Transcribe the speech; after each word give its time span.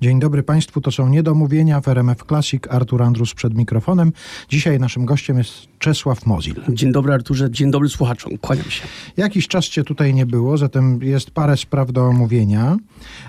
Dzień 0.00 0.20
dobry 0.20 0.42
Państwu, 0.42 0.80
to 0.80 0.90
są 0.90 1.08
Niedomówienia 1.08 1.80
w 1.80 1.88
RMF 1.88 2.24
Classic, 2.28 2.62
Artur 2.70 3.02
Andrus 3.02 3.34
przed 3.34 3.54
mikrofonem. 3.54 4.12
Dzisiaj 4.48 4.78
naszym 4.78 5.04
gościem 5.04 5.38
jest 5.38 5.52
Czesław 5.78 6.26
Mozil. 6.26 6.54
Dzień 6.68 6.92
dobry 6.92 7.12
Arturze, 7.12 7.50
dzień 7.50 7.70
dobry 7.70 7.88
słuchaczom, 7.88 8.38
kłaniam 8.38 8.70
się. 8.70 8.84
Jakiś 9.16 9.48
czas 9.48 9.64
Cię 9.64 9.84
tutaj 9.84 10.14
nie 10.14 10.26
było, 10.26 10.58
zatem 10.58 11.02
jest 11.02 11.30
parę 11.30 11.56
spraw 11.56 11.92
do 11.92 12.06
omówienia, 12.06 12.76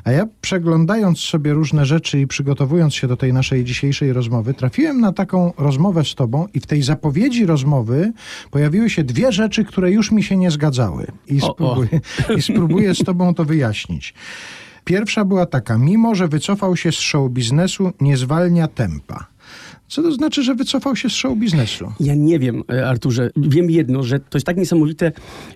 a 0.03 0.11
ja 0.11 0.27
przeglądając 0.41 1.19
sobie 1.19 1.53
różne 1.53 1.85
rzeczy 1.85 2.19
i 2.19 2.27
przygotowując 2.27 2.95
się 2.95 3.07
do 3.07 3.17
tej 3.17 3.33
naszej 3.33 3.63
dzisiejszej 3.63 4.13
rozmowy, 4.13 4.53
trafiłem 4.53 5.01
na 5.01 5.13
taką 5.13 5.53
rozmowę 5.57 6.05
z 6.05 6.15
Tobą 6.15 6.47
i 6.53 6.59
w 6.59 6.65
tej 6.65 6.81
zapowiedzi 6.81 7.45
rozmowy 7.45 8.11
pojawiły 8.51 8.89
się 8.89 9.03
dwie 9.03 9.31
rzeczy, 9.31 9.65
które 9.65 9.91
już 9.91 10.11
mi 10.11 10.23
się 10.23 10.37
nie 10.37 10.51
zgadzały 10.51 11.07
i 11.27 11.41
O, 11.41 11.47
o. 11.47 11.53
spróbuję, 11.53 12.01
i 12.37 12.41
spróbuję 12.41 12.95
z 12.95 13.03
Tobą 13.03 13.33
to 13.33 13.45
wyjaśnić. 13.45 14.13
Pierwsza 14.87 15.25
była 15.25 15.45
taka, 15.45 15.77
mimo 15.77 16.15
że 16.15 16.27
wycofał 16.27 16.77
się 16.77 16.91
z 16.91 16.95
show 16.95 17.31
biznesu, 17.31 17.91
nie 18.01 18.17
zwalnia 18.17 18.67
tempa. 18.67 19.27
Co 19.87 20.01
to 20.01 20.11
znaczy, 20.11 20.43
że 20.43 20.55
wycofał 20.55 20.95
się 20.95 21.09
z 21.09 21.11
show 21.11 21.37
biznesu? 21.37 21.91
Ja 21.99 22.15
nie 22.15 22.39
wiem, 22.39 22.63
e, 22.71 22.87
Arturze. 22.87 23.29
Wiem 23.37 23.71
jedno, 23.71 24.03
że 24.03 24.19
to 24.19 24.37
jest 24.37 24.45
tak 24.45 24.57
niesamowite, 24.57 25.11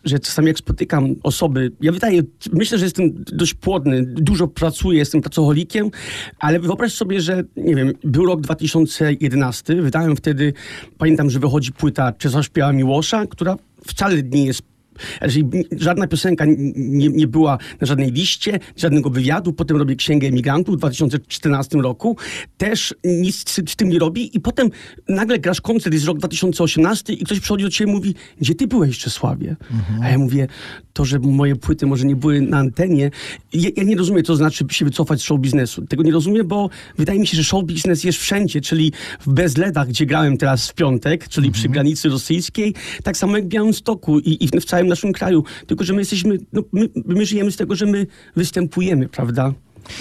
że 0.05 0.19
czasami 0.19 0.47
jak 0.47 0.57
spotykam 0.57 1.15
osoby, 1.23 1.71
ja 1.81 1.91
wydaje, 1.91 2.21
myślę, 2.53 2.77
że 2.77 2.85
jestem 2.85 3.11
dość 3.13 3.53
płodny, 3.53 4.05
dużo 4.05 4.47
pracuję, 4.47 4.99
jestem 4.99 5.21
pracocholikiem, 5.21 5.91
ale 6.39 6.59
wyobraź 6.59 6.93
sobie, 6.93 7.21
że 7.21 7.43
nie 7.57 7.75
wiem, 7.75 7.91
był 8.03 8.25
rok 8.25 8.41
2011, 8.41 9.81
wydałem 9.81 10.15
wtedy, 10.15 10.53
pamiętam, 10.97 11.29
że 11.29 11.39
wychodzi 11.39 11.71
płyta 11.71 12.11
Czesław 12.11 12.45
Miłosza, 12.73 13.25
która 13.27 13.55
wcale 13.85 14.23
nie 14.23 14.45
jest 14.45 14.70
Znaczy, 15.17 15.39
żadna 15.77 16.07
piosenka 16.07 16.45
nie, 16.75 17.09
nie 17.09 17.27
była 17.27 17.57
na 17.81 17.87
żadnej 17.87 18.11
liście, 18.11 18.59
żadnego 18.77 19.09
wywiadu. 19.09 19.53
Potem 19.53 19.77
robię 19.77 19.95
Księgę 19.95 20.27
Emigrantów 20.27 20.75
w 20.75 20.77
2014 20.77 21.77
roku. 21.77 22.17
Też 22.57 22.95
nic 23.03 23.49
z, 23.49 23.69
z 23.69 23.75
tym 23.75 23.89
nie 23.89 23.99
robi. 23.99 24.37
I 24.37 24.39
potem 24.39 24.69
nagle 25.09 25.39
grasz 25.39 25.61
koncert, 25.61 25.93
jest 25.93 26.05
rok 26.05 26.17
2018 26.17 27.13
i 27.13 27.23
ktoś 27.23 27.39
przychodzi 27.39 27.63
do 27.63 27.69
ciebie 27.69 27.91
i 27.91 27.95
mówi, 27.95 28.15
gdzie 28.41 28.55
ty 28.55 28.67
byłeś, 28.67 28.97
Czesławie? 28.97 29.55
A 30.01 30.09
ja 30.09 30.17
mówię, 30.17 30.47
to, 30.93 31.05
że 31.05 31.19
moje 31.19 31.55
płyty 31.55 31.85
może 31.85 32.05
nie 32.05 32.15
były 32.15 32.41
na 32.41 32.57
antenie. 32.57 33.11
Ja, 33.53 33.69
ja 33.75 33.83
nie 33.83 33.95
rozumiem, 33.95 34.23
co 34.23 34.35
znaczy 34.35 34.65
się 34.71 34.85
wycofać 34.85 35.19
z 35.19 35.23
show 35.23 35.39
biznesu. 35.39 35.85
Tego 35.85 36.03
nie 36.03 36.11
rozumiem, 36.11 36.47
bo 36.47 36.69
wydaje 36.97 37.19
mi 37.19 37.27
się, 37.27 37.37
że 37.37 37.43
show 37.43 37.65
biznes 37.65 38.03
jest 38.03 38.19
wszędzie, 38.19 38.61
czyli 38.61 38.91
w 39.19 39.33
Bezledach, 39.33 39.87
gdzie 39.87 40.05
grałem 40.05 40.37
teraz 40.37 40.69
w 40.69 40.73
piątek, 40.73 41.27
czyli 41.27 41.51
przy 41.51 41.69
granicy 41.69 42.09
rosyjskiej, 42.09 42.73
tak 43.03 43.17
samo 43.17 43.37
jak 43.37 43.45
w 43.45 43.47
Białymstoku 43.47 44.19
i, 44.19 44.45
i 44.45 44.47
w 44.47 44.65
całym 44.65 44.87
naszym 44.91 45.13
kraju. 45.13 45.43
Tylko, 45.67 45.83
że 45.83 45.93
my 45.93 46.01
jesteśmy, 46.01 46.37
no, 46.53 46.63
my, 46.71 46.89
my 47.05 47.25
żyjemy 47.25 47.51
z 47.51 47.57
tego, 47.57 47.75
że 47.75 47.85
my 47.85 48.07
występujemy, 48.35 49.09
prawda? 49.09 49.53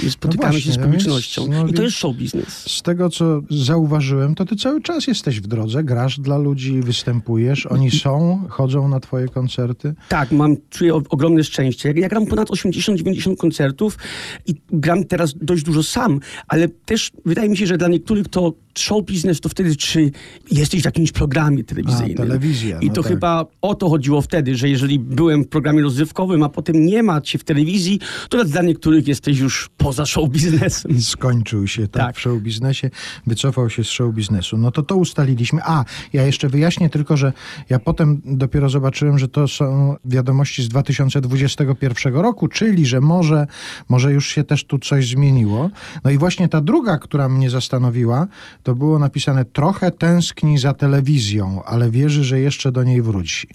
I 0.07 0.11
spotykamy 0.11 0.53
właśnie, 0.53 0.61
się 0.61 0.73
z 0.73 0.79
no 0.79 0.85
publicznością. 0.85 1.47
no 1.51 1.67
I 1.67 1.73
to 1.73 1.83
jest 1.83 1.97
show 1.97 2.17
biznes. 2.17 2.49
Z 2.49 2.83
tego, 2.83 3.11
co 3.11 3.43
zauważyłem, 3.51 4.35
to 4.35 4.45
ty 4.45 4.57
cały 4.57 4.83
czas 4.83 5.07
jesteś 5.07 5.41
w 5.41 5.47
drodze, 5.47 5.85
grasz 5.85 6.21
dla 6.21 6.39
ludzi, 6.39 6.81
występujesz, 6.81 7.67
oni 7.67 7.91
są, 7.91 8.43
chodzą 8.49 8.89
na 8.89 9.01
twoje 9.01 9.29
koncerty. 9.29 9.95
Tak, 10.09 10.33
mam, 10.33 10.57
czuję 10.71 10.95
ogromne 10.95 11.45
szczęście. 11.45 11.93
Ja 11.97 12.09
gram 12.09 12.27
ponad 12.27 12.49
80-90 12.49 13.37
koncertów 13.37 13.99
i 14.47 14.55
gram 14.71 15.05
teraz 15.05 15.35
dość 15.43 15.63
dużo 15.63 15.83
sam, 15.83 16.21
ale 16.49 16.69
też 16.69 17.11
wydaje 17.25 17.49
mi 17.49 17.57
się, 17.57 17.67
że 17.67 17.79
dla 17.79 17.89
niektórych 17.89 18.29
to 18.29 18.53
show 18.81 19.05
biznes 19.05 19.41
to 19.41 19.49
wtedy, 19.49 19.77
czy 19.77 20.11
jesteś 20.51 20.83
w 20.83 20.85
jakimś 20.85 21.13
programie 21.13 21.65
telewizyjnym. 21.65 22.17
A, 22.19 22.21
telewizja, 22.23 22.79
I 22.81 22.87
no 22.87 22.95
to 22.95 23.03
tak. 23.03 23.13
chyba 23.13 23.47
o 23.63 23.75
to 23.75 23.89
chodziło 23.89 24.23
wtedy, 24.23 24.55
że 24.57 24.69
jeżeli 24.69 24.99
byłem 24.99 25.45
w 25.45 25.49
programie 25.49 25.83
rozrywkowym, 25.83 26.43
a 26.43 26.49
potem 26.49 26.87
nie 26.87 27.03
ma 27.03 27.21
cię 27.21 27.39
w 27.39 27.45
telewizji, 27.45 28.01
to 28.29 28.45
dla 28.45 28.63
niektórych 28.63 29.09
jesteś 29.09 29.39
już 29.39 29.71
poza 29.77 30.07
show 30.07 30.29
biznesem. 30.31 31.01
Skończył 31.03 31.67
się 31.67 31.89
tak, 31.89 32.03
Tak. 32.03 32.17
w 32.17 32.21
show 32.21 32.43
biznesie, 32.43 32.91
wycofał 33.27 33.71
się 33.71 33.85
z 33.85 33.89
show 33.89 34.15
biznesu. 34.15 34.57
No 34.57 34.71
to 34.71 34.83
to 34.83 34.97
ustaliliśmy. 34.97 35.61
A, 35.65 35.85
ja 36.13 36.27
jeszcze 36.27 36.49
wyjaśnię 36.49 36.91
tylko, 36.91 37.17
że 37.17 37.33
ja 37.71 37.79
potem 37.79 38.23
dopiero 38.25 38.69
zobaczyłem, 38.69 39.19
że 39.19 39.29
to 39.29 39.49
są 39.49 39.97
wiadomości 40.05 40.63
z 40.63 40.69
2021 40.69 42.15
roku, 42.15 42.49
czyli 42.49 42.87
że 42.87 43.01
może, 43.01 43.47
może 43.89 44.13
już 44.13 44.27
się 44.27 44.45
też 44.45 44.65
tu 44.65 44.79
coś 44.79 45.09
zmieniło. 45.09 45.71
No 46.05 46.11
i 46.11 46.19
właśnie 46.19 46.49
ta 46.49 46.61
druga, 46.61 46.99
która 46.99 47.29
mnie 47.29 47.51
zastanowiła, 47.51 48.27
to 48.63 48.70
było 48.75 48.99
napisane 48.99 49.45
trochę 49.45 49.91
tęskni 49.91 50.59
za 50.59 50.75
telewizją, 50.75 51.63
ale 51.65 51.91
wierzy, 51.91 52.25
że 52.25 52.41
jeszcze 52.41 52.73
do 52.73 52.85
niej 52.85 53.03
wróci. 53.03 53.49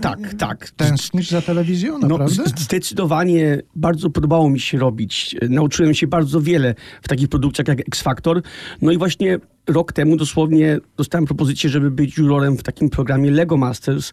Tak, 0.00 0.34
tak. 0.34 0.70
Tęsknisz 0.70 1.30
za 1.30 1.42
telewizją, 1.42 1.98
naprawdę? 1.98 2.36
No, 2.38 2.52
zdecydowanie 2.56 3.62
bardzo 3.76 4.10
podobało 4.10 4.50
mi 4.50 4.60
się 4.60 4.78
robić. 4.78 5.36
Nauczyłem 5.48 5.94
się 5.94 6.06
bardzo 6.06 6.40
wiele 6.40 6.74
w 7.02 7.08
takich 7.08 7.28
produkcjach 7.28 7.68
jak 7.68 7.80
X 7.80 8.02
Factor. 8.02 8.42
No 8.82 8.92
i 8.92 8.98
właśnie 8.98 9.38
rok 9.66 9.92
temu 9.92 10.16
dosłownie 10.16 10.78
dostałem 10.96 11.24
propozycję, 11.26 11.70
żeby 11.70 11.90
być 11.90 12.16
jurorem 12.18 12.56
w 12.56 12.62
takim 12.62 12.90
programie 12.90 13.30
Lego 13.30 13.56
Masters, 13.56 14.12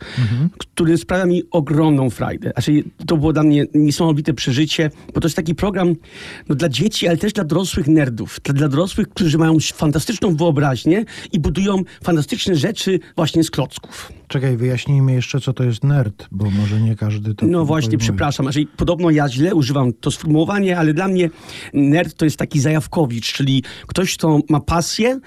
który 0.58 0.98
sprawia 0.98 1.26
mi 1.26 1.44
ogromną 1.52 2.10
frajdę. 2.10 2.52
Znaczy, 2.52 2.84
to 3.08 3.18
było 3.18 3.34
dla 3.34 3.44
mnie 3.44 3.66
niesamowite 3.74 4.34
przeżycie, 4.34 4.92
bo 5.14 5.22
to 5.22 5.28
jest 5.28 5.36
taki 5.36 5.56
program 5.56 5.96
no, 6.50 6.56
dla 6.56 6.70
dzieci, 6.70 7.08
ale 7.08 7.18
też 7.18 7.34
dla 7.34 7.44
dorosłych 7.44 7.88
nerdów. 7.88 8.40
Dla, 8.44 8.54
dla 8.54 8.68
dorosłych, 8.68 9.10
którzy 9.10 9.38
mają 9.38 9.58
fantastyczną 9.74 10.36
wyobraźnię 10.36 11.06
i 11.32 11.40
budują 11.40 11.84
fantastyczne 12.04 12.56
rzeczy 12.56 13.00
właśnie 13.16 13.44
z 13.44 13.52
klocków. 13.52 14.12
Czekaj, 14.28 14.58
wyjaśnijmy 14.58 15.14
jeszcze, 15.14 15.40
co 15.40 15.54
to 15.54 15.64
jest 15.64 15.84
nerd, 15.84 16.28
bo 16.32 16.50
może 16.50 16.82
nie 16.82 16.96
każdy 16.96 17.36
to 17.36 17.46
No 17.46 17.66
właśnie, 17.66 17.90
pojmuje. 17.90 18.08
przepraszam. 18.08 18.46
Znaczy, 18.46 18.66
podobno 18.78 19.10
ja 19.10 19.30
źle 19.30 19.56
używam 19.56 19.94
to 19.94 20.12
sformułowanie, 20.12 20.78
ale 20.78 20.94
dla 20.94 21.08
mnie 21.08 21.30
nerd 21.74 22.16
to 22.18 22.26
jest 22.26 22.38
taki 22.38 22.60
zajawkowicz, 22.60 23.34
czyli 23.34 23.64
ktoś, 23.88 24.18
kto 24.18 24.40
ma 24.50 24.60
pasję 24.60 25.20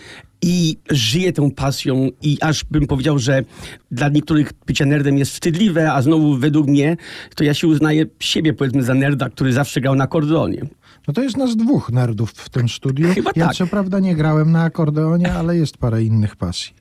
i 0.42 0.76
żyje 0.91 1.32
tą 1.32 1.50
pasją 1.50 2.08
i 2.22 2.38
aż 2.41 2.64
bym 2.64 2.86
powiedział, 2.86 3.19
że 3.19 3.44
dla 3.91 4.08
niektórych 4.08 4.53
bycie 4.66 4.86
nerdem 4.86 5.19
jest 5.19 5.32
wstydliwe, 5.32 5.92
a 5.92 6.03
znowu 6.03 6.36
według 6.36 6.66
mnie 6.66 6.97
to 7.34 7.44
ja 7.44 7.54
się 7.54 7.66
uznaję 7.66 8.06
siebie 8.20 8.52
powiedzmy 8.52 8.82
za 8.82 8.94
nerda, 8.94 9.31
który 9.31 9.52
zawsze 9.52 9.81
grał 9.81 9.94
na 9.94 10.04
akordeonie. 10.04 10.62
No 11.08 11.14
to 11.14 11.22
jest 11.22 11.36
nas 11.36 11.56
dwóch 11.56 11.92
nerdów 11.92 12.31
w 12.31 12.48
tym 12.48 12.69
studiu. 12.69 13.08
Chyba 13.14 13.31
ja 13.36 13.47
tak. 13.47 13.56
co 13.56 13.66
prawda 13.66 13.98
nie 13.98 14.16
grałem 14.16 14.52
na 14.52 14.62
akordeonie, 14.62 15.32
ale 15.32 15.56
jest 15.56 15.76
parę 15.76 16.02
innych 16.02 16.36
pasji. 16.36 16.75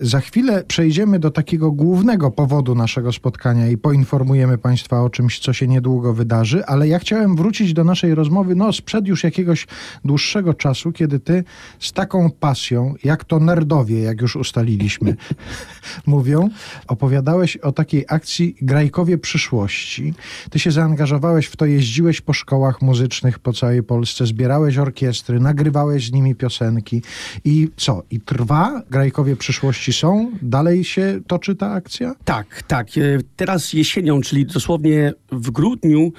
Za 0.00 0.20
chwilę 0.20 0.64
przejdziemy 0.68 1.18
do 1.18 1.30
takiego 1.30 1.72
głównego 1.72 2.30
powodu 2.30 2.74
naszego 2.74 3.12
spotkania 3.12 3.68
i 3.68 3.76
poinformujemy 3.76 4.58
Państwa 4.58 5.02
o 5.02 5.10
czymś, 5.10 5.38
co 5.38 5.52
się 5.52 5.68
niedługo 5.68 6.14
wydarzy, 6.14 6.66
ale 6.66 6.88
ja 6.88 6.98
chciałem 6.98 7.36
wrócić 7.36 7.72
do 7.72 7.84
naszej 7.84 8.14
rozmowy 8.14 8.54
no 8.54 8.72
sprzed 8.72 9.06
już 9.06 9.24
jakiegoś 9.24 9.66
dłuższego 10.04 10.54
czasu, 10.54 10.92
kiedy 10.92 11.20
ty 11.20 11.44
z 11.78 11.92
taką 11.92 12.30
pasją, 12.30 12.94
jak 13.06 13.24
to 13.24 13.40
nerdowie, 13.40 14.00
jak 14.00 14.20
już 14.20 14.36
ustaliliśmy, 14.36 15.16
mówią, 16.06 16.48
opowiadałeś 16.88 17.56
o 17.56 17.72
takiej 17.72 18.04
akcji 18.08 18.56
Grajkowie 18.62 19.18
Przyszłości. 19.18 20.14
Ty 20.50 20.58
się 20.58 20.70
zaangażowałeś 20.70 21.46
w 21.46 21.56
to, 21.56 21.66
jeździłeś 21.66 22.20
po 22.20 22.32
szkołach 22.32 22.82
muzycznych 22.82 23.38
po 23.38 23.52
całej 23.52 23.82
Polsce, 23.82 24.26
zbierałeś 24.26 24.78
orkiestry, 24.78 25.40
nagrywałeś 25.40 26.06
z 26.06 26.12
nimi 26.12 26.34
piosenki 26.34 27.02
i 27.44 27.68
co? 27.76 28.02
I 28.10 28.20
trwa? 28.20 28.82
Grajkowie 28.90 29.36
Przyszłości 29.36 29.92
są? 29.92 30.30
Dalej 30.42 30.84
się 30.84 31.20
toczy 31.26 31.54
ta 31.54 31.72
akcja? 31.72 32.14
Tak, 32.24 32.62
tak. 32.62 32.88
E, 32.98 33.00
Teraz 33.36 33.72
jesienią, 33.72 34.20
czyli 34.20 34.46
dosłownie 34.46 35.12
w 35.32 35.50
grudniu, 35.50 36.12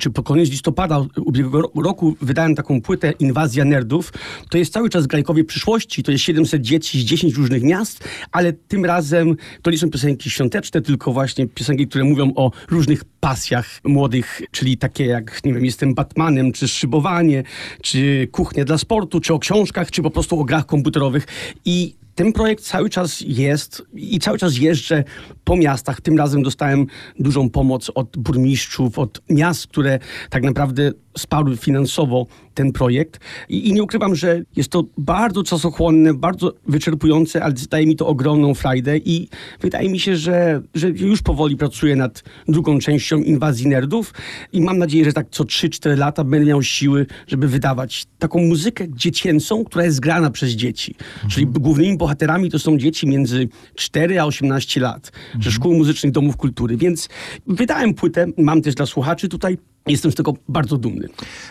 czy 0.00 0.10
po 0.10 0.22
koniec 0.22 0.50
listopada 0.50 1.06
ubiegłego 1.16 1.60
ro- 1.60 1.82
roku 1.82 2.16
wydałem 2.20 2.54
taką 2.54 2.80
płytę 2.80 3.12
Inwazja 3.18 3.64
Nerdów. 3.64 4.12
To 4.50 4.58
jest 4.58 4.72
cały 4.72 4.90
czas 4.90 5.06
Grajkowie 5.06 5.44
przyszłości, 5.44 6.02
to 6.02 6.12
jest 6.12 6.24
700 6.24 6.62
dzieci 6.62 7.00
z 7.00 7.04
10 7.04 7.34
różnych 7.34 7.62
miast, 7.62 8.04
ale 8.32 8.52
tym 8.52 8.84
razem 8.84 9.36
to 9.62 9.70
nie 9.70 9.78
są 9.78 9.90
piosenki 9.90 10.30
świąteczne, 10.30 10.80
tylko 10.82 11.12
właśnie 11.12 11.46
piosenki, 11.46 11.88
które 11.88 12.04
mówią 12.04 12.32
o 12.36 12.50
różnych 12.70 13.04
pasjach 13.20 13.80
młodych, 13.84 14.42
czyli 14.50 14.76
takie 14.78 15.06
jak, 15.06 15.44
nie 15.44 15.54
wiem, 15.54 15.64
jestem 15.64 15.94
Batmanem, 15.94 16.52
czy 16.52 16.68
szybowanie, 16.68 17.42
czy 17.82 18.28
kuchnia 18.32 18.64
dla 18.64 18.78
sportu, 18.78 19.20
czy 19.20 19.34
o 19.34 19.38
książkach, 19.38 19.90
czy 19.90 20.02
po 20.02 20.10
prostu 20.10 20.40
o 20.40 20.44
grach 20.44 20.66
komputerowych. 20.66 21.26
I 21.64 21.99
ten 22.20 22.32
projekt 22.32 22.64
cały 22.64 22.90
czas 22.90 23.20
jest 23.26 23.82
i 23.94 24.18
cały 24.18 24.38
czas 24.38 24.56
jeżdżę 24.56 25.04
po 25.44 25.56
miastach. 25.56 26.00
Tym 26.00 26.18
razem 26.18 26.42
dostałem 26.42 26.86
dużą 27.18 27.50
pomoc 27.50 27.90
od 27.94 28.16
burmistrzów, 28.16 28.98
od 28.98 29.22
miast, 29.30 29.66
które 29.66 29.98
tak 30.30 30.42
naprawdę 30.42 30.92
wsparły 31.18 31.56
finansowo 31.56 32.26
ten 32.60 32.72
projekt. 32.72 33.20
I, 33.48 33.68
I 33.68 33.72
nie 33.72 33.82
ukrywam, 33.82 34.14
że 34.14 34.42
jest 34.56 34.70
to 34.70 34.84
bardzo 34.98 35.42
czasochłonne, 35.42 36.14
bardzo 36.14 36.54
wyczerpujące, 36.66 37.44
ale 37.44 37.54
daje 37.70 37.86
mi 37.86 37.96
to 37.96 38.06
ogromną 38.06 38.54
frajdę 38.54 38.98
i 38.98 39.28
wydaje 39.60 39.88
mi 39.88 40.00
się, 40.00 40.16
że, 40.16 40.62
że 40.74 40.88
już 40.88 41.22
powoli 41.22 41.56
pracuję 41.56 41.96
nad 41.96 42.22
drugą 42.48 42.78
częścią 42.78 43.18
Inwazji 43.18 43.68
Nerdów 43.68 44.14
i 44.52 44.60
mam 44.60 44.78
nadzieję, 44.78 45.04
że 45.04 45.12
tak 45.12 45.26
co 45.30 45.44
3-4 45.44 45.98
lata 45.98 46.24
będę 46.24 46.46
miał 46.46 46.62
siły, 46.62 47.06
żeby 47.26 47.48
wydawać 47.48 48.06
taką 48.18 48.38
muzykę 48.38 48.84
dziecięcą, 48.88 49.64
która 49.64 49.84
jest 49.84 50.00
grana 50.00 50.30
przez 50.30 50.50
dzieci. 50.50 50.94
Czyli 51.28 51.46
głównymi 51.46 51.96
bohaterami 51.98 52.50
to 52.50 52.58
są 52.58 52.78
dzieci 52.78 53.06
między 53.06 53.48
4 53.74 54.20
a 54.20 54.24
18 54.24 54.80
lat, 54.80 55.12
ze 55.42 55.50
szkół 55.50 55.74
muzycznych, 55.74 56.12
domów 56.12 56.36
kultury. 56.36 56.76
Więc 56.76 57.08
wydałem 57.46 57.94
płytę, 57.94 58.26
mam 58.36 58.62
też 58.62 58.74
dla 58.74 58.86
słuchaczy 58.86 59.28
tutaj 59.28 59.58
Jestem 59.90 60.12
z 60.12 60.14
tego 60.14 60.34
bardzo 60.48 60.76
dumny. 60.76 61.08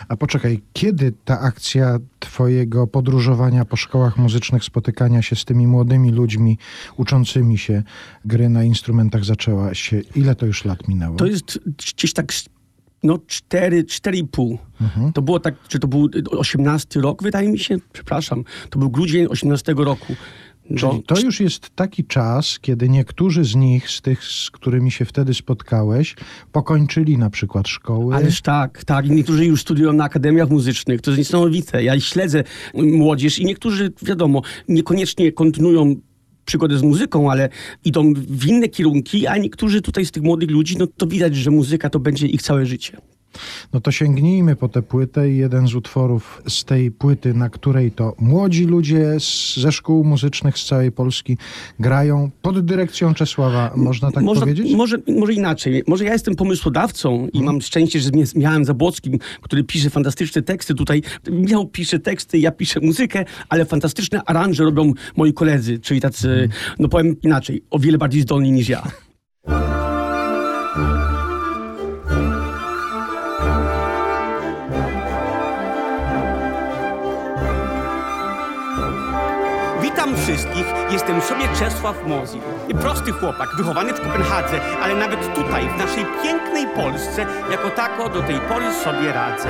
A 0.08 0.16
poczekaj, 0.16 0.60
kiedy 0.72 1.12
ta 1.24 1.40
akcja 1.40 1.98
twojego 2.18 2.86
podróżowania 2.86 3.64
po 3.64 3.76
szkołach 3.76 4.16
muzycznych, 4.16 4.64
spotykania 4.64 5.22
się 5.22 5.36
z 5.36 5.44
tymi 5.44 5.66
młodymi 5.66 6.10
ludźmi 6.10 6.58
uczącymi 6.96 7.58
się 7.58 7.82
gry 8.24 8.48
na 8.48 8.64
instrumentach 8.64 9.24
zaczęła 9.24 9.74
się? 9.74 10.00
Ile 10.16 10.34
to 10.34 10.46
już 10.46 10.64
lat 10.64 10.88
minęło? 10.88 11.16
To 11.16 11.26
jest 11.26 11.58
gdzieś 11.94 12.12
tak 12.12 12.32
no 13.02 13.18
4, 13.26 13.84
4,5. 13.84 14.56
Mhm. 14.80 15.12
To 15.12 15.22
było 15.22 15.40
tak, 15.40 15.54
czy 15.68 15.78
to 15.78 15.88
był 15.88 16.08
18 16.30 17.00
rok, 17.00 17.22
wydaje 17.22 17.48
mi 17.48 17.58
się, 17.58 17.76
przepraszam, 17.92 18.44
to 18.70 18.78
był 18.78 18.90
grudzień 18.90 19.26
18 19.26 19.74
roku. 19.76 20.14
Czyli 20.76 21.02
to 21.02 21.20
już 21.20 21.40
jest 21.40 21.70
taki 21.74 22.04
czas, 22.04 22.58
kiedy 22.60 22.88
niektórzy 22.88 23.44
z 23.44 23.54
nich, 23.54 23.90
z 23.90 24.00
tych, 24.00 24.24
z 24.24 24.50
którymi 24.50 24.90
się 24.90 25.04
wtedy 25.04 25.34
spotkałeś, 25.34 26.16
pokończyli 26.52 27.18
na 27.18 27.30
przykład 27.30 27.68
szkoły. 27.68 28.14
Ależ 28.14 28.40
tak, 28.40 28.84
tak. 28.84 29.06
I 29.06 29.10
niektórzy 29.10 29.44
już 29.44 29.60
studiują 29.60 29.92
na 29.92 30.04
akademiach 30.04 30.50
muzycznych. 30.50 31.00
To 31.00 31.10
jest 31.10 31.18
niesamowite. 31.18 31.84
Ja 31.84 32.00
śledzę 32.00 32.44
młodzież 32.74 33.38
i 33.38 33.44
niektórzy, 33.44 33.92
wiadomo, 34.02 34.42
niekoniecznie 34.68 35.32
kontynuują 35.32 35.96
przygodę 36.44 36.78
z 36.78 36.82
muzyką, 36.82 37.30
ale 37.30 37.48
idą 37.84 38.14
w 38.14 38.46
inne 38.46 38.68
kierunki, 38.68 39.26
a 39.26 39.36
niektórzy 39.36 39.80
tutaj 39.80 40.06
z 40.06 40.10
tych 40.10 40.22
młodych 40.22 40.50
ludzi, 40.50 40.76
no 40.78 40.86
to 40.86 41.06
widać, 41.06 41.36
że 41.36 41.50
muzyka 41.50 41.90
to 41.90 42.00
będzie 42.00 42.26
ich 42.26 42.42
całe 42.42 42.66
życie. 42.66 42.96
No 43.72 43.80
to 43.80 43.92
sięgnijmy 43.92 44.56
po 44.56 44.68
tę 44.68 44.82
płytę 44.82 45.30
i 45.30 45.36
jeden 45.36 45.68
z 45.68 45.74
utworów 45.74 46.42
z 46.48 46.64
tej 46.64 46.90
płyty, 46.90 47.34
na 47.34 47.50
której 47.50 47.90
to 47.90 48.14
młodzi 48.18 48.64
ludzie 48.64 49.20
z, 49.20 49.56
ze 49.56 49.72
szkół 49.72 50.04
muzycznych 50.04 50.58
z 50.58 50.64
całej 50.64 50.92
Polski 50.92 51.36
grają 51.80 52.30
pod 52.42 52.64
dyrekcją 52.64 53.14
Czesława, 53.14 53.72
można 53.76 54.10
tak 54.10 54.24
może, 54.24 54.40
powiedzieć? 54.40 54.74
Może, 54.74 54.96
może 55.08 55.32
inaczej. 55.32 55.82
Może 55.86 56.04
ja 56.04 56.12
jestem 56.12 56.36
pomysłodawcą 56.36 57.26
i 57.26 57.38
hmm. 57.38 57.44
mam 57.44 57.60
szczęście, 57.60 58.00
że 58.00 58.10
z 58.24 58.34
Michałem 58.34 58.64
Zabłockim, 58.64 59.18
który 59.40 59.64
pisze 59.64 59.90
fantastyczne 59.90 60.42
teksty 60.42 60.74
tutaj. 60.74 61.02
Michał 61.30 61.66
pisze 61.66 61.98
teksty, 61.98 62.38
ja 62.38 62.50
piszę 62.50 62.80
muzykę, 62.80 63.24
ale 63.48 63.64
fantastyczne 63.64 64.20
aranże 64.26 64.64
robią 64.64 64.92
moi 65.16 65.32
koledzy, 65.32 65.78
czyli 65.78 66.00
tacy, 66.00 66.28
hmm. 66.28 66.50
no 66.78 66.88
powiem 66.88 67.16
inaczej, 67.22 67.62
o 67.70 67.78
wiele 67.78 67.98
bardziej 67.98 68.22
zdolni 68.22 68.52
niż 68.52 68.68
ja. 68.68 68.82
Jestem 80.92 81.20
sobie 81.22 81.48
Czesław 81.58 82.06
Mozil. 82.06 82.40
Prosty 82.80 83.12
chłopak, 83.12 83.48
wychowany 83.56 83.92
w 83.92 84.00
Kopenhadze, 84.00 84.60
ale 84.82 84.94
nawet 84.94 85.34
tutaj, 85.34 85.68
w 85.68 85.78
naszej 85.78 86.06
pięknej 86.22 86.66
Polsce, 86.66 87.26
jako 87.50 87.70
tako 87.70 88.08
do 88.08 88.22
tej 88.22 88.40
pory 88.40 88.74
sobie 88.74 89.12
radzę. 89.12 89.48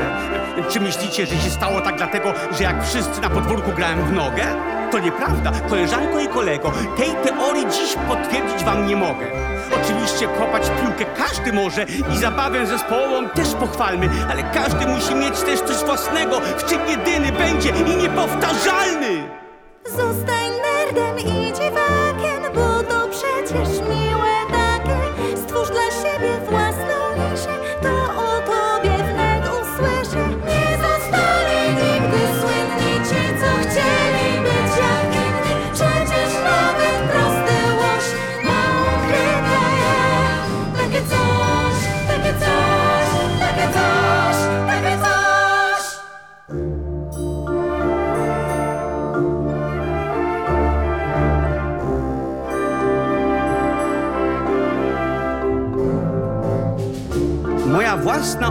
Czy 0.69 0.81
myślicie, 0.81 1.27
że 1.27 1.37
się 1.37 1.51
stało 1.51 1.81
tak 1.81 1.97
dlatego, 1.97 2.33
że 2.59 2.65
jak 2.65 2.85
wszyscy 2.85 3.21
na 3.21 3.31
podwórku 3.31 3.73
grałem 3.73 4.05
w 4.05 4.13
nogę? 4.13 4.45
To 4.91 4.99
nieprawda, 4.99 5.53
koleżanko 5.69 6.21
i 6.21 6.29
kolego, 6.29 6.73
tej 6.97 7.11
teorii 7.25 7.67
dziś 7.67 7.97
potwierdzić 8.09 8.65
wam 8.65 8.87
nie 8.87 8.97
mogę. 8.97 9.27
Oczywiście 9.83 10.29
kopać 10.29 10.71
piłkę 10.81 11.05
każdy 11.17 11.53
może 11.53 11.87
i 12.15 12.19
zabawę 12.19 12.67
zespołową 12.67 13.29
też 13.29 13.49
pochwalmy, 13.49 14.09
ale 14.31 14.43
każdy 14.43 14.87
musi 14.87 15.15
mieć 15.15 15.41
też 15.41 15.61
coś 15.61 15.77
własnego, 15.77 16.41
w 16.41 16.65
czym 16.65 16.81
jedyny 16.89 17.33
będzie 17.33 17.69
i 17.69 17.97
niepowtarzalny. 17.97 19.29
Zostań 19.87 20.40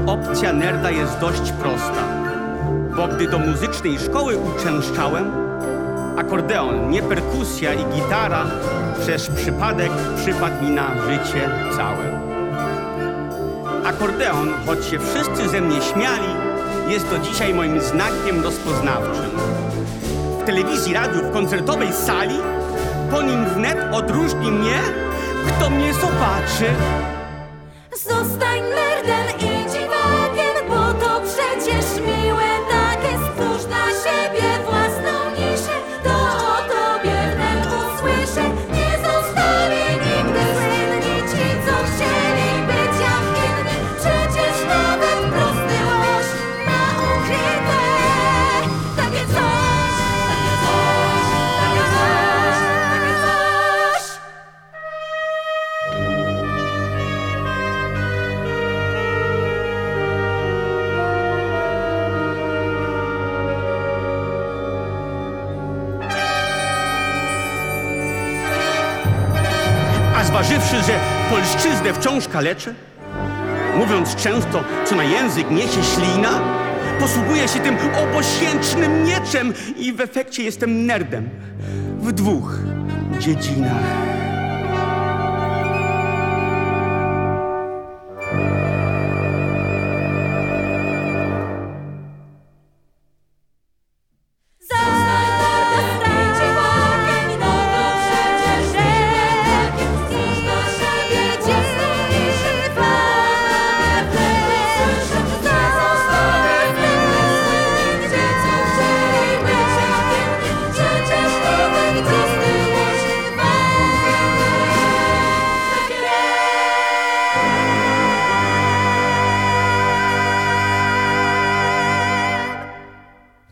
opcja 0.09 0.53
nerda 0.53 0.91
jest 0.91 1.19
dość 1.19 1.51
prosta, 1.51 2.03
bo 2.95 3.07
gdy 3.07 3.27
do 3.27 3.39
muzycznej 3.39 3.99
szkoły 3.99 4.37
uczęszczałem, 4.37 5.31
akordeon, 6.17 6.89
nie 6.89 7.01
perkusja 7.01 7.73
i 7.73 7.85
gitara, 7.85 8.45
przez 8.99 9.27
przypadek 9.27 9.91
przypadł 10.17 10.63
mi 10.63 10.69
na 10.69 10.87
życie 10.87 11.49
całe. 11.77 12.19
Akordeon, 13.85 14.53
choć 14.65 14.85
się 14.85 14.99
wszyscy 14.99 15.49
ze 15.49 15.61
mnie 15.61 15.81
śmiali, 15.81 16.33
jest 16.87 17.09
do 17.09 17.19
dzisiaj 17.19 17.53
moim 17.53 17.81
znakiem 17.81 18.43
rozpoznawczym. 18.43 19.31
W 20.41 20.45
telewizji, 20.45 20.93
radiu, 20.93 21.19
w 21.19 21.33
koncertowej 21.33 21.93
sali, 21.93 22.35
po 23.11 23.21
nim 23.21 23.45
wnet 23.45 23.77
odróżni 23.91 24.51
mnie, 24.51 24.79
kto 25.47 25.69
mnie 25.69 25.93
zobaczy. 25.93 26.73
Wciąż 72.27 72.75
mówiąc 73.77 74.15
często, 74.15 74.63
co 74.85 74.95
na 74.95 75.03
język 75.03 75.51
niesie 75.51 75.83
ślina, 75.83 76.41
posługuję 76.99 77.47
się 77.47 77.59
tym 77.59 77.77
obosięcznym 78.03 79.03
mieczem 79.03 79.53
i 79.77 79.93
w 79.93 80.01
efekcie 80.01 80.43
jestem 80.43 80.85
nerdem 80.85 81.29
w 82.01 82.11
dwóch 82.11 82.59
dziedzinach. 83.19 84.18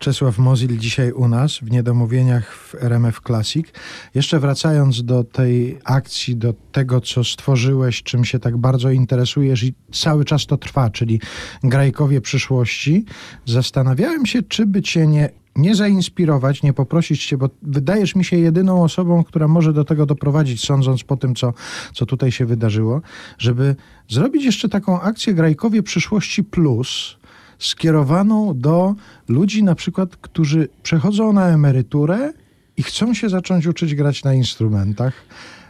Czesław 0.08 0.38
Mozil 0.38 0.78
dzisiaj 0.78 1.12
u 1.12 1.28
nas 1.28 1.58
w 1.58 1.72
Niedomówieniach 1.72 2.56
w 2.56 2.76
RMF 2.76 3.22
Classic. 3.28 3.68
Jeszcze 4.16 4.40
wracając 4.40 5.04
do 5.04 5.24
tej 5.24 5.80
akcji, 5.84 6.36
do 6.36 6.54
tego, 6.72 7.02
co 7.02 7.24
stworzyłeś, 7.24 8.04
czym 8.04 8.26
się 8.26 8.40
tak 8.40 8.58
bardzo 8.58 8.92
interesujesz 8.92 9.64
i 9.64 9.74
cały 9.92 10.26
czas 10.26 10.46
to 10.46 10.58
trwa, 10.58 10.90
czyli 10.90 11.22
Grajkowie 11.64 12.22
przyszłości, 12.22 13.06
zastanawiałem 13.46 14.26
się, 14.26 14.44
czy 14.44 14.66
by 14.66 14.82
cię 14.82 15.08
nie 15.08 15.30
nie 15.56 15.76
zainspirować, 15.76 16.64
nie 16.64 16.74
poprosić 16.74 17.26
cię, 17.26 17.38
bo 17.38 17.50
wydajesz 17.62 18.16
mi 18.16 18.26
się 18.26 18.38
jedyną 18.38 18.84
osobą, 18.84 19.24
która 19.24 19.48
może 19.48 19.74
do 19.74 19.86
tego 19.86 20.06
doprowadzić, 20.06 20.66
sądząc 20.66 21.04
po 21.04 21.18
tym, 21.18 21.36
co, 21.36 21.54
co 21.94 22.06
tutaj 22.06 22.32
się 22.32 22.46
wydarzyło, 22.46 23.02
żeby 23.38 23.76
zrobić 24.10 24.46
jeszcze 24.46 24.70
taką 24.70 25.02
akcję 25.02 25.34
Grajkowie 25.34 25.84
Przyszłości 25.84 26.44
Plus, 26.44 27.18
skierowaną 27.60 28.60
do 28.60 28.96
ludzi 29.28 29.64
na 29.64 29.76
przykład, 29.76 30.16
którzy 30.16 30.68
przechodzą 30.84 31.34
na 31.34 31.48
emeryturę 31.48 32.34
i 32.78 32.84
chcą 32.84 33.14
się 33.14 33.30
zacząć 33.30 33.68
uczyć 33.68 33.96
grać 33.96 34.24
na 34.24 34.34
instrumentach. 34.34 35.14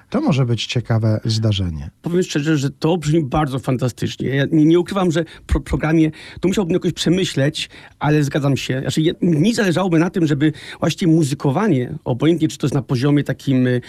To 0.09 0.21
może 0.21 0.45
być 0.45 0.65
ciekawe 0.65 1.19
zdarzenie. 1.25 1.89
Powiem 2.01 2.23
szczerze, 2.23 2.57
że 2.57 2.69
to 2.69 2.97
brzmi 2.97 3.23
bardzo 3.23 3.59
fantastycznie. 3.59 4.27
Ja 4.27 4.45
nie, 4.51 4.65
nie 4.65 4.79
ukrywam, 4.79 5.11
że 5.11 5.25
pro 5.47 5.59
programie 5.59 6.11
to 6.41 6.47
musiałbym 6.47 6.73
jakoś 6.73 6.93
przemyśleć, 6.93 7.69
ale 7.99 8.23
zgadzam 8.23 8.57
się. 8.57 8.81
Znaczy, 8.81 9.01
ja, 9.01 9.13
mi 9.21 9.53
zależałoby 9.53 9.99
na 9.99 10.09
tym, 10.09 10.27
żeby 10.27 10.53
właśnie 10.79 11.07
muzykowanie, 11.07 11.95
obojętnie 12.03 12.47
czy 12.47 12.57
to 12.57 12.67
jest 12.67 12.75
na 12.75 12.81
poziomie 12.81 13.23
takim 13.23 13.67
y, 13.67 13.81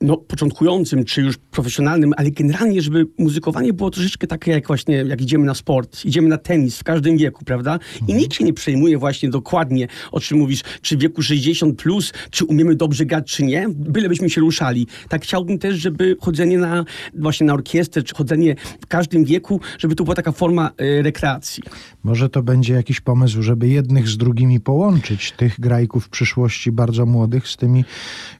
no, 0.00 0.16
początkującym, 0.16 1.04
czy 1.04 1.22
już 1.22 1.36
profesjonalnym, 1.36 2.14
ale 2.16 2.30
generalnie, 2.30 2.82
żeby 2.82 3.06
muzykowanie 3.18 3.72
było 3.72 3.90
troszeczkę 3.90 4.26
takie 4.26 4.50
jak 4.50 4.66
właśnie, 4.66 4.96
jak 4.96 5.20
idziemy 5.20 5.46
na 5.46 5.54
sport, 5.54 6.04
idziemy 6.04 6.28
na 6.28 6.38
tenis 6.38 6.78
w 6.78 6.84
każdym 6.84 7.16
wieku, 7.16 7.44
prawda? 7.44 7.78
I 8.08 8.14
nikt 8.14 8.34
się 8.34 8.44
nie 8.44 8.52
przejmuje 8.52 8.98
właśnie 8.98 9.30
dokładnie, 9.30 9.88
o 10.12 10.20
czym 10.20 10.38
mówisz, 10.38 10.62
czy 10.82 10.96
w 10.96 11.00
wieku 11.00 11.22
60 11.22 11.82
plus, 11.82 12.12
czy 12.30 12.44
umiemy 12.44 12.74
dobrze 12.74 13.06
grać, 13.06 13.32
czy 13.32 13.44
nie, 13.44 13.66
bylebyśmy 13.68 14.30
się 14.30 14.40
ruszali. 14.40 14.86
Tak 15.08 15.22
chciałbym 15.22 15.58
też, 15.58 15.76
żeby 15.76 16.16
chodzenie 16.20 16.58
na 16.58 16.84
właśnie 17.14 17.46
na 17.46 17.54
orkiestrę, 17.54 18.02
czy 18.02 18.14
chodzenie 18.14 18.54
w 18.80 18.86
każdym 18.86 19.24
wieku, 19.24 19.60
żeby 19.78 19.94
to 19.94 20.04
była 20.04 20.14
taka 20.14 20.32
forma 20.32 20.70
y, 20.80 21.02
rekreacji. 21.02 21.62
Może 22.02 22.28
to 22.28 22.42
będzie 22.42 22.74
jakiś 22.74 23.00
pomysł, 23.00 23.42
żeby 23.42 23.68
jednych 23.68 24.08
z 24.08 24.16
drugimi 24.16 24.60
połączyć, 24.60 25.32
tych 25.32 25.60
grajków 25.60 26.04
w 26.04 26.08
przyszłości 26.08 26.72
bardzo 26.72 27.06
młodych 27.06 27.48
z 27.48 27.56
tymi, 27.56 27.84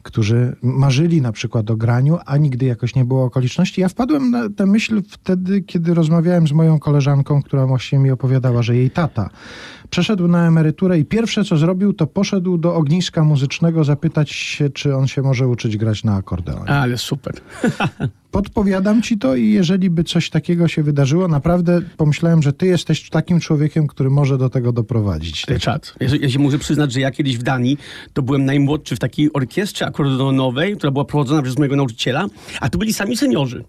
którzy 0.02 0.56
marzyli 0.62 1.20
na 1.20 1.32
przykład 1.32 1.47
o 1.56 1.62
graniu, 1.76 2.18
a 2.26 2.36
nigdy 2.36 2.66
jakoś 2.66 2.94
nie 2.94 3.04
było 3.04 3.24
okoliczności. 3.24 3.80
Ja 3.80 3.88
wpadłem 3.88 4.30
na 4.30 4.48
tę 4.56 4.66
myśl 4.66 5.02
wtedy, 5.08 5.62
kiedy 5.62 5.94
rozmawiałem 5.94 6.48
z 6.48 6.52
moją 6.52 6.78
koleżanką, 6.78 7.42
która 7.42 7.66
właśnie 7.66 7.98
mi 7.98 8.10
opowiadała, 8.10 8.62
że 8.62 8.76
jej 8.76 8.90
tata 8.90 9.30
przeszedł 9.90 10.28
na 10.28 10.46
emeryturę 10.46 10.98
i 10.98 11.04
pierwsze 11.04 11.44
co 11.44 11.56
zrobił, 11.56 11.92
to 11.92 12.06
poszedł 12.06 12.58
do 12.58 12.74
ogniska 12.74 13.24
muzycznego 13.24 13.84
zapytać 13.84 14.30
się, 14.30 14.70
czy 14.70 14.96
on 14.96 15.06
się 15.06 15.22
może 15.22 15.48
uczyć 15.48 15.76
grać 15.76 16.04
na 16.04 16.14
akordeonie. 16.14 16.70
Ale 16.70 16.98
super. 16.98 17.34
Podpowiadam 18.30 19.02
ci 19.02 19.18
to 19.18 19.36
i 19.36 19.50
jeżeli 19.50 19.90
by 19.90 20.04
coś 20.04 20.30
takiego 20.30 20.68
się 20.68 20.82
wydarzyło, 20.82 21.28
naprawdę 21.28 21.80
pomyślałem, 21.96 22.42
że 22.42 22.52
ty 22.52 22.66
jesteś 22.66 23.10
takim 23.10 23.40
człowiekiem, 23.40 23.86
który 23.86 24.10
może 24.10 24.38
do 24.38 24.50
tego 24.50 24.72
doprowadzić. 24.72 25.46
Czad. 25.60 25.94
Ja, 26.00 26.08
ja 26.20 26.30
się 26.30 26.38
muszę 26.38 26.58
przyznać, 26.58 26.92
że 26.92 27.00
ja 27.00 27.10
kiedyś 27.10 27.38
w 27.38 27.42
Danii 27.42 27.78
to 28.12 28.22
byłem 28.22 28.44
najmłodszy 28.44 28.96
w 28.96 28.98
takiej 28.98 29.32
orkiestrze 29.32 29.86
akordeonowej, 29.86 30.76
która 30.76 30.90
była 30.90 31.04
prowadzona 31.04 31.42
przez 31.42 31.58
mojego 31.58 31.76
nauczyciela, 31.76 32.26
a 32.60 32.68
to 32.68 32.78
byli 32.78 32.92
sami 32.92 33.16
seniorzy. 33.16 33.64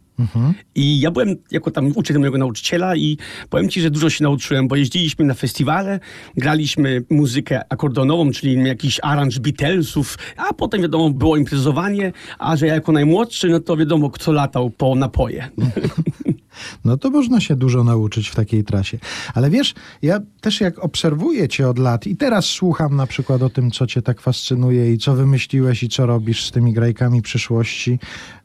I 0.76 1.00
ja 1.00 1.12
byłem 1.12 1.36
jako 1.52 1.72
tam 1.72 1.92
uczeń 1.96 2.18
mojego 2.18 2.38
nauczyciela 2.38 2.96
i 2.96 3.18
powiem 3.50 3.70
ci, 3.70 3.82
że 3.82 3.92
dużo 3.92 4.10
się 4.10 4.24
nauczyłem, 4.24 4.68
bo 4.68 4.76
jeździliśmy 4.76 5.26
na 5.26 5.34
festiwale, 5.34 6.00
graliśmy 6.38 7.04
muzykę 7.10 7.62
akordeonową, 7.70 8.32
czyli 8.32 8.68
jakiś 8.68 9.00
aranż 9.04 9.40
Beatlesów, 9.40 10.18
a 10.38 10.54
potem 10.54 10.82
wiadomo 10.82 11.10
było 11.10 11.38
imprezowanie, 11.38 12.12
a 12.40 12.56
że 12.56 12.68
ja 12.68 12.74
jako 12.74 12.92
najmłodszy, 12.92 13.50
no 13.50 13.60
to 13.60 13.78
wiadomo 13.78 14.10
kto 14.10 14.32
latał 14.32 14.70
po 14.70 14.96
napoje. 14.96 15.50
No 16.86 16.98
to 16.98 17.10
można 17.10 17.40
się 17.40 17.56
dużo 17.56 17.84
nauczyć 17.84 18.30
w 18.30 18.36
takiej 18.36 18.64
trasie. 18.64 18.98
Ale 19.34 19.50
wiesz, 19.50 19.74
ja 20.02 20.20
też 20.42 20.62
jak 20.62 20.80
obserwuję 20.80 21.48
cię 21.48 21.70
od 21.70 21.80
lat 21.80 22.08
i 22.08 22.18
teraz 22.18 22.46
słucham 22.46 22.96
na 22.96 23.08
przykład 23.08 23.42
o 23.42 23.50
tym, 23.50 23.72
co 23.72 23.88
cię 23.88 24.02
tak 24.02 24.22
fascynuje 24.22 24.94
i 24.94 24.98
co 24.98 25.16
wymyśliłeś 25.16 25.84
i 25.84 25.90
co 25.90 26.06
robisz 26.06 26.46
z 26.46 26.52
tymi 26.52 26.74
grajkami 26.74 27.22
przyszłości, 27.22 28.00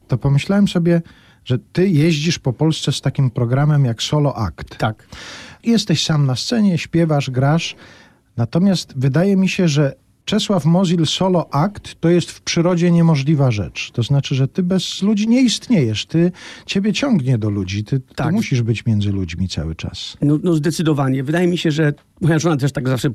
to 0.07 0.17
pomyślałem 0.17 0.67
sobie, 0.67 1.01
że 1.45 1.59
ty 1.73 1.89
jeździsz 1.89 2.39
po 2.39 2.53
Polsce 2.53 2.91
z 2.91 3.01
takim 3.01 3.29
programem 3.31 3.85
jak 3.85 4.03
Solo 4.03 4.37
Act. 4.37 4.77
tak. 4.77 5.07
Jesteś 5.63 6.03
sam 6.05 6.25
na 6.25 6.35
scenie, 6.35 6.77
śpiewasz, 6.77 7.29
grasz. 7.29 7.75
Natomiast 8.37 8.93
wydaje 8.95 9.35
mi 9.37 9.49
się, 9.49 9.67
że 9.67 9.93
Czesław 10.25 10.65
Mozil 10.65 11.05
Solo 11.05 11.53
Act 11.53 11.95
to 11.99 12.09
jest 12.09 12.31
w 12.31 12.41
przyrodzie 12.41 12.91
niemożliwa 12.91 13.51
rzecz. 13.51 13.91
To 13.91 14.03
znaczy, 14.03 14.35
że 14.35 14.47
ty 14.47 14.63
bez 14.63 15.01
ludzi 15.01 15.27
nie 15.27 15.41
istniejesz. 15.41 16.05
Ty, 16.05 16.31
ciebie 16.65 16.93
ciągnie 16.93 17.37
do 17.37 17.49
ludzi. 17.49 17.83
Ty, 17.83 17.99
ty 17.99 18.15
Tak. 18.15 18.33
musisz 18.33 18.61
być 18.61 18.85
między 18.85 19.11
ludźmi 19.11 19.47
cały 19.49 19.75
czas. 19.75 20.17
No, 20.21 20.39
no 20.43 20.53
zdecydowanie. 20.53 21.23
Wydaje 21.23 21.47
mi 21.47 21.57
się, 21.57 21.71
że 21.71 21.93
moja 22.21 22.39
żona 22.39 22.57
też 22.57 22.71
tak 22.71 22.87
zawsze 22.89 23.09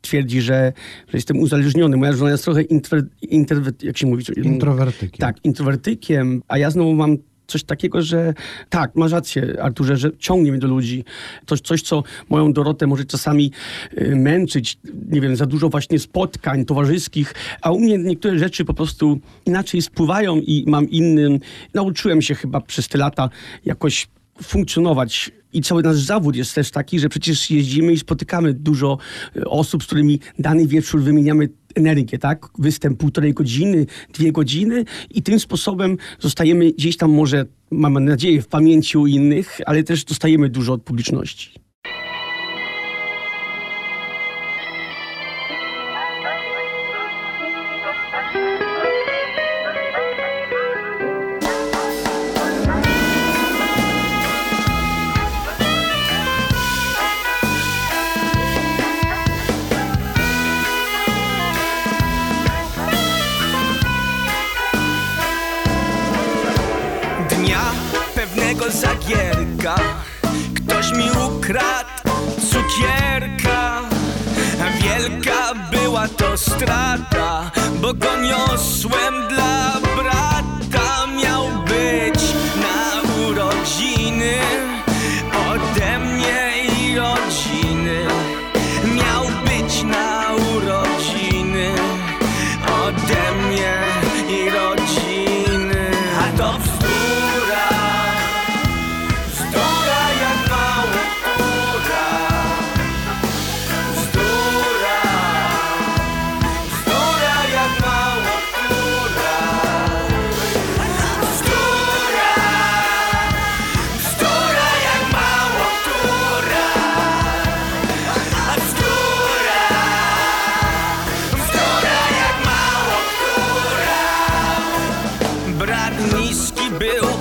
twierdzi, 0.00 0.40
że, 0.40 0.72
że 1.08 1.18
jestem 1.18 1.38
uzależniony. 1.38 1.96
Moja 1.96 2.12
żona 2.12 2.30
jest 2.30 2.44
trochę 2.44 2.62
intro, 2.62 3.58
jak 3.82 3.98
się 3.98 4.06
mówi? 4.06 4.24
Introwertykiem. 4.42 5.18
Tak, 5.18 5.44
introwertykiem, 5.44 6.42
a 6.48 6.58
ja 6.58 6.70
znowu 6.70 6.94
mam 6.94 7.16
coś 7.46 7.64
takiego, 7.64 8.02
że 8.02 8.34
tak, 8.68 8.96
masz 8.96 9.12
rację, 9.12 9.62
Arturze, 9.62 9.96
że 9.96 10.10
ciągnie 10.18 10.50
mnie 10.50 10.60
do 10.60 10.68
ludzi. 10.68 11.04
Coś, 11.46 11.60
coś 11.60 11.82
co 11.82 12.02
moją 12.30 12.52
Dorotę 12.52 12.86
może 12.86 13.04
czasami 13.04 13.50
y, 13.98 14.16
męczyć, 14.16 14.78
nie 15.10 15.20
wiem, 15.20 15.36
za 15.36 15.46
dużo 15.46 15.68
właśnie 15.68 15.98
spotkań 15.98 16.64
towarzyskich, 16.64 17.34
a 17.62 17.70
u 17.70 17.80
mnie 17.80 17.98
niektóre 17.98 18.38
rzeczy 18.38 18.64
po 18.64 18.74
prostu 18.74 19.20
inaczej 19.46 19.82
spływają 19.82 20.36
i 20.36 20.64
mam 20.66 20.90
innym. 20.90 21.38
Nauczyłem 21.74 22.22
się 22.22 22.34
chyba 22.34 22.60
przez 22.60 22.88
te 22.88 22.98
lata 22.98 23.30
jakoś 23.64 24.08
funkcjonować. 24.42 25.30
I 25.52 25.62
cały 25.62 25.82
nasz 25.82 25.96
zawód 25.96 26.36
jest 26.36 26.54
też 26.54 26.70
taki, 26.70 27.00
że 27.00 27.08
przecież 27.08 27.50
jeździmy 27.50 27.92
i 27.92 27.98
spotykamy 27.98 28.54
dużo 28.54 28.98
y, 29.36 29.48
osób, 29.48 29.82
z 29.82 29.86
którymi 29.86 30.20
dany 30.38 30.66
wieczór 30.66 31.02
wymieniamy 31.02 31.48
energię, 31.74 32.18
tak? 32.18 32.48
Występ 32.58 32.98
półtorej 32.98 33.34
godziny, 33.34 33.86
dwie 34.12 34.32
godziny 34.32 34.84
i 35.10 35.22
tym 35.22 35.40
sposobem 35.40 35.96
zostajemy 36.20 36.72
gdzieś 36.72 36.96
tam 36.96 37.12
może, 37.12 37.46
mamy 37.70 38.00
nadzieję, 38.00 38.42
w 38.42 38.48
pamięci 38.48 38.98
u 38.98 39.06
innych, 39.06 39.60
ale 39.66 39.82
też 39.82 40.04
dostajemy 40.04 40.48
dużo 40.48 40.72
od 40.72 40.82
publiczności. 40.82 41.63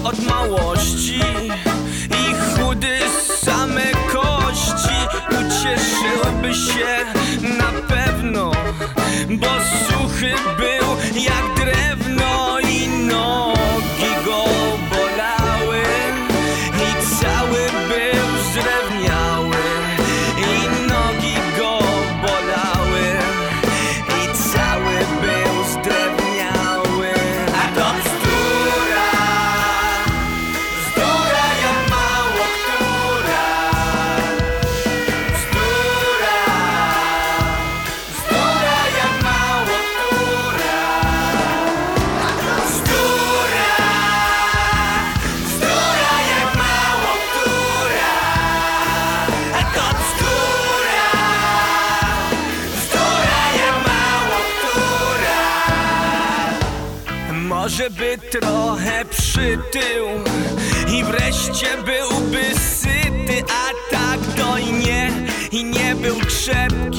Od 0.04 0.20
małości 0.20 1.20
i 2.10 2.34
chudy 2.34 3.00
same 3.46 3.92
kości. 4.12 4.96
Ucieszyłby 5.30 6.54
się 6.54 7.06
na 7.58 7.72
pewno, 7.88 8.52
bo 9.30 9.48
suchy 9.88 10.34
był 10.58 11.22
jak 11.24 11.56
drewno 11.56 11.83
nie 66.48 66.93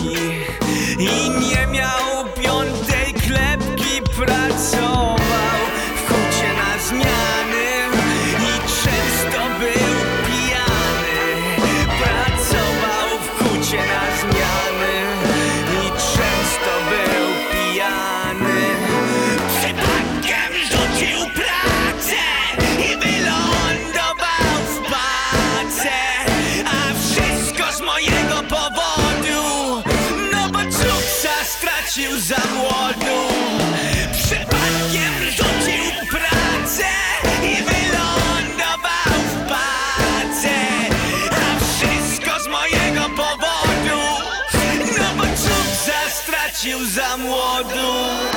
stracił 47.14 47.30
za 47.72 48.33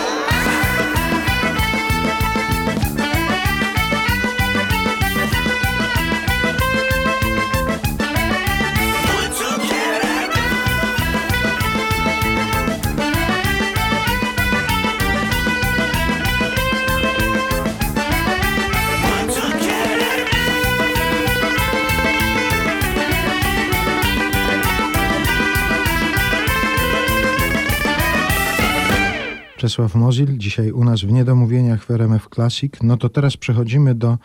Czesław 29.68 29.96
Mozil, 29.96 30.38
dzisiaj 30.38 30.72
u 30.72 30.84
nas 30.84 31.02
w 31.02 31.12
Niedomówieniach 31.12 31.84
w 31.84 31.92
RMF 31.92 32.28
Classic. 32.36 32.74
No 32.84 32.98
to 32.98 33.10
teraz 33.10 33.38
przechodzimy 33.38 33.96
do 33.96 34.18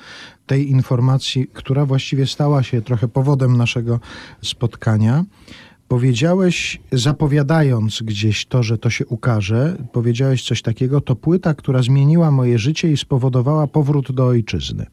tej 0.47 0.71
informacji, 0.71 1.47
która 1.53 1.87
właściwie 1.87 2.27
stała 2.27 2.63
się 2.63 2.83
trochę 2.83 3.09
powodem 3.09 3.57
naszego 3.57 4.01
spotkania. 4.43 5.25
Powiedziałeś, 5.93 6.81
zapowiadając 6.93 8.03
gdzieś 8.03 8.47
to, 8.47 8.63
że 8.63 8.79
to 8.79 8.91
się 8.91 9.07
ukaże, 9.07 9.77
powiedziałeś 9.93 10.43
coś 10.45 10.63
takiego, 10.63 11.01
to 11.01 11.17
płyta, 11.17 11.55
która 11.55 11.83
zmieniła 11.83 12.31
moje 12.31 12.59
życie 12.59 12.93
i 12.93 12.97
spowodowała 12.97 13.67
powrót 13.67 14.13
do 14.13 14.27
ojczyzny. 14.27 14.87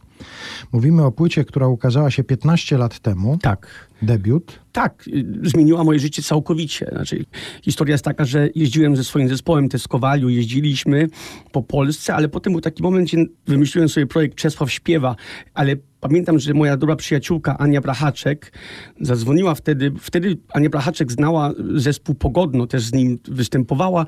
Mówimy 0.71 1.03
o 1.03 1.12
płycie, 1.12 1.45
która 1.45 1.67
ukazała 1.67 2.12
się 2.12 2.23
15 2.23 2.77
lat 2.77 2.99
temu, 2.99 3.38
Tak. 3.41 3.89
debiut. 4.01 4.59
Tak, 4.71 5.09
zmieniła 5.43 5.83
moje 5.83 5.99
życie 5.99 6.21
całkowicie. 6.21 6.89
Znaczy, 6.91 7.25
historia 7.62 7.93
jest 7.93 8.05
taka, 8.05 8.25
że 8.25 8.49
jeździłem 8.55 8.95
ze 8.95 9.03
swoim 9.03 9.29
zespołem 9.29 9.69
Teskowaliu, 9.69 10.29
jeździliśmy 10.29 11.07
po 11.51 11.63
Polsce, 11.63 12.15
ale 12.15 12.29
potem 12.29 12.53
był 12.53 12.62
taki 12.62 12.83
moment, 12.83 13.07
gdzie 13.07 13.25
wymyśliłem 13.47 13.89
sobie 13.89 14.07
projekt 14.07 14.35
Czesław 14.35 14.71
Śpiewa, 14.71 15.15
ale 15.53 15.75
pamiętam, 15.99 16.39
że 16.39 16.53
moja 16.53 16.77
dobra 16.77 16.95
przyjaciółka 16.95 17.57
Ania 17.57 17.81
Brachaczek 17.81 18.53
zadzwoniła 19.01 19.55
wtedy, 19.55 19.91
wtedy 19.99 20.38
Ania 20.53 20.69
Brachaczek 20.69 21.12
znała 21.12 21.53
zespół 21.75 22.15
Pogodno, 22.15 22.67
też 22.67 22.83
z 22.83 22.93
nim 22.93 23.19
występowała 23.27 24.05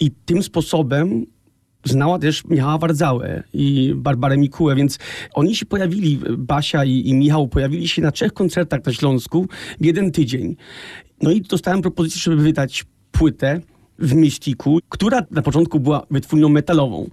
i 0.00 0.10
tym 0.10 0.42
sposobem 0.42 1.26
znała 1.84 2.18
też 2.18 2.44
Michała 2.44 2.78
Wardzałę 2.78 3.42
i 3.52 3.92
Barbarę 3.96 4.36
Mikułę, 4.36 4.74
więc 4.74 4.98
oni 5.34 5.56
się 5.56 5.66
pojawili, 5.66 6.20
Basia 6.38 6.84
i, 6.84 7.08
i 7.08 7.14
Michał 7.14 7.48
pojawili 7.48 7.88
się 7.88 8.02
na 8.02 8.12
trzech 8.12 8.32
koncertach 8.32 8.84
na 8.86 8.92
Śląsku 8.92 9.46
w 9.80 9.84
jeden 9.84 10.10
tydzień. 10.10 10.56
No 11.22 11.30
i 11.30 11.40
dostałem 11.40 11.82
propozycję, 11.82 12.20
żeby 12.20 12.42
wydać 12.42 12.84
płytę 13.12 13.60
w 14.02 14.14
Mistiku, 14.14 14.78
która 14.88 15.22
na 15.30 15.42
początku 15.42 15.80
była 15.80 16.06
wytwórnią 16.10 16.48
metalową. 16.48 17.10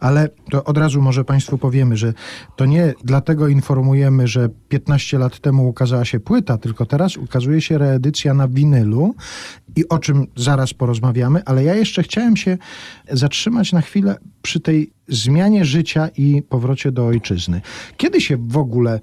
Ale 0.00 0.28
to 0.50 0.64
od 0.64 0.78
razu 0.78 1.02
może 1.02 1.24
Państwu 1.24 1.58
powiemy, 1.58 1.96
że 1.96 2.14
to 2.56 2.66
nie 2.66 2.94
dlatego 3.04 3.48
informujemy, 3.48 4.28
że 4.28 4.48
15 4.68 5.18
lat 5.18 5.38
temu 5.38 5.68
ukazała 5.68 6.04
się 6.04 6.20
płyta, 6.20 6.58
tylko 6.58 6.86
teraz 6.86 7.16
ukazuje 7.16 7.60
się 7.60 7.78
reedycja 7.78 8.34
na 8.34 8.48
winylu 8.48 9.14
i 9.76 9.88
o 9.88 9.98
czym 9.98 10.26
zaraz 10.36 10.74
porozmawiamy, 10.74 11.42
ale 11.44 11.64
ja 11.64 11.74
jeszcze 11.74 12.02
chciałem 12.02 12.36
się 12.36 12.58
zatrzymać 13.10 13.72
na 13.72 13.80
chwilę 13.80 14.16
przy 14.42 14.60
tej 14.60 14.92
zmianie 15.08 15.64
życia 15.64 16.08
i 16.16 16.42
powrocie 16.42 16.92
do 16.92 17.06
ojczyzny. 17.06 17.60
Kiedy 17.96 18.20
się 18.20 18.36
w 18.36 18.56
ogóle 18.56 19.00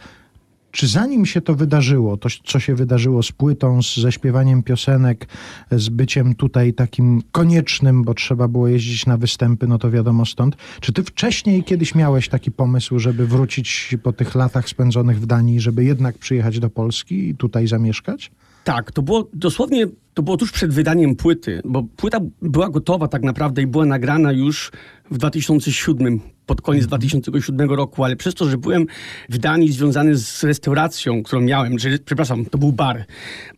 czy 0.71 0.88
zanim 0.88 1.25
się 1.25 1.41
to 1.41 1.56
wydarzyło, 1.56 2.17
to 2.17 2.30
co 2.45 2.60
się 2.60 2.75
wydarzyło 2.75 3.23
z 3.23 3.32
płytą, 3.32 3.84
z 3.84 3.97
zaśpiewaniem 3.97 4.63
piosenek, 4.63 5.27
z 5.71 5.89
byciem 5.89 6.36
tutaj 6.36 6.73
takim 6.73 7.21
koniecznym, 7.32 8.03
bo 8.03 8.13
trzeba 8.13 8.47
było 8.47 8.67
jeździć 8.67 9.06
na 9.06 9.17
występy, 9.17 9.67
no 9.67 9.77
to 9.77 9.91
wiadomo 9.91 10.25
stąd. 10.25 10.58
Czy 10.82 10.93
ty 10.93 11.03
wcześniej 11.03 11.63
kiedyś 11.63 11.95
miałeś 11.95 12.30
taki 12.30 12.51
pomysł, 12.51 12.99
żeby 12.99 13.27
wrócić 13.27 13.95
po 14.03 14.13
tych 14.13 14.36
latach 14.36 14.69
spędzonych 14.69 15.19
w 15.19 15.25
Danii, 15.25 15.60
żeby 15.60 15.84
jednak 15.84 16.17
przyjechać 16.17 16.60
do 16.60 16.69
Polski 16.69 17.30
i 17.30 17.36
tutaj 17.36 17.67
zamieszkać? 17.67 18.32
Tak, 18.67 18.91
to 18.91 19.01
było 19.01 19.30
dosłownie, 19.34 19.88
to 20.13 20.23
było 20.23 20.38
tuż 20.38 20.51
przed 20.51 20.73
wydaniem 20.73 21.15
płyty, 21.15 21.62
bo 21.65 21.84
płyta 21.84 22.19
była 22.41 22.69
gotowa 22.69 23.08
tak 23.08 23.23
naprawdę 23.23 23.62
i 23.62 23.67
była 23.67 23.86
nagrana 23.86 24.32
już 24.32 24.71
w 25.12 25.17
2007, 25.17 26.19
pod 26.45 26.62
koniec 26.62 26.88
2007 26.88 27.69
roku, 27.69 28.03
ale 28.03 28.15
przez 28.15 28.36
to, 28.36 28.49
że 28.49 28.58
byłem 28.58 28.86
w 29.30 29.38
Danii 29.38 29.71
związany 29.71 30.17
z 30.17 30.43
restauracją, 30.43 31.23
którą 31.23 31.41
miałem, 31.41 31.80
że, 31.80 31.89
przepraszam, 32.06 32.45
to 32.45 32.58
był 32.58 32.71
bar 32.71 33.06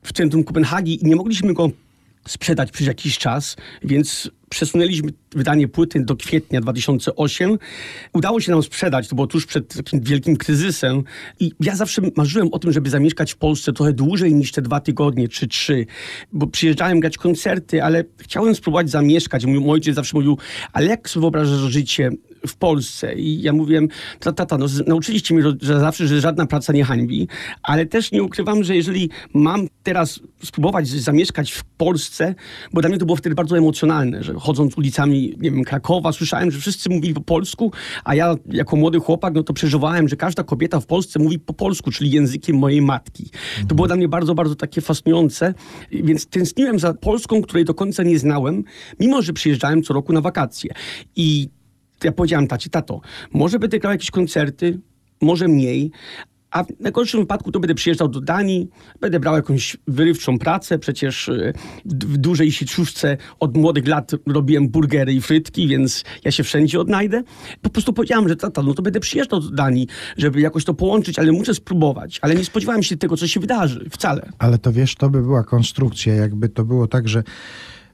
w 0.04 0.14
centrum 0.14 0.44
Kopenhagi 0.44 1.04
i 1.04 1.06
nie 1.06 1.16
mogliśmy 1.16 1.54
go 1.54 1.70
sprzedać 2.28 2.72
przez 2.72 2.88
jakiś 2.88 3.18
czas, 3.18 3.56
więc 3.84 4.32
przesunęliśmy 4.50 5.12
wydanie 5.32 5.68
płyty 5.68 6.00
do 6.00 6.16
kwietnia 6.16 6.62
2008. 6.62 7.58
Udało 8.14 8.42
się 8.42 8.52
nam 8.52 8.64
sprzedać, 8.64 9.08
to 9.08 9.16
było 9.16 9.28
tuż 9.28 9.46
przed 9.46 9.76
takim 9.76 10.02
wielkim 10.02 10.38
kryzysem 10.38 11.04
i 11.40 11.52
ja 11.60 11.76
zawsze 11.76 12.02
marzyłem 12.18 12.54
o 12.54 12.60
tym, 12.60 12.72
żeby 12.72 12.90
zamieszkać 12.90 13.34
w 13.34 13.38
Polsce 13.38 13.74
trochę 13.74 13.94
dłużej 13.94 14.34
niż 14.34 14.52
te 14.52 14.62
dwa 14.62 14.80
tygodnie 14.80 15.28
czy 15.28 15.48
trzy, 15.48 15.86
bo 16.34 16.48
przyjeżdżałem 16.48 17.00
grać 17.00 17.18
koncerty, 17.18 17.84
ale 17.84 18.04
chciałem 18.18 18.56
spróbować 18.56 18.90
zamieszkać. 18.90 19.46
Mój, 19.46 19.72
ojciec 19.72 19.96
zawsze 19.96 20.18
mówił, 20.18 20.38
ale 20.74 20.86
jak 20.86 21.10
sobie 21.10 21.22
wyobrażasz 21.22 21.72
życie 21.72 22.10
w 22.48 22.56
Polsce? 22.56 23.16
I 23.16 23.42
ja 23.42 23.54
mówiłem, 23.54 23.88
tata, 24.20 24.46
tata 24.46 24.58
no, 24.58 24.66
nauczyliście 24.88 25.36
mnie 25.36 25.44
że 25.62 25.80
zawsze, 25.80 26.08
że 26.08 26.22
żadna 26.22 26.46
praca 26.46 26.74
nie 26.74 26.84
hańbi, 26.84 27.28
ale 27.64 27.86
też 27.86 28.12
nie 28.12 28.24
ukrywam, 28.24 28.64
że 28.64 28.76
jeżeli 28.76 29.10
mam 29.34 29.68
teraz 29.84 30.20
spróbować 30.44 30.88
zamieszkać 30.88 31.52
w 31.52 31.64
Polsce, 31.64 32.36
bo 32.74 32.82
dla 32.82 32.90
mnie 32.90 33.00
to 33.00 33.06
było 33.06 33.16
wtedy 33.16 33.36
bardzo 33.36 33.58
emocjonalne, 33.58 34.24
że 34.24 34.34
chodząc 34.40 34.78
ulicami, 34.78 35.36
nie 35.40 35.52
wiem, 35.52 35.64
Krakowa, 35.64 36.12
słyszałem, 36.12 36.52
że 36.52 36.60
wszyscy 36.60 36.90
mówili 36.90 37.14
po 37.14 37.22
polsku, 37.22 37.72
a 38.04 38.16
ja 38.16 38.36
jako 38.46 38.76
młody 38.76 39.00
chłopak, 39.00 39.34
no 39.34 39.44
to 39.44 39.54
przeżywałem, 39.54 40.08
że 40.08 40.16
każda 40.16 40.44
kobieta 40.44 40.80
w 40.80 40.86
Polsce 40.86 41.20
mówi 41.20 41.40
po 41.40 41.54
polsku, 41.54 41.92
czyli 41.92 42.12
językiem 42.12 42.58
mojej 42.58 42.82
matki. 42.82 43.30
To 43.68 43.76
było 43.76 43.88
dla 43.88 43.96
mnie 43.96 44.08
bardzo, 44.08 44.36
bardzo 44.36 44.56
takie 44.56 44.82
fascynujące, 44.82 45.54
więc 45.92 46.28
tęskniłem 46.28 46.80
za 46.80 46.94
Polską, 46.94 47.42
której 47.42 47.66
do 47.66 47.74
końca 47.74 48.04
nie 48.04 48.20
znałem, 48.20 48.64
mimo 49.00 49.22
że 49.22 49.34
przyjeżdżałem 49.34 49.84
co 49.84 49.94
roku 49.94 50.14
na 50.14 50.22
wakacje. 50.22 50.74
I 51.16 51.50
ja 52.04 52.12
powiedziałem 52.12 52.48
tacie, 52.48 52.70
tato, 52.70 53.02
może 53.34 53.60
będę 53.60 53.80
grał 53.80 53.92
jakieś 53.92 54.12
koncerty, 54.12 54.80
może 55.22 55.48
mniej, 55.48 55.92
a 56.52 56.64
w 56.64 56.68
najgorszym 56.80 57.20
wypadku 57.20 57.52
to 57.52 57.60
będę 57.60 57.76
przyjeżdżał 57.76 58.08
do 58.08 58.22
Danii, 58.22 58.70
będę 59.02 59.20
brał 59.20 59.36
jakąś 59.36 59.78
wyrywczą 59.88 60.40
pracę, 60.40 60.80
przecież 60.80 61.30
e, 61.30 61.54
w 61.86 62.18
dużej 62.18 62.52
sieciówce 62.52 63.18
od 63.40 63.58
młodych 63.58 63.88
lat 63.88 64.12
robiłem 64.28 64.70
burgery 64.70 65.14
i 65.14 65.22
frytki, 65.22 65.68
więc 65.68 66.04
ja 66.26 66.32
się 66.32 66.44
wszędzie 66.44 66.80
odnajdę. 66.80 67.24
Po 67.62 67.70
prostu 67.70 67.94
powiedziałem, 67.94 68.30
że 68.30 68.36
tata, 68.36 68.62
no 68.62 68.74
to 68.74 68.82
będę 68.82 69.00
przyjeżdżał 69.00 69.40
do 69.40 69.50
Danii, 69.50 69.88
żeby 70.18 70.42
jakoś 70.42 70.66
to 70.66 70.74
połączyć, 70.74 71.20
ale 71.20 71.32
muszę 71.32 71.54
spróbować. 71.54 72.20
Ale 72.22 72.36
nie 72.36 72.46
spodziewałem 72.46 72.84
się 72.84 72.98
tego, 72.98 73.18
co 73.18 73.28
się 73.28 73.40
wydarzy, 73.40 73.86
wcale. 73.92 74.30
Ale 74.40 74.58
to 74.58 74.72
wiesz, 74.72 74.96
to 74.96 75.10
by 75.10 75.22
była 75.22 75.44
konstrukcja, 75.44 76.14
jakby 76.14 76.50
to 76.50 76.66
było 76.66 76.88
tak, 76.88 77.08
że 77.08 77.24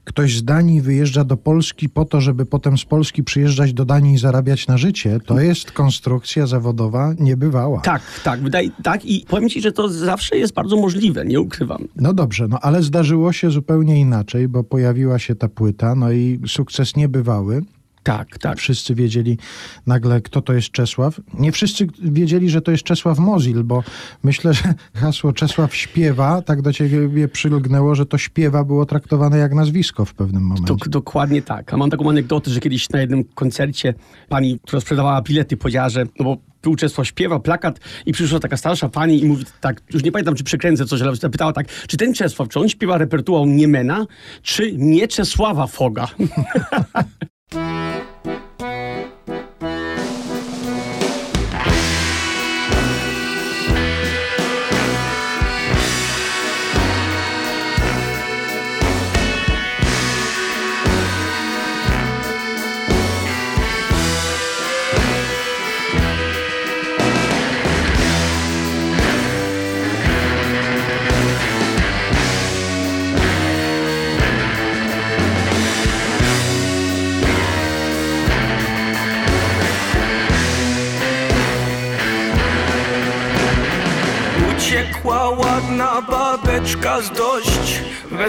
ktoś 0.06 0.36
z 0.36 0.44
Danii 0.44 0.80
wyjeżdża 0.80 1.24
do 1.24 1.36
Polski 1.36 1.88
po 1.88 2.04
to, 2.04 2.20
żeby 2.20 2.46
potem 2.46 2.78
z 2.78 2.84
Polski 2.84 3.24
przyjeżdżać 3.24 3.72
do 3.72 3.84
Danii 3.84 4.14
i 4.14 4.18
zarabiać 4.18 4.66
na 4.66 4.78
życie. 4.78 5.20
To 5.26 5.40
jest 5.40 5.72
konstrukcja 5.72 6.46
zawodowa 6.46 7.14
niebywała. 7.18 7.80
Tak, 7.80 8.02
tak, 8.24 8.40
wydaje, 8.40 8.70
tak 8.82 9.04
i 9.04 9.24
powiem 9.28 9.48
ci, 9.48 9.60
że 9.60 9.72
to 9.72 9.88
zawsze 9.88 10.36
jest 10.36 10.54
bardzo 10.54 10.76
możliwe, 10.76 11.24
nie 11.24 11.40
ukrywam. 11.40 11.88
No 11.96 12.12
dobrze, 12.12 12.48
no 12.48 12.58
ale 12.60 12.82
zdarzyło 12.82 13.32
się 13.32 13.50
zupełnie 13.50 14.00
inaczej, 14.00 14.48
bo 14.48 14.64
pojawiła 14.64 15.18
się 15.18 15.34
ta 15.34 15.48
płyta, 15.48 15.94
no 15.94 16.12
i 16.12 16.40
sukces 16.46 16.96
niebywały. 16.96 17.62
Tak, 18.06 18.38
tak. 18.38 18.58
Wszyscy 18.58 18.94
wiedzieli 18.94 19.38
nagle, 19.86 20.20
kto 20.20 20.42
to 20.42 20.52
jest 20.52 20.70
Czesław. 20.70 21.20
Nie 21.34 21.52
wszyscy 21.52 21.86
wiedzieli, 22.02 22.50
że 22.50 22.60
to 22.60 22.70
jest 22.70 22.84
Czesław 22.84 23.18
Mozil, 23.18 23.64
bo 23.64 23.82
myślę, 24.22 24.54
że 24.54 24.74
hasło 24.94 25.32
Czesław 25.32 25.74
śpiewa 25.74 26.42
tak 26.42 26.62
do 26.62 26.72
ciebie 26.72 27.28
przylgnęło, 27.28 27.94
że 27.94 28.06
to 28.06 28.18
śpiewa 28.18 28.64
było 28.64 28.86
traktowane 28.86 29.38
jak 29.38 29.54
nazwisko 29.54 30.04
w 30.04 30.14
pewnym 30.14 30.42
momencie. 30.42 30.74
Dok- 30.74 30.88
dokładnie 30.88 31.42
tak. 31.42 31.74
A 31.74 31.76
mam 31.76 31.90
taką 31.90 32.10
anegdotę, 32.10 32.50
że 32.50 32.60
kiedyś 32.60 32.90
na 32.90 33.00
jednym 33.00 33.24
koncercie 33.24 33.94
pani, 34.28 34.58
która 34.62 34.80
sprzedawała 34.80 35.22
bilety, 35.22 35.56
powiedziała, 35.56 35.88
że 35.88 36.04
no 36.18 36.24
bo 36.24 36.36
był 36.62 36.76
Czesław 36.76 37.06
śpiewa, 37.06 37.40
plakat 37.40 37.80
i 38.06 38.12
przyszła 38.12 38.40
taka 38.40 38.56
starsza 38.56 38.88
pani 38.88 39.22
i 39.22 39.26
mówi 39.26 39.44
tak, 39.60 39.82
już 39.92 40.02
nie 40.02 40.12
pamiętam, 40.12 40.34
czy 40.34 40.44
przekręcę 40.44 40.86
coś, 40.86 41.02
ale 41.02 41.16
zapytała 41.16 41.52
tak, 41.52 41.66
czy 41.88 41.96
ten 41.96 42.14
Czesław, 42.14 42.48
czy 42.48 42.60
on 42.60 42.68
śpiewa 42.68 42.98
repertuar 42.98 43.46
Niemena, 43.46 44.06
czy 44.42 44.72
nie 44.72 45.08
Czesława 45.08 45.66
Foga? 45.66 46.08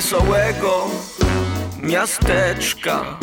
wesołego 0.07 0.87
miasteczka. 1.83 3.17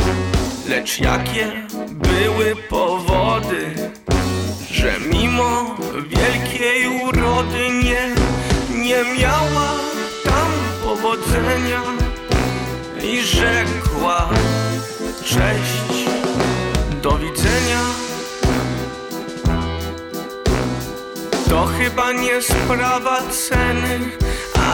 Lecz 0.69 1.01
jakie 1.01 1.67
były 1.91 2.57
powody, 2.69 3.91
że 4.71 4.93
mimo 5.13 5.77
wielkiej 6.09 6.89
urody 7.05 7.69
nie, 7.85 8.15
nie 8.85 9.05
miała 9.19 9.71
tam 10.25 10.51
powodzenia 10.85 11.83
I 13.03 13.23
rzekła 13.23 14.29
cześć, 15.25 16.09
do 17.03 17.19
widzenia. 17.19 17.81
To 21.49 21.67
chyba 21.67 22.13
nie 22.13 22.43
sprawa 22.43 23.23
ceny 23.31 24.01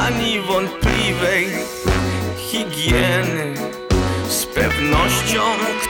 ani 0.06 0.40
wątpliwej 0.40 1.46
higieny. 2.50 3.54
Z 4.28 4.46
pewnością 4.46 5.42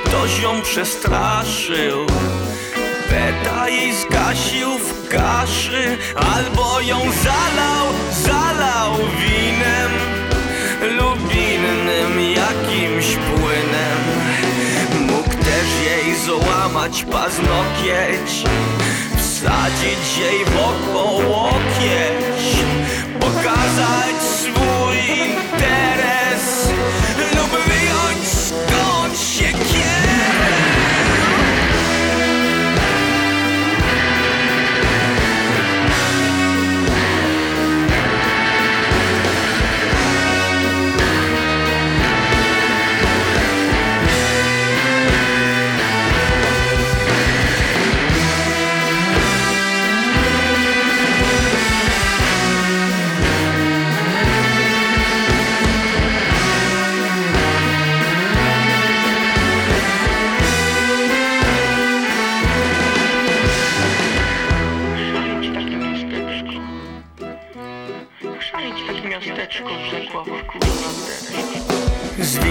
ktoś 0.04 0.40
ją 0.42 0.62
przestraszył. 0.62 2.06
Beta 3.10 3.68
jej 3.68 3.92
zgasił 3.94 4.68
w 4.78 5.08
kaszy, 5.08 5.98
albo 6.14 6.80
ją 6.80 6.98
zalał, 6.98 7.86
zalał 8.10 8.96
winem 8.96 9.92
lub 10.98 11.34
innym 11.34 12.20
jakimś 12.20 13.06
płynem. 13.16 14.00
Mógł 15.00 15.30
też 15.30 15.68
jej 15.86 16.16
złamać 16.26 17.04
paznokieć 17.04 18.44
Wsadzić 19.16 20.18
jej 20.18 20.44
w 20.44 20.56
oko 20.56 21.02
łokieć 21.04 22.56
Pokazać 23.20 24.29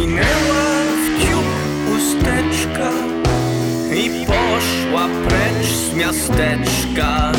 Zwinęła 0.09 0.65
w 1.05 1.21
ciup 1.23 1.47
usteczka 1.95 2.89
I 3.95 4.25
poszła 4.25 5.07
precz 5.27 5.67
z 5.67 5.93
miasteczka 5.95 7.31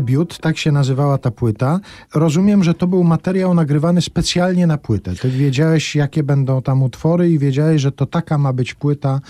Debiut, 0.00 0.38
tak 0.38 0.58
się 0.58 0.72
nazywała 0.72 1.18
ta 1.18 1.30
płyta. 1.30 1.80
Rozumiem, 2.14 2.64
że 2.64 2.74
to 2.74 2.86
był 2.86 3.04
materiał 3.04 3.54
nagrywany 3.54 4.02
specjalnie 4.02 4.66
na 4.66 4.78
płytę. 4.78 5.14
Ty 5.14 5.30
wiedziałeś, 5.30 5.96
jakie 5.96 6.22
będą 6.22 6.62
tam 6.62 6.82
utwory 6.82 7.30
i 7.30 7.38
wiedziałeś, 7.38 7.82
że 7.82 7.92
to 7.92 8.06
taka 8.06 8.38
ma 8.38 8.52
być 8.52 8.74
płyta 8.74 9.20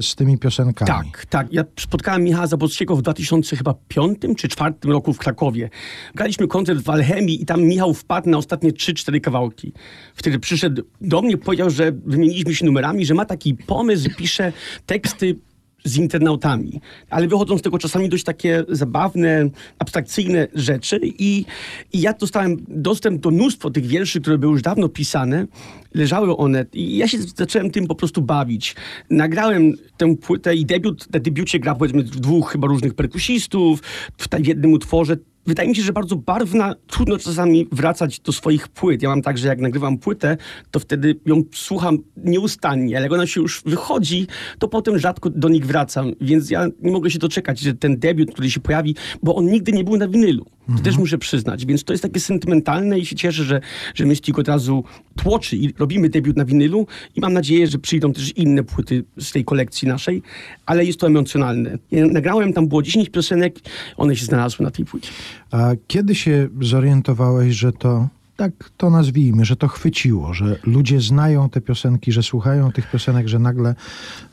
z 0.00 0.14
tymi 0.14 0.38
piosenkami. 0.38 0.88
Tak, 0.88 1.26
tak. 1.26 1.52
Ja 1.52 1.64
spotkałem 1.80 2.24
Michała 2.24 2.46
Zabłockiego 2.46 2.96
w 2.96 3.02
2005 3.02 4.20
czy 4.20 4.48
2004 4.48 4.74
roku 4.84 5.12
w 5.12 5.18
Krakowie. 5.18 5.70
Graliśmy 6.14 6.48
koncert 6.48 6.80
w 6.80 6.90
Alchemii 6.90 7.42
i 7.42 7.46
tam 7.46 7.62
Michał 7.62 7.94
wpadł 7.94 8.30
na 8.30 8.38
ostatnie 8.38 8.72
3-4 8.72 9.20
kawałki. 9.20 9.72
Wtedy 10.14 10.38
przyszedł 10.38 10.82
do 11.00 11.22
mnie, 11.22 11.36
powiedział, 11.36 11.70
że 11.70 11.92
wymieniliśmy 11.92 12.54
się 12.54 12.66
numerami, 12.66 13.06
że 13.06 13.14
ma 13.14 13.24
taki 13.24 13.54
pomysł, 13.54 14.10
pisze 14.16 14.52
teksty 14.86 15.36
z 15.84 15.96
internautami. 15.96 16.80
Ale 17.10 17.28
wychodzą 17.28 17.58
z 17.58 17.62
tego 17.62 17.78
czasami 17.78 18.08
dość 18.08 18.24
takie 18.24 18.64
zabawne, 18.68 19.50
abstrakcyjne 19.78 20.48
rzeczy 20.54 21.00
i, 21.02 21.44
i 21.92 22.00
ja 22.00 22.12
dostałem 22.12 22.56
dostęp 22.68 23.20
do 23.20 23.30
mnóstwa 23.30 23.70
tych 23.70 23.86
wierszy, 23.86 24.20
które 24.20 24.38
były 24.38 24.52
już 24.52 24.62
dawno 24.62 24.88
pisane. 24.88 25.46
Leżały 25.94 26.36
one 26.36 26.66
i 26.72 26.96
ja 26.96 27.08
się 27.08 27.18
zacząłem 27.36 27.70
tym 27.70 27.86
po 27.86 27.94
prostu 27.94 28.22
bawić. 28.22 28.76
Nagrałem 29.10 29.72
tę 29.96 30.16
płytę 30.16 30.54
i 30.54 30.66
debiut, 30.66 31.12
na 31.12 31.20
debiucie 31.20 31.58
gra 31.58 31.74
powiedzmy 31.74 32.02
dwóch 32.02 32.52
chyba 32.52 32.66
różnych 32.66 32.94
perkusistów 32.94 33.82
w 34.18 34.46
jednym 34.46 34.72
utworze. 34.72 35.16
Wydaje 35.46 35.68
mi 35.68 35.76
się, 35.76 35.82
że 35.82 35.92
bardzo 35.92 36.16
barwna, 36.16 36.74
trudno 36.86 37.18
czasami 37.18 37.66
wracać 37.72 38.20
do 38.20 38.32
swoich 38.32 38.68
płyt. 38.68 39.02
Ja 39.02 39.08
mam 39.08 39.22
tak, 39.22 39.38
że 39.38 39.48
jak 39.48 39.60
nagrywam 39.60 39.98
płytę, 39.98 40.36
to 40.70 40.80
wtedy 40.80 41.20
ją 41.26 41.42
słucham 41.54 41.98
nieustannie, 42.16 42.96
ale 42.96 43.04
jak 43.06 43.12
ona 43.12 43.26
się 43.26 43.40
już 43.40 43.62
wychodzi, 43.66 44.26
to 44.58 44.68
potem 44.68 44.98
rzadko 44.98 45.30
do 45.30 45.48
nich 45.48 45.66
wracam. 45.66 46.12
Więc 46.20 46.50
ja 46.50 46.66
nie 46.82 46.92
mogę 46.92 47.10
się 47.10 47.18
doczekać, 47.18 47.60
że 47.60 47.74
ten 47.74 47.98
debiut, 47.98 48.32
który 48.32 48.50
się 48.50 48.60
pojawi, 48.60 48.94
bo 49.22 49.34
on 49.34 49.46
nigdy 49.46 49.72
nie 49.72 49.84
był 49.84 49.96
na 49.96 50.08
winylu. 50.08 50.46
To 50.76 50.82
też 50.82 50.98
muszę 50.98 51.18
przyznać, 51.18 51.66
więc 51.66 51.84
to 51.84 51.92
jest 51.92 52.02
takie 52.02 52.20
sentymentalne 52.20 52.98
i 52.98 53.06
się 53.06 53.16
cieszę, 53.16 53.44
że, 53.44 53.60
że 53.94 54.06
Mystic 54.06 54.38
od 54.38 54.48
razu 54.48 54.84
tłoczy 55.16 55.56
i 55.56 55.74
robimy 55.78 56.08
debiut 56.08 56.36
na 56.36 56.44
winylu 56.44 56.86
i 57.16 57.20
mam 57.20 57.32
nadzieję, 57.32 57.66
że 57.66 57.78
przyjdą 57.78 58.12
też 58.12 58.36
inne 58.36 58.64
płyty 58.64 59.04
z 59.18 59.32
tej 59.32 59.44
kolekcji 59.44 59.88
naszej, 59.88 60.22
ale 60.66 60.84
jest 60.84 61.00
to 61.00 61.06
emocjonalne. 61.06 61.78
Ja 61.90 62.06
nagrałem, 62.06 62.52
tam 62.52 62.68
było 62.68 62.82
10 62.82 63.10
piosenek, 63.10 63.60
one 63.96 64.16
się 64.16 64.24
znalazły 64.24 64.64
na 64.64 64.70
tej 64.70 64.84
płycie. 64.84 65.10
A 65.50 65.70
kiedy 65.86 66.14
się 66.14 66.48
zorientowałeś, 66.60 67.54
że 67.54 67.72
to, 67.72 68.08
tak 68.36 68.70
to 68.76 68.90
nazwijmy, 68.90 69.44
że 69.44 69.56
to 69.56 69.68
chwyciło, 69.68 70.34
że 70.34 70.58
ludzie 70.64 71.00
znają 71.00 71.50
te 71.50 71.60
piosenki, 71.60 72.12
że 72.12 72.22
słuchają 72.22 72.72
tych 72.72 72.90
piosenek, 72.90 73.28
że 73.28 73.38
nagle 73.38 73.74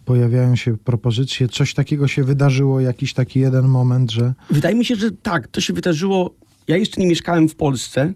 pojawiają 0.06 0.56
się 0.56 0.78
propozycje, 0.78 1.48
coś 1.48 1.74
takiego 1.74 2.08
się 2.08 2.24
wydarzyło, 2.24 2.80
jakiś 2.80 3.14
taki 3.14 3.40
jeden 3.40 3.68
moment, 3.68 4.12
że 4.12 4.34
Wydaje 4.50 4.76
mi 4.76 4.86
się, 4.86 4.96
że 4.96 5.12
tak, 5.12 5.48
to 5.48 5.62
się 5.62 5.74
wydarzyło. 5.74 6.36
Ja 6.68 6.78
jeszcze 6.78 7.02
nie 7.02 7.08
mieszkałem 7.08 7.50
w 7.50 7.56
Polsce 7.56 8.14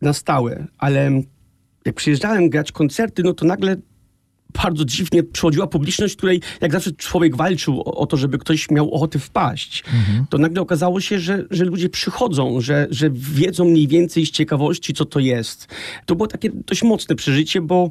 na 0.00 0.12
stałe, 0.12 0.66
ale 0.78 1.22
jak 1.84 1.94
przyjeżdżałem 1.94 2.50
grać 2.50 2.72
koncerty, 2.72 3.22
no 3.22 3.32
to 3.32 3.46
nagle 3.46 3.76
bardzo 4.54 4.84
dziwnie 4.84 5.22
przychodziła 5.22 5.66
publiczność, 5.66 6.16
której 6.16 6.40
jak 6.60 6.72
zawsze 6.72 6.92
człowiek 6.92 7.36
walczył 7.36 7.80
o, 7.80 7.94
o 7.94 8.06
to, 8.06 8.16
żeby 8.16 8.38
ktoś 8.38 8.70
miał 8.70 8.94
ochotę 8.94 9.18
wpaść. 9.18 9.84
To 10.30 10.38
nagle 10.38 10.62
okazało 10.62 11.00
się, 11.00 11.18
że, 11.18 11.44
że 11.50 11.64
ludzie 11.64 11.88
przychodzą, 11.88 12.60
że, 12.60 12.86
że 12.90 13.10
wiedzą 13.10 13.64
mniej 13.64 13.88
więcej 13.88 14.26
z 14.26 14.30
ciekawości, 14.30 14.94
co 14.94 15.04
to 15.04 15.20
jest. 15.20 15.68
To 16.06 16.14
było 16.14 16.26
takie 16.26 16.50
dość 16.50 16.82
mocne 16.82 17.14
przeżycie, 17.14 17.60
bo, 17.60 17.90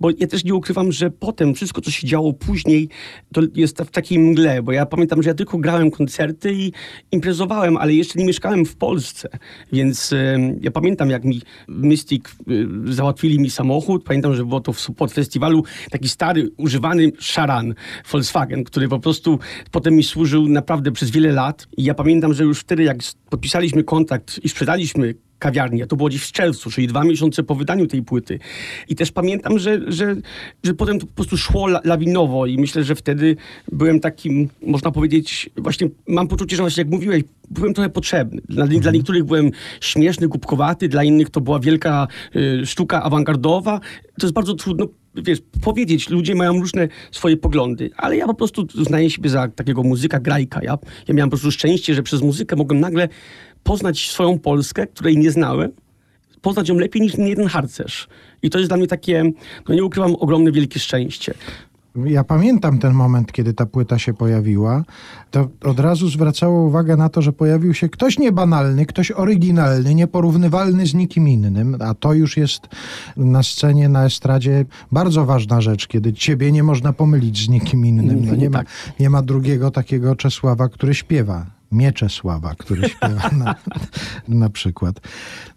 bo 0.00 0.10
ja 0.18 0.26
też 0.26 0.44
nie 0.44 0.54
ukrywam, 0.54 0.92
że 0.92 1.10
potem 1.10 1.54
wszystko, 1.54 1.80
co 1.80 1.90
się 1.90 2.06
działo 2.06 2.32
później, 2.32 2.88
to 3.32 3.40
jest 3.54 3.78
w 3.78 3.90
takiej 3.90 4.18
mgle, 4.18 4.62
bo 4.62 4.72
ja 4.72 4.86
pamiętam, 4.86 5.22
że 5.22 5.30
ja 5.30 5.34
tylko 5.34 5.58
grałem 5.58 5.90
koncerty 5.90 6.52
i 6.54 6.72
imprezowałem, 7.12 7.76
ale 7.76 7.94
jeszcze 7.94 8.18
nie 8.18 8.24
mieszkałem 8.24 8.64
w 8.64 8.76
Polsce, 8.76 9.28
więc 9.72 10.12
em, 10.12 10.58
ja 10.62 10.70
pamiętam, 10.70 11.10
jak 11.10 11.24
mi 11.24 11.42
Mystic 11.68 12.24
y, 12.88 12.94
załatwili 12.94 13.40
mi 13.40 13.50
samochód, 13.50 14.04
pamiętam, 14.04 14.34
że 14.34 14.44
było 14.44 14.60
to 14.60 14.72
w 14.72 14.80
Support 14.80 15.12
Festiwalu, 15.12 15.64
taki 15.94 16.08
stary, 16.08 16.50
używany 16.56 17.12
szaran 17.18 17.74
Volkswagen, 18.10 18.64
który 18.64 18.88
po 18.88 18.98
prostu 18.98 19.38
potem 19.70 19.94
mi 19.94 20.04
służył 20.04 20.48
naprawdę 20.48 20.92
przez 20.92 21.10
wiele 21.10 21.32
lat. 21.32 21.66
I 21.76 21.84
ja 21.84 21.94
pamiętam, 21.94 22.34
że 22.34 22.44
już 22.44 22.60
wtedy, 22.60 22.82
jak 22.82 22.96
podpisaliśmy 23.30 23.84
kontrakt 23.84 24.44
i 24.44 24.48
sprzedaliśmy 24.48 25.14
kawiarnię, 25.44 25.86
to 25.86 25.96
było 25.96 26.08
gdzieś 26.08 26.22
w 26.22 26.32
czerwcu, 26.32 26.70
czyli 26.70 26.86
dwa 26.86 27.04
miesiące 27.04 27.42
po 27.42 27.54
wydaniu 27.54 27.86
tej 27.86 28.02
płyty. 28.02 28.38
I 28.88 28.94
też 28.94 29.12
pamiętam, 29.12 29.58
że, 29.58 29.80
że, 29.92 30.16
że 30.62 30.74
potem 30.74 30.98
to 30.98 31.06
po 31.06 31.12
prostu 31.12 31.36
szło 31.36 31.66
la, 31.66 31.80
lawinowo 31.84 32.46
i 32.46 32.58
myślę, 32.58 32.84
że 32.84 32.94
wtedy 32.94 33.36
byłem 33.72 34.00
takim, 34.00 34.48
można 34.66 34.90
powiedzieć, 34.90 35.50
właśnie 35.56 35.88
mam 36.08 36.28
poczucie, 36.28 36.56
że 36.56 36.62
właśnie 36.62 36.80
jak 36.80 36.90
mówiłeś, 36.90 37.22
byłem 37.50 37.74
trochę 37.74 37.90
potrzebny. 37.90 38.40
Dla, 38.48 38.66
dla 38.66 38.92
niektórych 38.92 39.24
byłem 39.24 39.50
śmieszny, 39.80 40.28
głupkowaty, 40.28 40.88
dla 40.88 41.04
innych 41.04 41.30
to 41.30 41.40
była 41.40 41.60
wielka 41.60 42.06
y, 42.36 42.66
sztuka 42.66 43.02
awangardowa. 43.02 43.80
To 44.20 44.26
jest 44.26 44.34
bardzo 44.34 44.54
trudno 44.54 44.86
wiesz, 45.14 45.38
powiedzieć, 45.62 46.10
ludzie 46.10 46.34
mają 46.34 46.52
różne 46.52 46.88
swoje 47.12 47.36
poglądy, 47.36 47.90
ale 47.96 48.16
ja 48.16 48.26
po 48.26 48.34
prostu 48.34 48.66
uznaję 48.78 49.10
siebie 49.10 49.30
za 49.30 49.48
takiego 49.48 49.82
muzyka 49.82 50.20
grajka. 50.20 50.60
Ja, 50.62 50.78
ja 51.08 51.14
miałem 51.14 51.30
po 51.30 51.36
prostu 51.36 51.50
szczęście, 51.50 51.94
że 51.94 52.02
przez 52.02 52.22
muzykę 52.22 52.56
mogłem 52.56 52.80
nagle 52.80 53.08
poznać 53.64 54.10
swoją 54.10 54.38
Polskę, 54.38 54.86
której 54.86 55.18
nie 55.18 55.30
znałem, 55.30 55.70
poznać 56.42 56.68
ją 56.68 56.74
lepiej 56.74 57.02
niż 57.02 57.18
jeden 57.18 57.46
harcerz. 57.46 58.08
I 58.42 58.50
to 58.50 58.58
jest 58.58 58.70
dla 58.70 58.76
mnie 58.76 58.86
takie, 58.86 59.32
no 59.68 59.74
nie 59.74 59.84
ukrywam, 59.84 60.14
ogromne, 60.14 60.52
wielkie 60.52 60.80
szczęście. 60.80 61.34
Ja 62.06 62.24
pamiętam 62.24 62.78
ten 62.78 62.92
moment, 62.92 63.32
kiedy 63.32 63.54
ta 63.54 63.66
płyta 63.66 63.98
się 63.98 64.14
pojawiła. 64.14 64.84
To 65.30 65.48
od 65.64 65.80
razu 65.80 66.08
zwracało 66.08 66.66
uwagę 66.66 66.96
na 66.96 67.08
to, 67.08 67.22
że 67.22 67.32
pojawił 67.32 67.74
się 67.74 67.88
ktoś 67.88 68.18
niebanalny, 68.18 68.86
ktoś 68.86 69.10
oryginalny, 69.10 69.94
nieporównywalny 69.94 70.86
z 70.86 70.94
nikim 70.94 71.28
innym. 71.28 71.76
A 71.80 71.94
to 71.94 72.12
już 72.12 72.36
jest 72.36 72.62
na 73.16 73.42
scenie, 73.42 73.88
na 73.88 74.04
estradzie 74.04 74.64
bardzo 74.92 75.24
ważna 75.24 75.60
rzecz, 75.60 75.86
kiedy 75.86 76.12
ciebie 76.12 76.52
nie 76.52 76.62
można 76.62 76.92
pomylić 76.92 77.44
z 77.44 77.48
nikim 77.48 77.86
innym. 77.86 78.26
No 78.26 78.34
nie, 78.42 78.50
ma, 78.50 78.58
Tak. 78.58 78.66
nie 79.00 79.10
ma 79.10 79.22
drugiego 79.22 79.70
takiego 79.70 80.16
Czesława, 80.16 80.68
który 80.68 80.94
śpiewa. 80.94 81.46
Mieczesława, 81.74 82.54
który 82.58 82.88
śpiewa 82.94 83.30
na, 83.30 83.54
na 84.28 84.50
przykład. 84.50 85.00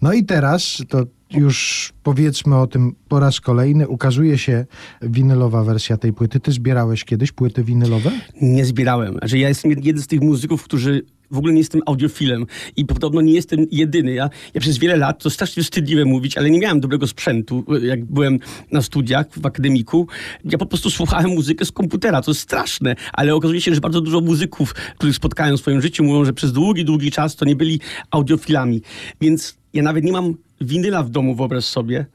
No 0.01 0.13
i 0.13 0.25
teraz 0.25 0.83
to 0.89 1.03
już 1.31 1.89
powiedzmy 2.03 2.55
o 2.55 2.67
tym 2.67 2.95
po 3.07 3.19
raz 3.19 3.39
kolejny. 3.41 3.87
Ukazuje 3.87 4.37
się 4.37 4.65
winylowa 5.01 5.63
wersja 5.63 5.97
tej 5.97 6.13
płyty. 6.13 6.39
Ty 6.39 6.51
zbierałeś 6.51 7.03
kiedyś 7.03 7.31
płyty 7.31 7.63
winylowe? 7.63 8.11
Nie 8.41 8.65
zbierałem. 8.65 9.19
Że 9.23 9.37
ja 9.37 9.47
jestem 9.47 9.71
jeden 9.71 10.01
z 10.01 10.07
tych 10.07 10.21
muzyków, 10.21 10.63
którzy 10.63 11.01
w 11.31 11.37
ogóle 11.37 11.53
nie 11.53 11.59
jestem 11.59 11.81
audiofilem 11.85 12.45
i 12.75 12.85
podobno 12.85 13.21
nie 13.21 13.33
jestem 13.33 13.65
jedyny. 13.71 14.13
Ja, 14.13 14.29
ja 14.53 14.61
przez 14.61 14.77
wiele 14.77 14.97
lat, 14.97 15.23
to 15.23 15.29
strasznie 15.29 15.63
wstydliwe 15.63 16.05
mówić, 16.05 16.37
ale 16.37 16.49
nie 16.49 16.59
miałem 16.59 16.79
dobrego 16.79 17.07
sprzętu, 17.07 17.65
jak 17.81 18.05
byłem 18.05 18.39
na 18.71 18.81
studiach 18.81 19.27
w 19.31 19.45
akademiku. 19.45 20.07
Ja 20.45 20.57
po 20.57 20.65
prostu 20.65 20.89
słuchałem 20.89 21.29
muzykę 21.29 21.65
z 21.65 21.71
komputera, 21.71 22.21
to 22.21 22.31
jest 22.31 22.41
straszne, 22.41 22.95
ale 23.13 23.35
okazuje 23.35 23.61
się, 23.61 23.75
że 23.75 23.81
bardzo 23.81 24.01
dużo 24.01 24.21
muzyków, 24.21 24.73
których 24.73 25.15
spotkałem 25.15 25.57
w 25.57 25.59
swoim 25.59 25.81
życiu, 25.81 26.03
mówią, 26.03 26.25
że 26.25 26.33
przez 26.33 26.51
długi, 26.51 26.85
długi 26.85 27.11
czas 27.11 27.35
to 27.35 27.45
nie 27.45 27.55
byli 27.55 27.79
audiofilami. 28.11 28.81
Więc 29.21 29.57
ja 29.73 29.83
nawet 29.83 30.03
nie 30.03 30.11
mam 30.11 30.33
winyla 30.61 31.03
w 31.03 31.09
domu, 31.09 31.35
wyobraź 31.35 31.65
sobie. 31.65 32.05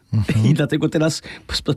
I 0.44 0.55
dlatego 0.55 0.88
teraz 0.88 1.22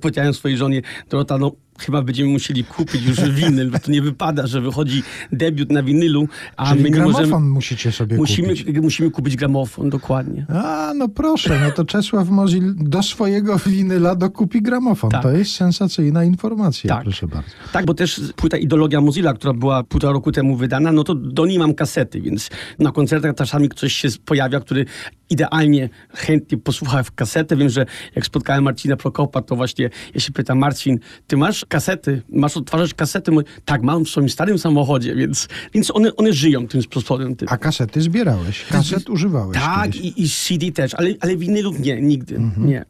powiedziałem 0.02 0.34
swojej 0.34 0.58
żonie, 0.58 0.82
Dorota, 1.10 1.38
no 1.38 1.52
chyba 1.80 2.02
będziemy 2.02 2.30
musieli 2.30 2.64
kupić 2.64 3.06
już 3.06 3.22
winyl, 3.30 3.72
bo 3.72 3.80
to 3.80 3.92
nie 3.92 4.02
wypada, 4.02 4.48
że 4.48 4.62
wychodzi 4.62 5.04
debiut 5.32 5.72
na 5.72 5.84
winylu, 5.84 6.28
a 6.58 6.70
Czyli 6.70 6.84
my 6.84 6.90
nie 6.90 6.96
gramofon 6.96 7.24
możemy... 7.24 7.46
musicie 7.50 7.92
sobie 7.92 8.18
Musimy, 8.18 8.48
kupić. 8.48 8.80
musimy 8.82 9.12
kupić 9.12 9.36
gramofon, 9.36 9.90
dokładnie. 9.90 10.46
A, 10.50 10.94
no 10.96 11.10
proszę, 11.10 11.60
no 11.64 11.72
to 11.72 11.86
Czesław 11.86 12.30
Mozil 12.30 12.74
do 12.78 13.04
swojego 13.04 13.58
winyla 13.66 14.16
dokupi 14.16 14.62
gramofon. 14.62 15.10
Tak. 15.12 15.24
To 15.24 15.32
jest 15.32 15.52
sensacyjna 15.52 16.24
informacja, 16.24 16.90
Tak. 16.96 17.04
proszę 17.04 17.28
bardzo. 17.28 17.50
Tak, 17.74 17.86
bo 17.86 17.94
też 17.94 18.22
płyta 18.36 18.58
Ideologia 18.58 19.02
Mozilla, 19.02 19.34
która 19.34 19.54
była 19.54 19.84
półtora 19.84 20.14
roku 20.14 20.32
temu 20.32 20.56
wydana, 20.56 20.92
no 20.92 21.04
to 21.04 21.16
do 21.16 21.46
niej 21.46 21.60
mam 21.60 21.74
kasety, 21.74 22.22
więc 22.22 22.50
na 22.80 22.92
koncertach 22.92 23.36
czasami 23.36 23.70
ktoś 23.70 23.94
się 23.94 24.08
pojawia, 24.26 24.60
który 24.60 24.86
idealnie, 25.30 25.90
chętnie 26.14 26.58
posłucha 26.58 27.04
w 27.04 27.12
kasetę. 27.12 27.56
Wiem, 27.56 27.70
że 27.70 27.86
jak 28.16 28.25
spotkałem 28.26 28.64
Marcina 28.64 28.98
Prokopa, 28.98 29.42
to 29.42 29.56
właśnie 29.56 29.90
ja 30.14 30.20
się 30.22 30.32
pytam, 30.32 30.58
Marcin, 30.58 31.00
ty 31.28 31.38
masz 31.38 31.66
kasety, 31.66 32.22
masz 32.30 32.58
odtwarzacz 32.58 32.94
kasety? 32.94 33.32
Mówi, 33.32 33.46
tak, 33.66 33.82
mam 33.82 34.06
w 34.06 34.10
swoim 34.10 34.30
starym 34.30 34.58
samochodzie, 34.58 35.16
więc, 35.16 35.48
więc 35.74 35.92
one, 35.92 36.16
one 36.16 36.34
żyją 36.34 36.68
tym 36.68 36.82
sposobem. 36.82 37.36
Tym. 37.36 37.48
A 37.52 37.58
kasety 37.58 38.02
zbierałeś? 38.02 38.66
Kaset 38.66 39.10
używałeś 39.10 39.58
Tak, 39.58 39.96
i, 39.96 40.24
i 40.24 40.30
CD 40.30 40.72
też, 40.72 40.94
ale, 40.94 41.10
ale 41.20 41.38
winylów 41.38 41.80
nie, 41.80 42.02
nigdy, 42.02 42.40
nie. 42.58 42.86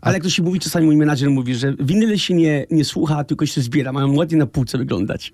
Ale 0.00 0.14
jak 0.14 0.22
to 0.22 0.30
się 0.30 0.42
mówi, 0.42 0.60
czasami 0.60 0.86
mój 0.86 0.96
menadżer 0.96 1.30
mówi, 1.30 1.54
że 1.54 1.74
winyle 1.80 2.18
się 2.18 2.34
nie, 2.34 2.66
nie 2.70 2.84
słucha, 2.84 3.24
tylko 3.24 3.46
się 3.46 3.60
zbiera, 3.60 3.92
mają 3.92 4.14
ładnie 4.14 4.38
na 4.38 4.46
półce 4.46 4.78
wyglądać. 4.78 5.32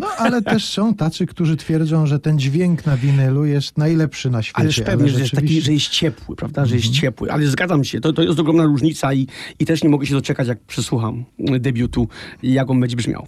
No, 0.00 0.06
ale 0.18 0.42
też 0.42 0.64
są 0.64 0.94
tacy, 0.94 1.26
którzy 1.26 1.56
twierdzą, 1.56 2.06
że 2.06 2.18
ten 2.18 2.38
dźwięk 2.38 2.86
na 2.86 2.96
winylu 2.96 3.44
jest 3.44 3.78
najlepszy 3.78 4.30
na 4.30 4.42
świecie. 4.42 4.60
Ależ 4.60 4.80
pewnie, 4.80 5.08
że 5.08 5.20
jest 5.20 5.30
taki, 5.32 5.46
rzeczywiście- 5.46 5.66
że 5.66 5.72
jest 5.72 5.88
ciepły, 5.88 6.36
prawda, 6.36 6.66
że 6.66 6.76
jest 6.76 6.90
ciepły. 6.90 7.32
Ale 7.32 7.46
zgadzam 7.46 7.84
się, 7.84 8.00
to, 8.00 8.12
to 8.12 8.22
jest 8.22 8.40
ogromna 8.40 8.64
różnica 8.64 9.14
i, 9.14 9.26
i 9.58 9.66
też 9.66 9.82
nie 9.82 9.88
mogę 9.88 10.06
się 10.06 10.14
doczekać, 10.14 10.48
jak 10.48 10.60
przesłucham 10.60 11.24
debiutu 11.60 12.08
jak 12.42 12.70
on 12.70 12.80
będzie 12.80 12.96
brzmiał. 12.96 13.26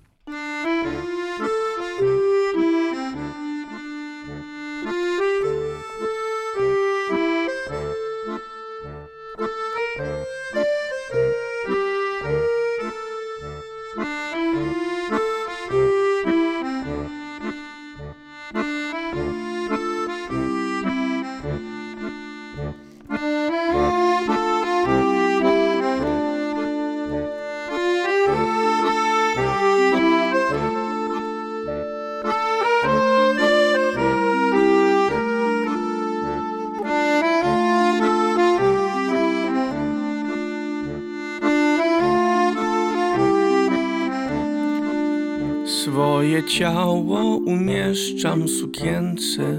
Sukience 48.49 49.59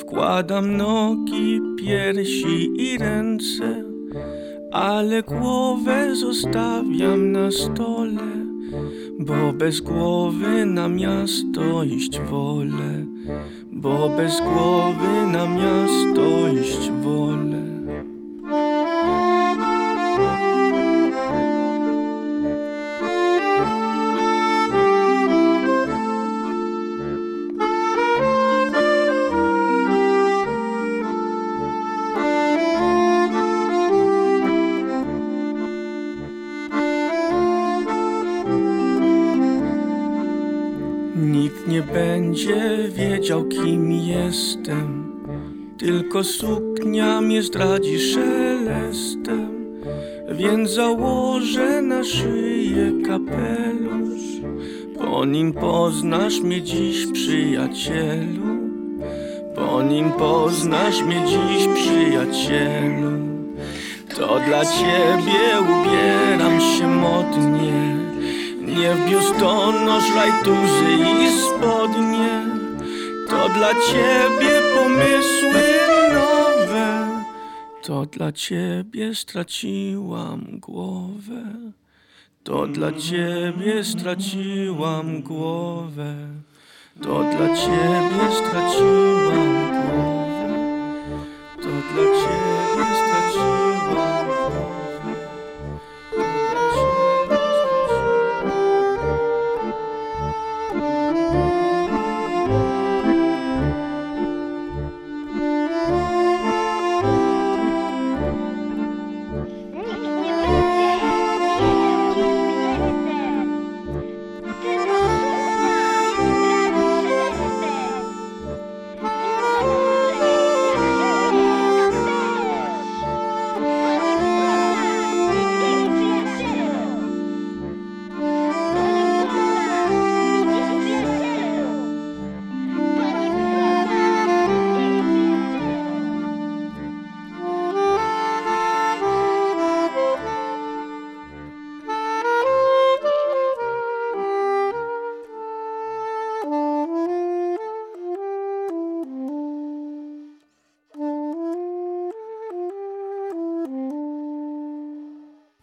Wkładam 0.00 0.76
nogi, 0.76 1.60
piersi 1.78 2.70
i 2.78 2.98
ręce 2.98 3.84
Ale 4.72 5.22
głowę 5.22 6.16
zostawiam 6.16 7.32
na 7.32 7.50
stole 7.50 8.28
Bo 9.18 9.52
bez 9.52 9.80
głowy 9.80 10.66
na 10.66 10.88
miasto 10.88 11.84
iść 11.84 12.20
wolę 12.20 13.04
bo 13.72 14.08
bez 14.08 14.40
głowy 14.40 15.26
na 15.32 15.46
miasto 15.46 16.48
iść 16.60 16.90
wolę. 16.90 17.67
Mnie 47.38 47.46
zdradzi 47.46 47.98
szelestem. 47.98 49.48
Więc 50.30 50.70
założę 50.70 51.82
na 51.82 52.04
szyję 52.04 52.92
kapelusz. 53.06 54.28
Po 54.98 55.24
nim 55.24 55.52
poznasz 55.52 56.40
mnie 56.40 56.62
dziś, 56.62 57.06
przyjacielu. 57.12 58.46
Po 59.54 59.82
nim 59.82 60.12
poznasz 60.12 61.02
mnie 61.02 61.22
dziś, 61.26 61.68
przyjacielu. 61.74 63.10
To 64.16 64.40
dla 64.46 64.64
ciebie 64.64 65.40
ubieram 65.60 66.60
się 66.60 66.86
modnie. 66.86 67.96
Nie 68.60 68.94
w 68.94 69.10
biustonosz, 69.10 70.14
rajtuzy 70.14 70.92
i 71.22 71.28
spodnie 71.40 72.42
To 73.30 73.48
dla 73.48 73.68
ciebie 73.74 74.60
pomysły 74.76 75.67
To 77.88 78.06
dla 78.06 78.32
ciebie 78.32 79.14
straciłam 79.14 80.60
głowę. 80.60 81.42
To 82.44 82.66
dla 82.66 82.92
ciebie 82.92 83.84
straciłam 83.84 85.22
głowę. 85.22 86.14
To 87.02 87.18
dla 87.18 87.56
ciebie 87.56 88.24
straciłam 88.32 89.48
głowę. 89.72 90.48
To 91.56 91.68
dla 91.68 92.04
ciebie 92.04 92.47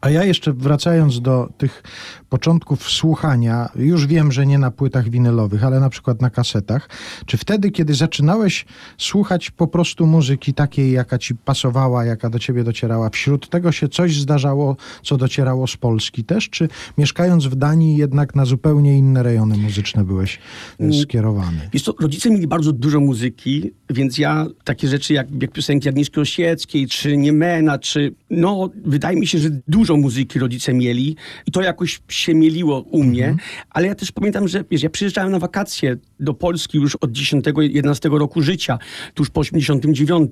A 0.06 0.10
ja 0.10 0.24
jeszcze 0.24 0.54
wracając 0.54 1.22
do 1.22 1.50
tych 1.58 1.84
początków 2.30 2.90
słuchania, 2.90 3.70
już 3.76 4.08
wiem, 4.08 4.32
że 4.32 4.46
nie 4.46 4.58
na 4.58 4.72
płytach 4.72 5.10
winylowych, 5.10 5.64
ale 5.64 5.80
na 5.80 5.90
przykład 5.90 6.22
na 6.22 6.30
kasetach. 6.30 6.90
Czy 7.26 7.38
wtedy, 7.38 7.72
kiedy 7.72 7.94
zaczynałeś 7.94 8.66
słuchać 8.98 9.52
po 9.52 9.68
prostu 9.68 10.06
muzyki 10.06 10.54
takiej, 10.54 10.92
jaka 10.92 11.18
ci 11.18 11.36
pasowała, 11.36 12.06
jaka 12.06 12.30
do 12.30 12.40
ciebie 12.40 12.64
docierała, 12.64 13.10
wśród 13.10 13.50
tego 13.50 13.72
się 13.72 13.88
coś 13.88 14.16
zdarzało, 14.16 14.78
co 15.04 15.18
docierało 15.18 15.68
z 15.68 15.78
Polski 15.78 16.24
też? 16.24 16.50
Czy 16.50 16.68
mieszkając 16.98 17.46
w 17.46 17.56
Danii 17.56 17.98
jednak 17.98 18.36
na 18.36 18.46
zupełnie 18.46 18.98
inne 18.98 19.24
rejony 19.24 19.58
muzyczne 19.58 20.04
byłeś 20.04 20.40
e, 20.80 20.94
skierowany? 20.94 21.70
Wiesz 21.74 21.84
co, 21.84 21.94
rodzice 22.00 22.30
mieli 22.30 22.48
bardzo 22.48 22.72
dużo 22.72 23.00
muzyki, 23.00 23.72
więc 23.90 24.18
ja 24.18 24.46
takie 24.64 24.88
rzeczy 24.88 25.14
jak, 25.14 25.42
jak 25.42 25.52
piosenki 25.52 25.90
Agnieszki 25.90 26.20
Osieckiej, 26.20 26.88
czy 26.88 27.18
Niemena, 27.18 27.80
czy 27.80 28.14
no, 28.30 28.70
wydaje 28.86 29.20
mi 29.20 29.28
się, 29.28 29.40
że 29.40 29.50
dużo 29.68 29.95
muzyki 29.98 30.40
rodzice 30.40 30.74
mieli 30.74 31.16
i 31.48 31.52
to 31.52 31.62
jakoś 31.62 32.02
się 32.10 32.34
mieliło 32.34 32.80
u 32.82 33.04
mnie, 33.04 33.36
ale 33.70 33.88
ja 33.88 33.96
też 33.96 34.12
pamiętam, 34.12 34.48
że 34.48 34.64
wiesz, 34.72 34.84
ja 34.84 34.90
przyjeżdżałem 34.90 35.32
na 35.32 35.40
wakacje 35.40 35.98
do 36.20 36.34
Polski 36.34 36.78
już 36.78 36.96
od 36.96 37.12
10-11 37.12 38.18
roku 38.18 38.42
życia, 38.42 38.80
tuż 39.14 39.30
po 39.30 39.40
89, 39.40 40.32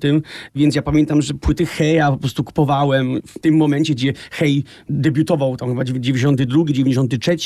więc 0.54 0.74
ja 0.74 0.82
pamiętam, 0.82 1.22
że 1.22 1.34
płyty 1.34 1.66
Heja 1.66 2.10
po 2.10 2.16
prostu 2.16 2.44
kupowałem 2.44 3.20
w 3.26 3.38
tym 3.38 3.56
momencie, 3.56 3.94
gdzie 3.94 4.12
Hej 4.30 4.64
debiutował 4.88 5.56
tam 5.56 5.68
chyba 5.68 5.84
92, 5.84 6.64
93, 6.66 7.36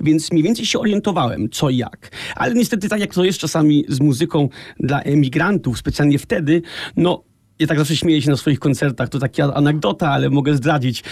więc 0.00 0.32
mniej 0.32 0.42
więcej 0.42 0.66
się 0.66 0.78
orientowałem, 0.78 1.48
co 1.50 1.70
i 1.70 1.76
jak. 1.76 2.10
Ale 2.36 2.54
niestety 2.54 2.88
tak 2.88 3.00
jak 3.00 3.14
to 3.14 3.24
jest 3.24 3.38
czasami 3.38 3.84
z 3.88 4.00
muzyką 4.00 4.48
dla 4.80 5.00
emigrantów, 5.00 5.78
specjalnie 5.78 6.18
wtedy, 6.18 6.62
no 6.96 7.24
ja 7.58 7.66
tak 7.66 7.78
zawsze 7.78 7.96
śmieję 7.96 8.22
się 8.22 8.30
na 8.30 8.36
swoich 8.36 8.58
koncertach, 8.58 9.08
to 9.08 9.18
taka 9.18 9.54
anegdota, 9.54 10.10
ale 10.10 10.30
mogę 10.30 10.54
zdradzić, 10.54 11.04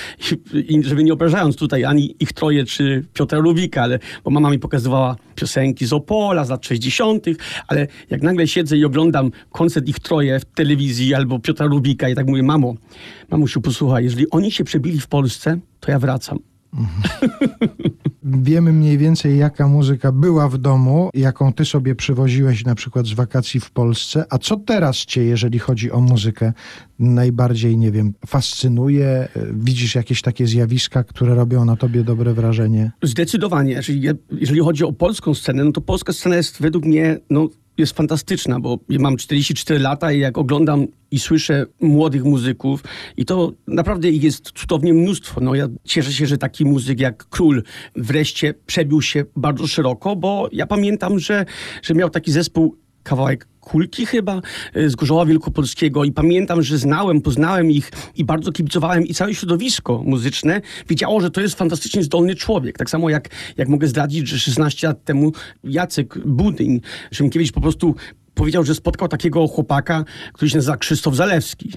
i, 0.55 0.83
żeby 0.85 1.05
nie 1.05 1.13
obrażając 1.13 1.57
tutaj 1.57 1.85
ani 1.85 2.17
ich 2.21 2.33
troje, 2.33 2.65
czy 2.65 3.05
Piotra 3.13 3.39
Lubika, 3.39 3.83
ale 3.83 3.99
bo 4.25 4.31
mama 4.31 4.51
mi 4.51 4.59
pokazywała 4.59 5.17
piosenki 5.35 5.87
z 5.87 5.93
Opola 5.93 6.45
z 6.45 6.51
lat 6.51 6.67
60., 6.67 7.27
ale 7.69 7.87
jak 8.11 8.23
nagle 8.23 8.47
siedzę 8.47 8.77
i 8.77 8.85
oglądam 8.85 9.31
koncert 9.51 9.89
ich 9.89 10.01
troje 10.01 10.41
w 10.41 10.45
telewizji 10.45 11.15
albo 11.15 11.39
Piotra 11.39 11.67
Lubika 11.67 12.09
i 12.09 12.15
tak 12.15 12.27
mówię, 12.27 12.43
mamo, 12.43 12.75
mamusiu, 13.31 13.61
posłuchaj, 13.61 14.05
jeżeli 14.05 14.31
oni 14.31 14.53
się 14.53 14.65
przebili 14.65 15.01
w 15.01 15.07
Polsce, 15.07 15.59
to 15.81 15.91
ja 15.91 15.99
wracam. 15.99 16.39
Wiemy 18.25 18.73
mniej 18.73 18.99
więcej, 18.99 19.39
jaka 19.39 19.69
muzyka 19.69 20.13
była 20.13 20.49
w 20.49 20.59
domu, 20.59 21.11
jaką 21.15 21.53
ty 21.53 21.65
sobie 21.65 21.95
przywoziłeś 21.95 22.65
na 22.65 22.75
przykład 22.75 23.07
z 23.07 23.13
wakacji 23.13 23.61
w 23.61 23.71
Polsce. 23.71 24.25
A 24.31 24.39
co 24.39 24.57
teraz 24.57 24.97
cię, 24.97 25.25
jeżeli 25.25 25.59
chodzi 25.59 25.91
o 25.91 26.01
muzykę, 26.01 26.53
najbardziej, 26.99 27.79
nie 27.79 27.93
wiem, 27.93 28.15
fascynuje? 28.27 29.29
Widzisz 29.53 29.95
jakieś 29.95 30.23
takie 30.23 30.47
zjawiska, 30.47 31.05
które 31.05 31.35
robią 31.35 31.65
na 31.65 31.77
tobie 31.77 32.05
dobre 32.05 32.35
wrażenie? 32.35 32.91
Zdecydowanie. 33.03 33.73
Jeżeli, 33.73 34.09
jeżeli 34.31 34.61
chodzi 34.61 34.85
o 34.85 34.93
polską 34.93 35.35
scenę, 35.35 35.65
no 35.65 35.73
to 35.73 35.81
polska 35.81 36.13
scena 36.13 36.37
jest 36.37 36.63
według 36.63 36.85
mnie 36.85 37.19
no, 37.31 37.49
jest 37.79 37.97
fantastyczna, 37.97 38.61
bo 38.61 38.79
mam 38.89 39.17
44 39.17 39.81
lata 39.81 40.13
i 40.13 40.21
jak 40.21 40.39
oglądam 40.39 40.87
i 41.11 41.19
słyszę 41.19 41.67
młodych 41.81 42.25
muzyków 42.25 42.85
i 43.17 43.25
to 43.25 43.53
naprawdę 43.67 44.11
ich 44.11 44.23
jest 44.23 44.53
cudownie 44.53 44.95
mnóstwo. 44.95 45.41
No 45.41 45.55
ja 45.55 45.69
cieszę 45.85 46.13
się, 46.13 46.27
że 46.27 46.39
taki 46.39 46.65
muzyk 46.65 47.01
jak 47.01 47.29
Król 47.29 47.63
wreszcie 47.97 48.55
przebił 48.67 49.03
się 49.03 49.25
bardzo 49.37 49.67
szeroko, 49.67 50.17
bo 50.17 50.49
ja 50.53 50.67
pamiętam, 50.67 51.19
że, 51.19 51.45
że 51.83 51.95
miał 51.95 52.11
taki 52.11 52.33
zespół 52.33 52.77
kawałek 53.05 53.47
Kulki 53.61 54.07
chyba 54.07 54.41
y, 54.77 54.91
z 54.91 54.95
Gorzoła 54.97 55.27
Wielkopolskiego 55.27 56.05
i 56.05 56.13
pamiętam, 56.13 56.63
że 56.63 56.79
znałem, 56.79 57.21
poznałem 57.21 57.71
ich 57.71 57.91
i 58.17 58.25
bardzo 58.25 58.53
kibicowałem 58.53 59.07
i 59.07 59.15
całe 59.15 59.35
środowisko 59.35 60.03
muzyczne 60.05 60.61
wiedziało, 60.89 61.21
że 61.21 61.31
to 61.31 61.41
jest 61.41 61.55
fantastycznie 61.55 62.03
zdolny 62.03 62.35
człowiek. 62.35 62.79
Tak 62.79 62.91
samo 62.91 63.11
jak, 63.11 63.29
jak 63.57 63.69
mogę 63.69 63.87
zdradzić, 63.87 64.29
że 64.29 64.39
16 64.39 64.87
lat 64.87 65.05
temu 65.05 65.33
Jacek 65.65 66.19
Budyń, 66.27 66.81
Szymkiewicz 67.13 67.53
po 67.53 67.61
prostu 67.61 67.95
powiedział, 68.35 68.65
że 68.65 68.75
spotkał 68.75 69.09
takiego 69.09 69.49
chłopaka, 69.49 70.05
który 70.33 70.51
się 70.51 70.57
nazywa 70.57 70.77
Krzysztof 70.77 71.15
Zalewski. 71.15 71.73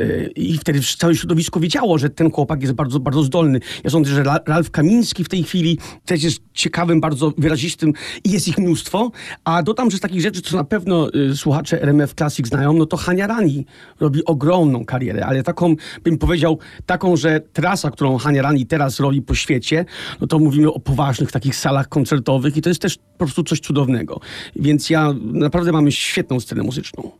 Y, 0.00 0.32
I 0.36 0.58
wtedy 0.58 0.80
całe 0.98 1.14
środowisko 1.14 1.60
wiedziało, 1.60 1.98
że 1.98 2.10
ten 2.10 2.30
chłopak 2.30 2.62
jest 2.62 2.74
bardzo, 2.74 3.00
bardzo 3.00 3.22
zdolny. 3.22 3.60
Ja 3.84 3.90
sądzę, 3.90 4.10
że 4.10 4.22
Ra- 4.22 4.40
Ralf 4.46 4.70
Kamiński 4.70 5.24
w 5.24 5.28
tej 5.28 5.42
chwili 5.42 5.78
też 6.04 6.22
jest 6.22 6.40
ciekawym, 6.54 7.00
bardzo 7.00 7.32
wyrazistym 7.38 7.92
i 8.24 8.30
jest 8.30 8.48
ich 8.48 8.58
mnóstwo. 8.58 9.10
A 9.44 9.62
dodam, 9.62 9.90
że 9.90 9.96
z 9.96 10.00
takich 10.00 10.20
rzeczy, 10.20 10.42
co 10.42 10.56
na 10.56 10.64
pewno 10.64 11.14
y, 11.14 11.36
słuchacze 11.36 11.82
RMF 11.82 12.14
Classic 12.14 12.46
znają, 12.46 12.72
no 12.72 12.86
to 12.86 12.96
Hania 12.96 13.26
Rani 13.26 13.66
robi 14.00 14.24
ogromną 14.24 14.84
karierę, 14.84 15.26
ale 15.26 15.42
taką, 15.42 15.76
bym 16.04 16.18
powiedział, 16.18 16.58
taką, 16.86 17.16
że 17.16 17.40
trasa, 17.52 17.90
którą 17.90 18.18
Hania 18.18 18.42
Rani 18.42 18.66
teraz 18.66 19.00
robi 19.00 19.22
po 19.22 19.34
świecie, 19.34 19.84
no 20.20 20.26
to 20.26 20.38
mówimy 20.38 20.72
o 20.72 20.80
poważnych 20.80 21.32
takich 21.32 21.56
salach 21.56 21.88
koncertowych 21.88 22.56
i 22.56 22.62
to 22.62 22.68
jest 22.68 22.82
też 22.82 22.96
po 22.96 23.24
prostu 23.24 23.42
coś 23.42 23.60
cudownego. 23.60 24.20
Więc 24.56 24.90
ja 24.90 25.14
naprawdę 25.22 25.72
mam 25.72 25.89
świetną 25.92 26.40
scenę 26.40 26.62
muzyczną. 26.62 27.10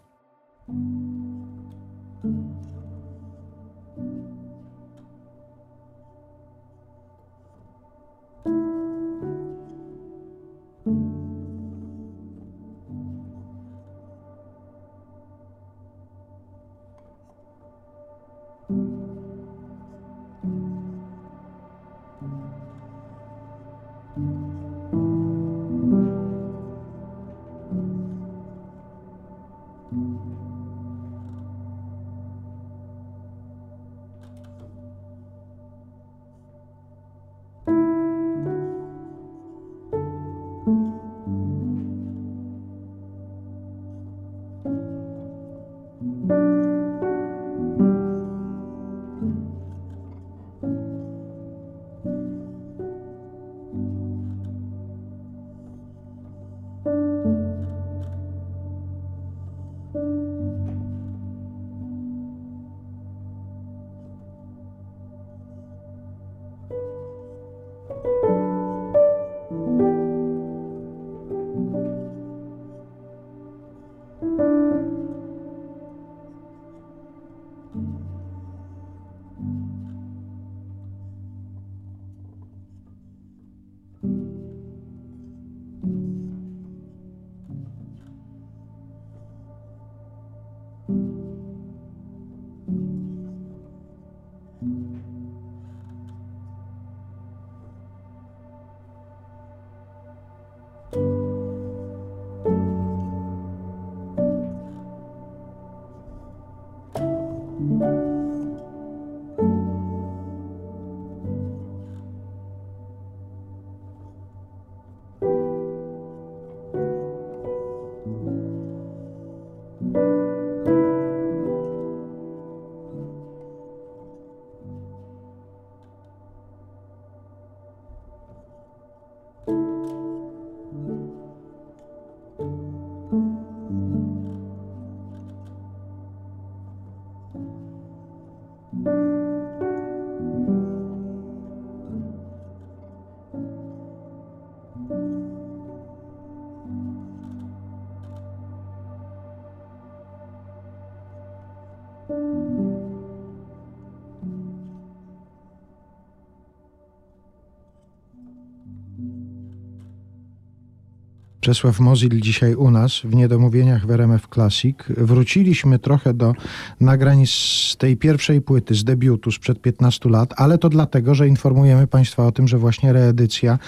Czesław 161.40 161.80
Mozil 161.80 162.20
dzisiaj 162.20 162.54
u 162.54 162.70
nas 162.70 163.00
w 163.04 163.14
Niedomówieniach 163.14 163.86
w 163.86 163.90
RMF 163.90 164.28
Classic. 164.34 164.76
Wróciliśmy 164.88 165.78
trochę 165.78 166.14
do 166.14 166.32
nagrań 166.80 167.26
z 167.26 167.76
tej 167.78 167.96
pierwszej 167.96 168.40
płyty, 168.40 168.74
z 168.74 168.84
debiutu 168.84 169.30
sprzed 169.32 169.62
15 169.62 170.08
lat, 170.08 170.34
ale 170.36 170.58
to 170.58 170.68
dlatego, 170.68 171.14
że 171.14 171.28
informujemy 171.28 171.86
Państwa 171.86 172.26
o 172.26 172.32
tym, 172.32 172.48
że 172.48 172.58
właśnie 172.58 172.92
reedycja 172.92 173.58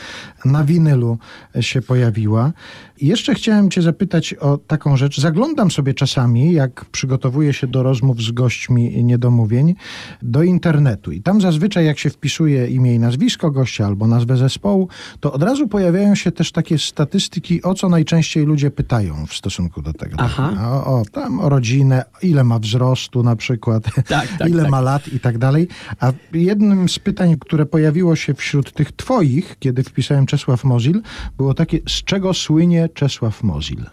na 0.44 0.64
winylu 0.64 1.18
się 1.60 1.82
pojawiła. 1.82 2.52
I 2.98 3.06
jeszcze 3.06 3.34
chciałem 3.34 3.70
Cię 3.70 3.82
zapytać 3.82 4.34
o 4.34 4.58
taką 4.58 4.96
rzecz. 4.96 5.20
Zaglądam 5.20 5.70
sobie 5.70 5.94
czasami, 5.94 6.52
jak 6.52 6.84
przygotowuję 6.84 7.52
się 7.52 7.66
do 7.66 7.82
rozmów 7.82 8.22
z 8.22 8.30
gośćmi 8.30 9.04
Niedomówień, 9.04 9.74
do 10.22 10.42
internetu. 10.42 11.12
I 11.12 11.22
tam 11.22 11.40
zazwyczaj, 11.40 11.86
jak 11.86 11.98
się 11.98 12.10
wpisuje 12.10 12.66
imię 12.66 12.94
i 12.94 12.98
nazwisko 12.98 13.50
gościa 13.50 13.86
albo 13.86 14.06
nazwę 14.06 14.36
zespołu, 14.36 14.88
to 15.20 15.32
od 15.32 15.42
razu 15.42 15.68
pojawiają 15.68 16.14
się 16.14 16.32
też 16.32 16.52
takie 16.52 16.78
statystyki, 16.78 17.61
o 17.62 17.74
co 17.74 17.88
najczęściej 17.88 18.44
ludzie 18.44 18.70
pytają 18.70 19.26
w 19.26 19.34
stosunku 19.34 19.82
do 19.82 19.92
tego. 19.92 20.16
Aha. 20.18 20.52
O, 20.60 21.00
o, 21.00 21.02
tam 21.12 21.40
o 21.40 21.48
rodzinę, 21.48 22.04
ile 22.22 22.44
ma 22.44 22.58
wzrostu 22.58 23.22
na 23.22 23.36
przykład, 23.36 23.84
Tak, 24.08 24.28
tak, 24.38 24.48
ile 24.50 24.62
tak. 24.62 24.70
ma 24.70 24.80
lat 24.80 25.08
i 25.08 25.20
tak 25.20 25.38
dalej. 25.38 25.68
A 26.00 26.12
jednym 26.32 26.88
z 26.88 26.98
pytań, 26.98 27.36
które 27.40 27.66
pojawiło 27.66 28.16
się 28.16 28.34
wśród 28.34 28.72
tych 28.72 28.92
twoich, 28.92 29.56
kiedy 29.58 29.82
wpisałem 29.82 30.26
Czesław 30.26 30.64
Mozil, 30.64 31.02
było 31.36 31.54
takie, 31.54 31.78
z 31.88 32.04
czego 32.04 32.34
słynie 32.34 32.88
Czesław 32.94 33.42
Mozil? 33.42 33.84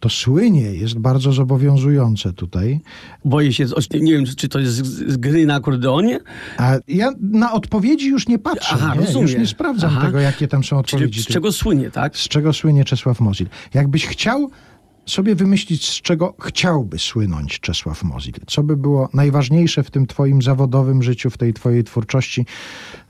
To 0.00 0.08
słynie 0.08 0.60
jest 0.60 0.98
bardzo 0.98 1.32
zobowiązujące 1.32 2.32
tutaj. 2.32 2.80
Boję 3.24 3.52
się, 3.52 3.66
nie 4.00 4.12
wiem, 4.12 4.24
czy 4.36 4.48
to 4.48 4.58
jest 4.58 4.74
z, 4.76 5.16
gry 5.16 5.46
na 5.46 5.54
akordeonie, 5.54 6.18
A 6.56 6.76
ja 6.88 7.10
na 7.20 7.52
odpowiedzi 7.52 8.08
już 8.08 8.28
nie 8.28 8.38
patrzę. 8.38 8.74
Aha, 8.74 8.94
nie? 8.94 9.00
rozumiem. 9.00 9.22
Już 9.22 9.38
nie 9.38 9.46
sprawdzam 9.46 9.90
Aha. 9.96 10.06
tego, 10.06 10.20
jakie 10.20 10.48
tam 10.48 10.64
są 10.64 10.82
czyli 10.82 11.04
odpowiedzi. 11.04 11.22
z 11.22 11.26
czego 11.26 11.52
słynie, 11.52 11.90
tak? 11.90 12.16
z 12.16 12.28
czego 12.28 12.52
słynie 12.52 12.84
Czesław 12.84 13.20
Mozil. 13.20 13.46
Jakbyś 13.74 14.06
chciał 14.06 14.50
sobie 15.06 15.34
wymyślić, 15.34 15.88
z 15.88 16.02
czego 16.02 16.34
chciałby 16.40 16.98
słynąć 16.98 17.60
Czesław 17.60 18.02
Mozil, 18.02 18.34
co 18.46 18.62
by 18.62 18.76
było 18.76 19.08
najważniejsze 19.14 19.82
w 19.82 19.90
tym 19.90 20.06
twoim 20.06 20.42
zawodowym 20.42 21.02
życiu, 21.02 21.30
w 21.30 21.38
tej 21.38 21.54
twojej 21.54 21.84
twórczości, 21.84 22.46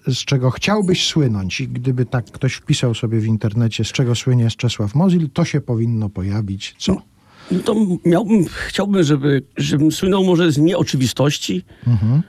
z 0.08 0.24
czego 0.24 0.50
chciałbyś 0.50 1.06
słynąć 1.06 1.60
i 1.60 1.68
gdyby 1.68 2.06
tak 2.06 2.24
ktoś 2.24 2.54
wpisał 2.54 2.94
sobie 2.94 3.20
w 3.20 3.26
internecie, 3.26 3.84
z 3.84 3.88
czego 3.92 4.14
słynie 4.14 4.48
Czesław 4.56 4.94
Mozil, 4.94 5.30
to 5.30 5.44
się 5.44 5.60
powinno 5.60 6.08
pojawić. 6.08 6.74
Co? 6.78 7.02
No 7.50 7.58
to 7.58 7.74
miałbym, 8.04 8.44
chciałbym, 8.66 9.02
żeby, 9.02 9.42
żebym 9.56 9.92
słynął 9.92 10.24
może 10.24 10.52
z 10.52 10.58
nieoczywistości, 10.58 11.64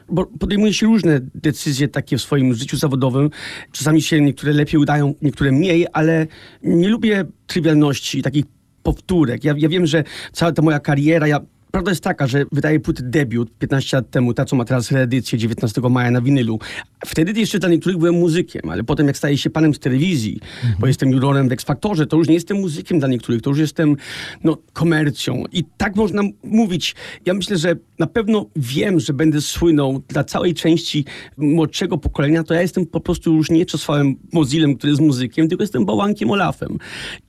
bo 0.09 0.25
podejmuje 0.25 0.73
się 0.73 0.85
różne 0.85 1.19
decyzje 1.35 1.87
takie 1.87 2.17
w 2.17 2.21
swoim 2.21 2.53
życiu 2.53 2.77
zawodowym. 2.77 3.29
Czasami 3.71 4.01
się 4.01 4.21
niektóre 4.21 4.53
lepiej 4.53 4.79
udają, 4.79 5.13
niektóre 5.21 5.51
mniej, 5.51 5.87
ale 5.93 6.27
nie 6.63 6.89
lubię 6.89 7.25
trywialności, 7.47 8.21
takich 8.21 8.45
powtórek. 8.83 9.43
Ja, 9.43 9.53
ja 9.57 9.69
wiem, 9.69 9.85
że 9.85 10.03
cała 10.33 10.51
ta 10.51 10.61
moja 10.61 10.79
kariera, 10.79 11.27
ja 11.27 11.39
Prawda 11.71 11.91
jest 11.91 12.03
taka, 12.03 12.27
że 12.27 12.45
wydaje 12.51 12.79
płytę 12.79 13.03
debiut 13.03 13.49
15 13.59 13.97
lat 13.97 14.09
temu, 14.09 14.33
ta 14.33 14.45
co 14.45 14.55
ma 14.55 14.65
teraz 14.65 14.91
reedycję 14.91 15.37
19 15.37 15.81
maja 15.89 16.11
na 16.11 16.21
winylu. 16.21 16.59
Wtedy 17.05 17.39
jeszcze 17.39 17.59
dla 17.59 17.69
niektórych 17.69 17.97
byłem 17.97 18.15
muzykiem, 18.15 18.69
ale 18.69 18.83
potem 18.83 19.07
jak 19.07 19.17
staję 19.17 19.37
się 19.37 19.49
panem 19.49 19.73
z 19.73 19.79
telewizji, 19.79 20.39
bo 20.79 20.87
jestem 20.87 21.11
jurorem 21.11 21.49
w 21.49 21.51
X-Faktorze, 21.51 22.07
to 22.07 22.17
już 22.17 22.27
nie 22.27 22.33
jestem 22.33 22.57
muzykiem 22.57 22.99
dla 22.99 23.07
niektórych, 23.07 23.41
to 23.41 23.49
już 23.49 23.59
jestem 23.59 23.95
no, 24.43 24.57
komercją. 24.73 25.43
I 25.51 25.63
tak 25.77 25.95
można 25.95 26.21
mówić. 26.43 26.95
Ja 27.25 27.33
myślę, 27.33 27.57
że 27.57 27.75
na 27.99 28.07
pewno 28.07 28.45
wiem, 28.55 28.99
że 28.99 29.13
będę 29.13 29.41
słynął 29.41 30.01
dla 30.07 30.23
całej 30.23 30.53
części 30.53 31.05
młodszego 31.37 31.97
pokolenia, 31.97 32.43
to 32.43 32.53
ja 32.53 32.61
jestem 32.61 32.85
po 32.85 32.99
prostu 32.99 33.35
już 33.35 33.49
nie 33.49 33.65
Czesławem 33.65 34.15
Mozilem, 34.33 34.75
który 34.75 34.91
jest 34.91 35.01
muzykiem, 35.01 35.49
tylko 35.49 35.63
jestem 35.63 35.85
Bałankiem 35.85 36.31
Olafem. 36.31 36.77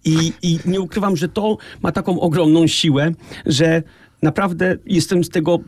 I, 0.05 0.33
I 0.43 0.59
nie 0.67 0.81
ukrywam, 0.81 1.17
że 1.17 1.29
to 1.29 1.57
ma 1.83 1.93
taką 1.93 2.21
ogromną 2.21 2.67
siłę, 2.67 3.13
że 3.47 3.83
naprawdę 4.23 4.77
jestem 4.87 5.25
z 5.25 5.29
tego 5.29 5.59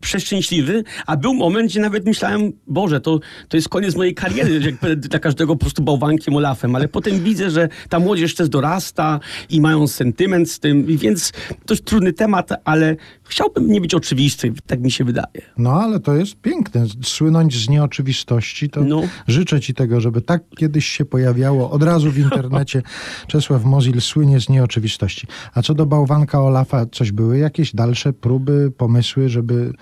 przeszczęśliwy, 0.00 0.84
a 1.06 1.16
był 1.16 1.34
moment, 1.34 1.70
gdzie 1.70 1.80
nawet 1.80 2.04
myślałem, 2.06 2.52
Boże, 2.66 3.00
to, 3.00 3.20
to 3.48 3.56
jest 3.56 3.68
koniec 3.68 3.96
mojej 3.96 4.14
kariery, 4.14 4.62
że 4.62 4.70
jak 4.70 4.80
dla 5.08 5.18
każdego 5.18 5.52
po 5.56 5.60
prostu 5.60 5.82
bałwankiem 5.82 6.36
Olafem, 6.36 6.76
ale 6.76 6.88
potem 6.88 7.20
widzę, 7.24 7.50
że 7.50 7.68
ta 7.88 7.98
młodzież 8.00 8.34
też 8.34 8.48
dorasta 8.48 9.20
i 9.50 9.60
mają 9.60 9.86
sentyment 9.86 10.50
z 10.50 10.60
tym, 10.60 10.84
więc 10.86 11.32
to 11.66 11.74
jest 11.74 11.84
trudny 11.84 12.12
temat, 12.12 12.50
ale 12.64 12.96
chciałbym 13.24 13.70
nie 13.70 13.80
być 13.80 13.94
oczywisty, 13.94 14.52
tak 14.66 14.80
mi 14.80 14.90
się 14.90 15.04
wydaje. 15.04 15.42
No 15.58 15.72
ale 15.72 16.00
to 16.00 16.14
jest 16.14 16.36
piękne. 16.40 16.86
Słynąć 17.02 17.56
z 17.64 17.68
nieoczywistości, 17.68 18.70
to 18.70 18.84
No. 18.84 19.02
życzę 19.26 19.60
ci 19.60 19.74
tego, 19.74 20.00
żeby 20.00 20.20
tak 20.20 20.42
kiedyś 20.56 20.86
się 20.86 21.04
pojawiało 21.04 21.70
od 21.70 21.82
razu 21.82 22.10
w 22.10 22.18
internecie. 22.28 22.82
Czesław 23.26 23.64
Mozil 23.64 24.00
słynie 24.00 24.40
z 24.40 24.48
nieoczywistości. 24.48 25.26
A 25.54 25.62
co 25.62 25.74
do 25.74 25.86
bałwanka 25.86 26.42
Olafa, 26.42 26.86
coś 26.92 27.12
były 27.12 27.38
jakieś 27.38 27.74
dalsze 27.74 28.12
próby, 28.12 28.72
pomysły, 28.76 29.28
żeby, 29.28 29.72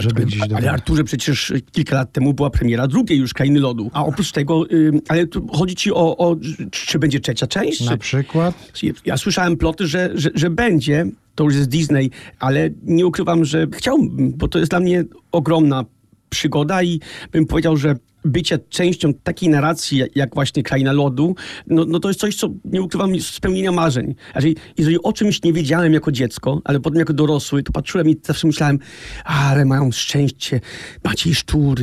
żeby 0.00 0.26
gdzieś 0.26 0.40
do... 0.40 0.46
No, 0.46 0.56
ale 0.56 0.70
Arturze, 0.70 1.04
przecież 1.04 1.52
kilka 1.72 1.96
lat 1.96 2.12
temu 2.12 2.34
była 2.34 2.50
premiera 2.50 2.88
drugiej 2.88 3.18
już 3.18 3.34
Krainy 3.34 3.60
Lodu. 3.60 3.90
A 3.92 4.04
oprócz 4.04 4.32
tego, 4.32 4.70
y, 4.70 4.92
ale 5.08 5.26
tu 5.26 5.46
chodzi 5.46 5.74
ci 5.74 5.92
o, 5.92 6.16
o, 6.16 6.36
czy 6.70 6.98
będzie 6.98 7.20
trzecia 7.20 7.46
część? 7.46 7.80
Na 7.80 7.96
przykład? 7.96 8.54
Ja 9.04 9.16
słyszałem 9.16 9.56
ploty, 9.56 9.86
że, 9.86 10.10
że, 10.14 10.30
że 10.34 10.50
będzie, 10.50 11.06
to 11.34 11.44
już 11.44 11.54
jest 11.54 11.68
Disney, 11.68 12.10
ale 12.38 12.70
nie 12.82 13.06
ukrywam, 13.06 13.44
że 13.44 13.66
chciałbym, 13.74 14.32
bo 14.36 14.48
to 14.48 14.58
jest 14.58 14.70
dla 14.70 14.80
mnie 14.80 15.04
ogromna 15.32 15.84
przygoda 16.28 16.82
i 16.82 17.00
bym 17.32 17.46
powiedział, 17.46 17.76
że 17.76 17.96
bycie 18.24 18.58
częścią 18.58 19.14
takiej 19.14 19.48
narracji, 19.48 20.02
jak- 20.14 20.34
właśnie 20.34 20.62
Kraina 20.62 20.92
Lodu, 20.92 21.34
no, 21.66 21.84
no 21.88 22.00
to 22.00 22.08
jest 22.08 22.20
coś, 22.20 22.36
co 22.36 22.48
nie 22.64 22.82
ukrywam, 22.82 23.20
spełnienia 23.20 23.72
marzeń. 23.72 24.14
Jeżeli, 24.34 24.56
jeżeli 24.78 25.02
o 25.02 25.12
czymś 25.12 25.42
nie 25.42 25.52
wiedziałem 25.52 25.92
jako 25.92 26.12
dziecko, 26.12 26.60
ale 26.64 26.80
potem 26.80 26.98
jako 26.98 27.12
dorosły, 27.12 27.62
to 27.62 27.72
patrzyłem 27.72 28.08
i 28.08 28.16
zawsze 28.22 28.46
myślałem, 28.46 28.78
ale 29.24 29.64
mają 29.64 29.92
szczęście, 29.92 30.60
Maciej 31.04 31.34
Szczur, 31.34 31.80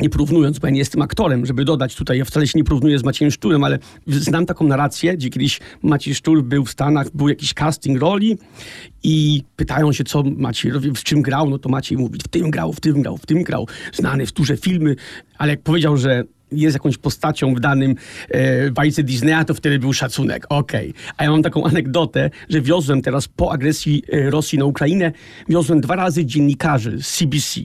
nie 0.00 0.10
porównując, 0.10 0.58
bo 0.58 0.66
ja 0.66 0.70
nie 0.70 0.78
jestem 0.78 1.02
aktorem, 1.02 1.46
żeby 1.46 1.64
dodać 1.64 1.94
tutaj, 1.94 2.18
ja 2.18 2.24
wcale 2.24 2.46
się 2.46 2.58
nie 2.58 2.64
porównuję 2.64 2.98
z 2.98 3.04
Maciejem 3.04 3.32
Szczurem, 3.32 3.64
ale 3.64 3.78
znam 4.06 4.46
taką 4.46 4.66
narrację, 4.66 5.16
gdzie 5.16 5.30
kiedyś 5.30 5.60
Maciej 5.82 6.14
Szczur 6.14 6.42
był 6.42 6.64
w 6.64 6.70
Stanach, 6.70 7.06
był 7.14 7.28
jakiś 7.28 7.54
casting 7.54 8.00
roli 8.00 8.38
i 9.02 9.42
pytają 9.56 9.92
się, 9.92 10.04
co 10.04 10.22
Maciej 10.22 10.72
w 10.72 11.02
czym 11.02 11.22
grał, 11.22 11.50
no 11.50 11.58
to 11.58 11.68
Maciej 11.68 11.98
mówi, 11.98 12.18
w 12.24 12.28
tym 12.28 12.50
grał, 12.50 12.72
w 12.72 12.80
tym 12.80 13.02
grał, 13.02 13.16
w 13.16 13.26
tym 13.26 13.42
grał, 13.42 13.68
znany 13.92 14.26
w 14.26 14.32
duże 14.32 14.56
filmy, 14.56 14.96
ale 15.38 15.50
jak 15.50 15.62
powiedział, 15.62 15.96
że 15.96 16.24
jest 16.52 16.74
jakąś 16.74 16.98
postacią 16.98 17.54
w 17.54 17.60
danym 17.60 17.94
e, 18.28 18.70
bajce 18.70 19.02
Disneya, 19.02 19.44
to 19.46 19.54
wtedy 19.54 19.78
był 19.78 19.92
szacunek. 19.92 20.46
Okej. 20.48 20.94
A 21.16 21.24
ja 21.24 21.30
mam 21.30 21.42
taką 21.42 21.64
anegdotę, 21.64 22.30
że 22.48 22.60
wiozłem 22.60 23.02
teraz 23.02 23.28
po 23.28 23.52
agresji 23.52 24.02
e, 24.12 24.30
Rosji 24.30 24.58
na 24.58 24.64
Ukrainę, 24.64 25.12
wiozłem 25.48 25.80
dwa 25.80 25.96
razy 25.96 26.26
dziennikarzy 26.26 27.02
z 27.02 27.16
CBC. 27.16 27.60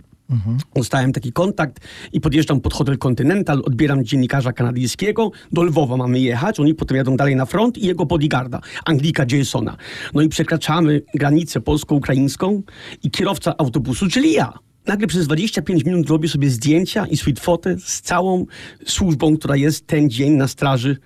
Dostałem 0.75 1.13
taki 1.13 1.31
kontakt 1.31 1.79
i 2.13 2.21
podjeżdżam 2.21 2.61
pod 2.61 2.73
hotel 2.73 2.97
Continental, 2.97 3.61
odbieram 3.65 4.05
dziennikarza 4.05 4.53
kanadyjskiego, 4.53 5.31
do 5.51 5.63
Lwowa 5.63 5.97
mamy 5.97 6.19
jechać, 6.19 6.59
oni 6.59 6.73
potem 6.73 6.97
jadą 6.97 7.17
dalej 7.17 7.35
na 7.35 7.45
front 7.45 7.77
i 7.77 7.85
jego 7.85 8.05
bodyguarda, 8.05 8.61
Anglika 8.85 9.25
Jasona. 9.31 9.77
No 10.13 10.21
i 10.21 10.29
przekraczamy 10.29 11.01
granicę 11.13 11.61
polsko-ukraińską 11.61 12.61
i 13.03 13.11
kierowca 13.11 13.57
autobusu, 13.57 14.07
czyli 14.07 14.33
ja. 14.33 14.53
Nagle 14.87 15.07
przez 15.07 15.27
25 15.27 15.85
minut 15.85 16.09
robię 16.09 16.29
sobie 16.29 16.49
zdjęcia 16.49 17.05
i 17.05 17.17
sweet 17.17 17.39
fotę 17.39 17.75
z 17.79 18.01
całą 18.01 18.45
służbą, 18.85 19.37
która 19.37 19.55
jest 19.55 19.87
ten 19.87 20.09
dzień 20.09 20.33
na 20.33 20.47
straży, 20.47 20.97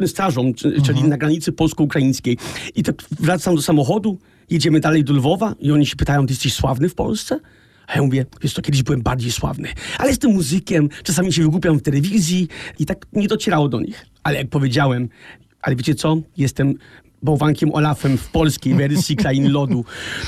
y, 0.00 0.08
strażą, 0.08 0.52
czyli 0.84 1.04
na 1.04 1.16
granicy 1.16 1.52
polsko-ukraińskiej. 1.52 2.38
I 2.74 2.82
tak 2.82 3.02
wracam 3.20 3.56
do 3.56 3.62
samochodu, 3.62 4.18
jedziemy 4.50 4.80
dalej 4.80 5.04
do 5.04 5.12
Lwowa 5.12 5.54
i 5.60 5.72
oni 5.72 5.86
się 5.86 5.96
pytają, 5.96 6.26
ty 6.26 6.32
jesteś 6.32 6.54
sławny 6.54 6.88
w 6.88 6.94
Polsce? 6.94 7.40
A 7.86 7.96
ja 7.96 8.02
mówię, 8.02 8.26
wiesz 8.42 8.54
to 8.54 8.62
kiedyś 8.62 8.82
byłem 8.82 9.02
bardziej 9.02 9.32
sławny, 9.32 9.68
ale 9.98 10.08
jestem 10.08 10.30
muzykiem, 10.30 10.88
czasami 11.04 11.32
się 11.32 11.42
wygłupiam 11.42 11.78
w 11.78 11.82
telewizji 11.82 12.48
i 12.78 12.86
tak 12.86 13.06
nie 13.12 13.28
docierało 13.28 13.68
do 13.68 13.80
nich. 13.80 14.06
Ale 14.22 14.36
jak 14.36 14.48
powiedziałem, 14.48 15.08
ale 15.62 15.76
wiecie 15.76 15.94
co, 15.94 16.16
jestem 16.36 16.74
bałwankiem 17.22 17.74
Olafem 17.74 18.18
w 18.18 18.28
polskiej 18.28 18.74
wersji 18.74 19.16
Krain 19.16 19.52
Lodu. 19.52 19.84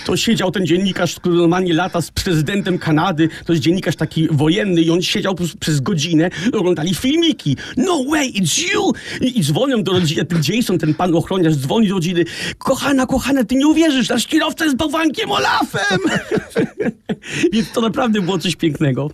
To 0.06 0.16
siedział 0.16 0.50
ten 0.50 0.66
dziennikarz, 0.66 1.14
który 1.14 1.34
normalnie 1.34 1.74
lata 1.74 2.00
z 2.00 2.10
prezydentem 2.10 2.78
Kanady, 2.78 3.28
to 3.46 3.52
jest 3.52 3.62
dziennikarz 3.64 3.96
taki 3.96 4.28
wojenny 4.30 4.80
i 4.80 4.90
on 4.90 5.02
siedział 5.02 5.34
przez, 5.60 5.80
godzinę, 5.80 6.30
oglądali 6.52 6.94
filmiki. 6.94 7.56
No 7.76 8.04
way, 8.10 8.32
it's 8.32 8.74
you! 8.74 8.92
I, 9.20 9.38
i 9.38 9.42
dzwonią 9.44 9.82
do 9.82 9.92
rodziny, 9.92 10.24
ten 10.24 10.42
Jason, 10.48 10.78
ten 10.78 10.94
pan 10.94 11.14
ochroniarz 11.14 11.54
dzwoni 11.56 11.88
do 11.88 11.94
rodziny. 11.94 12.24
Kochana, 12.58 13.06
kochana, 13.06 13.44
ty 13.44 13.54
nie 13.54 13.66
uwierzysz, 13.66 14.08
nasz 14.08 14.26
kierowca 14.26 14.64
jest 14.64 14.76
bałwankiem 14.76 15.30
Olafem! 15.30 15.98
Więc 17.52 17.72
to 17.72 17.80
naprawdę 17.80 18.20
było 18.20 18.38
coś 18.38 18.56
pięknego. 18.56 19.10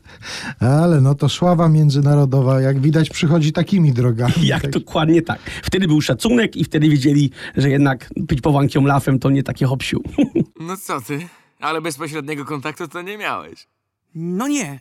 Ale 0.61 1.01
no 1.01 1.14
to 1.14 1.28
sława 1.28 1.68
międzynarodowa, 1.68 2.61
jak 2.61 2.81
widać, 2.81 3.11
przychodzi 3.11 3.53
takimi 3.53 3.93
drogami. 3.93 4.33
Jak 4.43 4.62
Tak. 4.62 4.70
dokładnie 4.70 5.22
tak. 5.22 5.39
Wtedy 5.62 5.87
był 5.89 6.01
szacunek 6.01 6.57
i 6.57 6.64
wtedy 6.64 6.89
wiedzieli, 6.89 7.31
że 7.57 7.69
jednak 7.70 8.10
być 8.16 8.40
bałwankiem 8.40 8.84
Olafem 8.84 9.18
to 9.18 9.30
nie 9.30 9.42
takie 9.42 9.66
hopsiu. 9.66 10.00
No 10.60 10.76
co 10.76 11.00
ty? 11.00 11.28
Ale 11.60 11.80
bezpośredniego 11.80 12.44
kontaktu 12.44 12.88
to 12.88 13.02
nie 13.02 13.18
miałeś. 13.18 13.66
No 14.14 14.48
nie, 14.48 14.80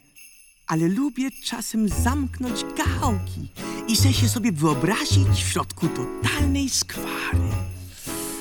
ale 0.67 0.87
lubię 0.87 1.29
czasem 1.45 1.89
zamknąć 1.89 2.65
gałki 2.77 3.51
i 3.87 3.95
se 3.95 4.13
się 4.13 4.27
sobie 4.29 4.51
wyobrazić 4.51 5.27
w 5.27 5.49
środku 5.49 5.87
totalnej 5.87 6.69
skwary. 6.69 7.49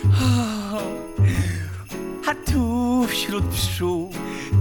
A 2.28 2.34
tu 2.34 3.04
wśród 3.08 3.44
pszczół, 3.44 4.12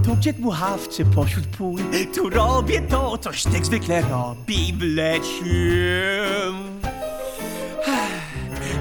tu 0.06 0.16
gdzie 0.16 0.34
dmuchawcy 0.34 1.06
pośród 1.06 1.48
pól, 1.48 1.80
tu 2.16 2.30
robię 2.30 2.82
to, 2.82 3.18
coś 3.18 3.44
tak 3.44 3.66
zwykle 3.66 4.02
robi 4.02 4.74
w 4.74 4.82
lecie. 4.82 6.77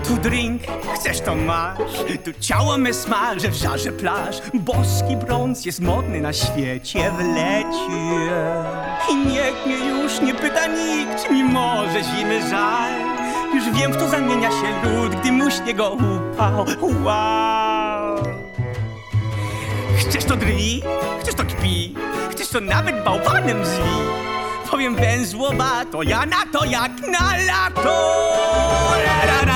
Tu 0.06 0.16
drink, 0.16 0.62
chcesz 0.94 1.20
to 1.20 1.34
masz 1.34 1.78
Tu 2.24 2.32
ciało 2.40 2.78
me 2.78 2.94
smaży 2.94 3.48
w 3.50 3.54
żarze 3.54 3.92
plaż 3.92 4.36
Boski 4.54 5.16
brąz 5.16 5.64
jest 5.64 5.80
modny 5.80 6.20
na 6.20 6.32
świecie 6.32 7.10
w 7.10 7.20
lecie 7.20 8.32
I 9.10 9.16
niech 9.16 9.66
mnie 9.66 9.76
już 9.76 10.20
nie 10.20 10.34
pyta 10.34 10.66
nikt 10.66 11.24
Czy 11.24 11.32
mi 11.32 11.44
może 11.44 12.04
zimy 12.04 12.48
żal 12.50 12.92
Już 13.54 13.70
wiem, 13.70 13.92
w 13.92 13.96
co 13.96 14.08
zamienia 14.08 14.50
się 14.50 14.90
lód 14.90 15.14
Gdy 15.14 15.32
muśnie 15.32 15.74
go 15.74 15.90
upał 15.90 16.66
Wow 17.04 18.16
Chcesz 19.98 20.24
to 20.24 20.36
drwi? 20.36 20.82
Chcesz 21.20 21.34
to 21.34 21.44
kpi? 21.44 21.94
Chcesz 22.30 22.48
to 22.48 22.60
nawet 22.60 23.04
bałwanem 23.04 23.64
zwi? 23.64 24.26
Powiem 24.70 24.96
węzłowa, 24.96 25.84
to 25.92 26.02
ja 26.02 26.26
na 26.26 26.46
to 26.52 26.64
jak 26.64 26.92
na 27.00 27.36
lato 27.36 28.16
ra, 29.04 29.26
ra, 29.26 29.46
ra. 29.46 29.55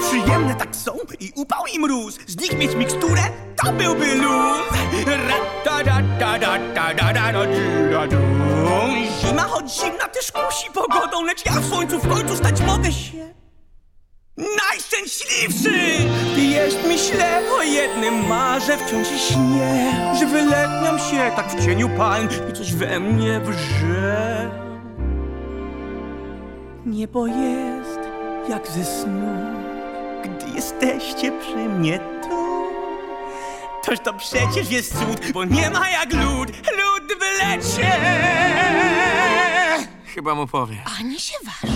Przyjemne 0.00 0.54
tak 0.54 0.76
są 0.76 0.92
i 1.20 1.32
upał 1.36 1.66
i 1.74 1.78
mróz. 1.78 2.18
Z 2.26 2.36
nich 2.40 2.58
mieć 2.58 2.74
miksturę, 2.74 3.22
to 3.64 3.72
byłby 3.72 4.14
luz. 4.14 4.62
Zima 9.20 9.42
choć 9.42 9.74
zimna 9.80 10.08
też 10.08 10.32
kusi 10.32 10.70
pogodą 10.74 11.24
Lecz 11.24 11.46
ja 11.46 11.52
w 11.52 11.68
słońcu 11.68 11.98
w 11.98 12.08
końcu 12.08 12.36
stać 12.36 12.60
mogę 12.60 12.92
się 12.92 13.34
Najszczęśliwszy! 14.36 15.78
Jest 16.36 16.78
myślę 16.86 17.40
o 17.58 17.62
jednym 17.62 18.28
marzę 18.28 18.78
wciąż 18.78 19.12
i 19.12 19.18
śnię 19.18 19.92
Że 20.18 20.26
wyletniam 20.26 20.98
się 20.98 21.32
tak 21.36 21.50
w 21.50 21.64
cieniu 21.64 21.88
palm 21.88 22.28
i 22.50 22.52
coś 22.52 22.74
we 22.74 23.00
mnie 23.00 23.40
wrze 23.40 24.61
Niebo 26.86 27.26
jest 27.26 28.00
jak 28.48 28.68
ze 28.68 28.84
snu, 28.84 29.36
gdy 30.24 30.54
jesteście 30.54 31.32
przy 31.40 31.56
mnie 31.56 31.98
tu 31.98 32.62
Toż 33.84 33.98
to 34.00 34.14
przecież 34.14 34.70
jest 34.70 34.98
cud, 34.98 35.32
bo 35.32 35.44
nie 35.44 35.70
ma 35.70 35.90
jak 35.90 36.12
lód, 36.12 36.48
lód 36.48 37.12
w 37.18 37.44
lecie 37.44 37.92
Chyba 40.14 40.34
mu 40.34 40.46
powie. 40.46 40.76
Ani 40.98 41.20
się 41.20 41.34
waż. 41.44 41.70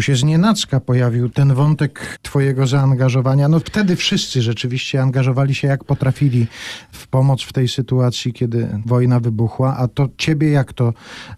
Tu 0.00 0.04
się 0.04 0.16
znienacka 0.16 0.80
pojawił 0.80 1.28
ten 1.28 1.54
wątek 1.54 2.18
twojego 2.22 2.66
zaangażowania. 2.66 3.48
No 3.48 3.60
wtedy 3.60 3.96
wszyscy 3.96 4.42
rzeczywiście 4.42 5.02
angażowali 5.02 5.54
się 5.54 5.68
jak 5.68 5.84
potrafili 5.84 6.46
w 6.92 7.06
pomoc 7.06 7.42
w 7.42 7.52
tej 7.52 7.68
sytuacji, 7.68 8.32
kiedy 8.32 8.68
wojna 8.86 9.20
wybuchła. 9.20 9.76
A 9.76 9.88
to 9.88 10.08
ciebie 10.18 10.50
jak 10.50 10.72
to, 10.72 10.92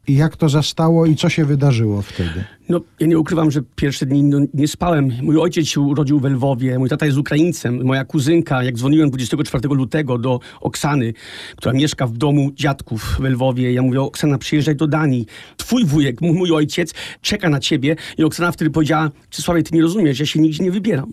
jak 0.09 0.37
to 0.37 0.49
zastało 0.49 1.07
i 1.07 1.17
co 1.17 1.29
się 1.29 1.45
wydarzyło 1.45 2.03
wtedy? 2.03 2.45
No, 2.69 2.81
ja 3.01 3.07
nie 3.07 3.19
ukrywam, 3.19 3.51
że 3.51 3.61
pierwsze 3.77 4.07
dni 4.07 4.23
no, 4.23 4.39
nie 4.55 4.69
spałem. 4.69 5.13
Mój 5.23 5.39
ojciec 5.39 5.67
się 5.67 5.81
urodził 5.81 6.21
w 6.21 6.25
Lwowie, 6.25 6.79
mój 6.79 6.89
tata 6.89 7.07
jest 7.07 7.19
Ukraińcem. 7.19 7.85
Moja 7.85 8.05
kuzynka, 8.05 8.63
jak 8.63 8.77
dzwoniłem 8.77 9.11
24 9.11 9.69
lutego 9.69 10.19
do 10.19 10.41
Oksany, 10.61 11.13
która 11.57 11.73
mieszka 11.73 12.07
w 12.07 12.13
domu 12.13 12.51
dziadków 12.55 13.17
w 13.21 13.25
Lwowie, 13.25 13.73
ja 13.73 13.83
mówię, 13.83 14.01
Oksana, 14.01 14.39
przyjeżdżaj 14.39 14.77
do 14.77 14.87
Danii. 14.87 15.27
Twój 15.57 15.85
wujek, 15.85 16.21
mój 16.21 16.53
ojciec, 16.53 16.95
czeka 17.21 17.49
na 17.49 17.61
ciebie. 17.61 17.97
I 18.19 18.25
Oksana 18.25 18.52
wtedy 18.53 18.71
powiedziała, 18.71 19.11
Czesławie, 19.31 19.63
ty 19.63 19.77
nie 19.77 19.83
rozumiesz, 19.83 20.21
ja 20.21 20.27
się 20.27 20.41
nigdzie 20.41 20.65
nie 20.65 20.71
wybieram. 20.71 21.13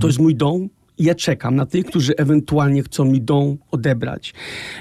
To 0.00 0.06
jest 0.06 0.18
mój 0.18 0.34
dom, 0.34 0.68
i 0.98 1.04
ja 1.04 1.14
czekam 1.14 1.56
na 1.56 1.66
tych, 1.66 1.86
którzy 1.86 2.16
ewentualnie 2.16 2.82
chcą 2.82 3.04
mi 3.04 3.20
dom 3.20 3.56
odebrać. 3.70 4.34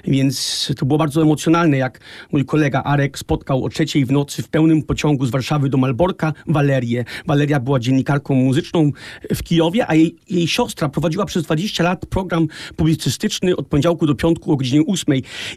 Więc 0.08 0.72
to 0.78 0.86
było 0.86 0.97
bardzo 0.97 1.22
emocjonalne, 1.22 1.78
jak 1.78 1.99
mój 2.32 2.45
kolega 2.45 2.84
Arek 2.84 3.18
spotkał 3.18 3.64
o 3.64 3.70
trzeciej 3.70 4.06
w 4.06 4.12
nocy 4.12 4.43
w 4.43 4.49
pełnym 4.49 4.84
pociągu 4.84 5.26
z 5.26 5.30
Warszawy 5.30 5.70
do 5.70 5.78
Malborka 5.78 6.34
Walerię. 6.47 7.06
Waleria 7.28 7.60
była 7.60 7.80
dziennikarką 7.80 8.36
muzyczną 8.36 8.91
w 9.36 9.43
Kijowie, 9.43 9.88
a 9.88 9.95
jej, 9.95 10.16
jej 10.30 10.47
siostra 10.47 10.89
prowadziła 10.89 11.26
przez 11.26 11.43
20 11.43 11.84
lat 11.84 12.06
program 12.06 12.47
publicystyczny 12.76 13.56
od 13.56 13.68
poniedziałku 13.68 14.06
do 14.06 14.16
piątku 14.16 14.51
o 14.51 14.56
godzinie 14.56 14.84
8. 14.88 15.16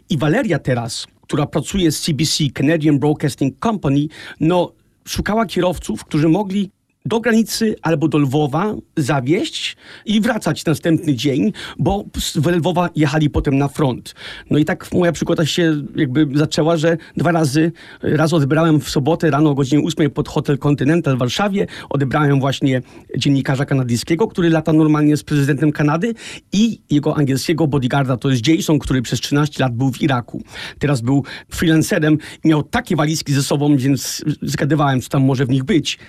I 0.09 0.17
Waleria 0.17 0.59
teraz, 0.59 1.07
która 1.21 1.45
pracuje 1.45 1.91
z 1.91 2.01
CBC, 2.01 2.43
Canadian 2.53 2.99
Broadcasting 2.99 3.59
Company, 3.59 4.07
no 4.39 4.71
szukała 5.07 5.45
kierowców, 5.45 6.05
którzy 6.05 6.29
mogli 6.29 6.71
do 7.07 7.19
granicy 7.19 7.75
albo 7.81 8.07
do 8.07 8.17
Lwowa 8.17 8.75
zawieźć 8.97 9.77
i 10.05 10.21
wracać 10.21 10.65
następny 10.65 11.15
dzień, 11.15 11.53
bo 11.79 12.05
z 12.19 12.35
Lwowa 12.35 12.89
jechali 12.95 13.29
potem 13.29 13.57
na 13.57 13.67
front. 13.67 14.15
No 14.49 14.57
i 14.57 14.65
tak 14.65 14.91
moja 14.91 15.11
przygoda 15.11 15.45
się 15.45 15.81
jakby 15.95 16.27
zaczęła, 16.33 16.77
że 16.77 16.97
dwa 17.17 17.31
razy, 17.31 17.71
raz 18.01 18.33
odebrałem 18.33 18.79
w 18.79 18.89
sobotę 18.89 19.31
rano 19.31 19.49
o 19.49 19.55
godzinie 19.55 19.83
8 19.83 20.11
pod 20.11 20.27
Hotel 20.27 20.57
Continental 20.57 21.15
w 21.15 21.19
Warszawie, 21.19 21.67
odebrałem 21.89 22.39
właśnie 22.39 22.81
dziennikarza 23.17 23.65
kanadyjskiego, 23.65 24.27
który 24.27 24.49
lata 24.49 24.73
normalnie 24.73 25.17
z 25.17 25.23
prezydentem 25.23 25.71
Kanady 25.71 26.13
i 26.53 26.81
jego 26.89 27.17
angielskiego 27.17 27.67
bodyguarda, 27.67 28.17
to 28.17 28.29
jest 28.29 28.47
Jason, 28.47 28.79
który 28.79 29.01
przez 29.01 29.19
13 29.19 29.63
lat 29.63 29.75
był 29.75 29.91
w 29.91 30.01
Iraku. 30.01 30.43
Teraz 30.79 31.01
był 31.01 31.23
freelancerem 31.49 32.17
i 32.43 32.47
miał 32.47 32.63
takie 32.63 32.95
walizki 32.95 33.33
ze 33.33 33.43
sobą, 33.43 33.77
więc 33.77 34.23
zgadywałem, 34.41 35.01
co 35.01 35.09
tam 35.09 35.23
może 35.23 35.45
w 35.45 35.49
nich 35.49 35.63
być. 35.63 35.99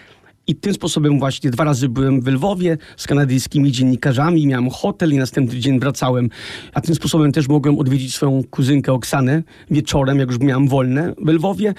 I 0.48 0.54
tym 0.54 0.74
sposobem 0.74 1.18
właśnie 1.18 1.50
dwa 1.50 1.64
razy 1.64 1.88
byłem 1.88 2.20
w 2.20 2.26
Lwowie 2.26 2.78
z 2.96 3.06
kanadyjskimi 3.06 3.72
dziennikarzami, 3.72 4.46
miałem 4.46 4.70
hotel 4.70 5.12
i 5.12 5.16
następny 5.16 5.58
dzień 5.60 5.80
wracałem. 5.80 6.28
A 6.74 6.80
tym 6.80 6.94
sposobem 6.94 7.32
też 7.32 7.48
mogłem 7.48 7.78
odwiedzić 7.78 8.14
swoją 8.14 8.42
kuzynkę 8.50 8.92
Oksanę 8.92 9.42
wieczorem, 9.70 10.18
jak 10.18 10.28
już 10.28 10.38
miałem 10.40 10.68
wolne 10.68 11.14
w 11.24 11.28
Lwowie. 11.28 11.74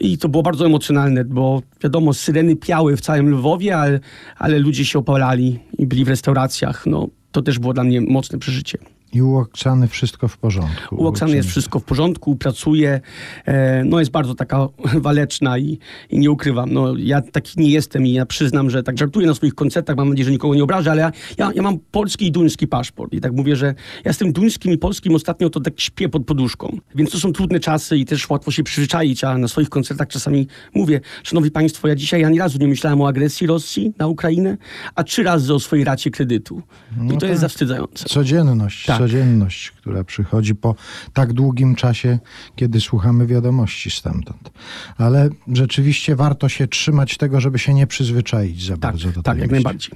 I 0.00 0.18
to 0.18 0.28
było 0.28 0.42
bardzo 0.42 0.66
emocjonalne, 0.66 1.24
bo 1.24 1.62
wiadomo, 1.82 2.14
syreny 2.14 2.56
piały 2.56 2.96
w 2.96 3.00
całym 3.00 3.30
Lwowie, 3.30 3.76
ale, 3.76 4.00
ale 4.38 4.58
ludzie 4.58 4.84
się 4.84 4.98
opalali 4.98 5.58
i 5.78 5.86
byli 5.86 6.04
w 6.04 6.08
restauracjach. 6.08 6.86
No, 6.86 7.08
to 7.32 7.42
też 7.42 7.58
było 7.58 7.72
dla 7.72 7.84
mnie 7.84 8.00
mocne 8.00 8.38
przeżycie. 8.38 8.78
I 9.12 9.22
u 9.22 9.36
Oksany 9.36 9.88
wszystko 9.88 10.28
w 10.28 10.38
porządku. 10.38 10.96
U 10.96 11.06
Oksany 11.06 11.36
jest 11.36 11.48
wszystko 11.48 11.78
w 11.78 11.84
porządku, 11.84 12.36
pracuje, 12.36 13.00
e, 13.44 13.84
no 13.84 13.98
jest 13.98 14.10
bardzo 14.10 14.34
taka 14.34 14.68
waleczna 15.06 15.58
i, 15.58 15.78
i 16.10 16.18
nie 16.18 16.30
ukrywam, 16.30 16.72
no 16.72 16.94
ja 16.96 17.22
taki 17.22 17.60
nie 17.60 17.70
jestem 17.70 18.06
i 18.06 18.12
ja 18.12 18.26
przyznam, 18.26 18.70
że 18.70 18.82
tak 18.82 18.98
żartuję 18.98 19.26
na 19.26 19.34
swoich 19.34 19.54
koncertach, 19.54 19.96
mam 19.96 20.08
nadzieję, 20.08 20.24
że 20.24 20.30
nikogo 20.30 20.54
nie 20.54 20.64
obrażę, 20.64 20.90
ale 20.90 21.02
ja, 21.02 21.12
ja, 21.38 21.50
ja 21.54 21.62
mam 21.62 21.78
polski 21.90 22.26
i 22.26 22.32
duński 22.32 22.66
paszport 22.66 23.12
i 23.12 23.20
tak 23.20 23.32
mówię, 23.32 23.56
że 23.56 23.74
ja 24.04 24.12
z 24.12 24.18
tym 24.18 24.32
duńskim 24.32 24.72
i 24.72 24.78
polskim 24.78 25.14
ostatnio 25.14 25.50
to 25.50 25.60
tak 25.60 25.80
śpię 25.80 26.08
pod 26.08 26.24
poduszką, 26.24 26.78
więc 26.94 27.10
to 27.10 27.18
są 27.18 27.32
trudne 27.32 27.60
czasy 27.60 27.98
i 27.98 28.04
też 28.04 28.30
łatwo 28.30 28.50
się 28.50 28.62
przyzwyczaić, 28.62 29.24
a 29.24 29.38
na 29.38 29.48
swoich 29.48 29.68
koncertach 29.68 30.08
czasami 30.08 30.46
mówię, 30.74 31.00
szanowni 31.22 31.50
państwo, 31.50 31.88
ja 31.88 31.94
dzisiaj 31.94 32.24
ani 32.24 32.38
razu 32.38 32.58
nie 32.58 32.68
myślałem 32.68 33.00
o 33.00 33.08
agresji 33.08 33.46
Rosji 33.46 33.92
na 33.98 34.06
Ukrainę, 34.06 34.56
a 34.94 35.04
trzy 35.04 35.22
razy 35.22 35.54
o 35.54 35.60
swojej 35.60 35.84
racie 35.84 36.10
kredytu 36.10 36.62
i 37.04 37.08
to 37.08 37.16
tak. 37.16 37.28
jest 37.28 37.40
zawstydzające. 37.40 38.04
Codzienność, 38.04 38.86
Tak. 38.86 38.95
Codzienność, 38.98 39.70
która 39.70 40.04
przychodzi 40.04 40.54
po 40.54 40.74
tak 41.12 41.32
długim 41.32 41.74
czasie, 41.74 42.18
kiedy 42.56 42.80
słuchamy 42.80 43.26
wiadomości 43.26 43.90
stamtąd. 43.90 44.50
Ale 44.98 45.28
rzeczywiście 45.52 46.16
warto 46.16 46.48
się 46.48 46.66
trzymać 46.68 47.16
tego, 47.16 47.40
żeby 47.40 47.58
się 47.58 47.74
nie 47.74 47.86
przyzwyczaić 47.86 48.66
za 48.66 48.72
Tak, 48.72 48.80
bardzo 48.80 49.08
do 49.12 49.22
tak, 49.22 49.34
tej 49.34 49.42
jak 49.42 49.50
myśli. 49.50 49.64
najbardziej. 49.64 49.90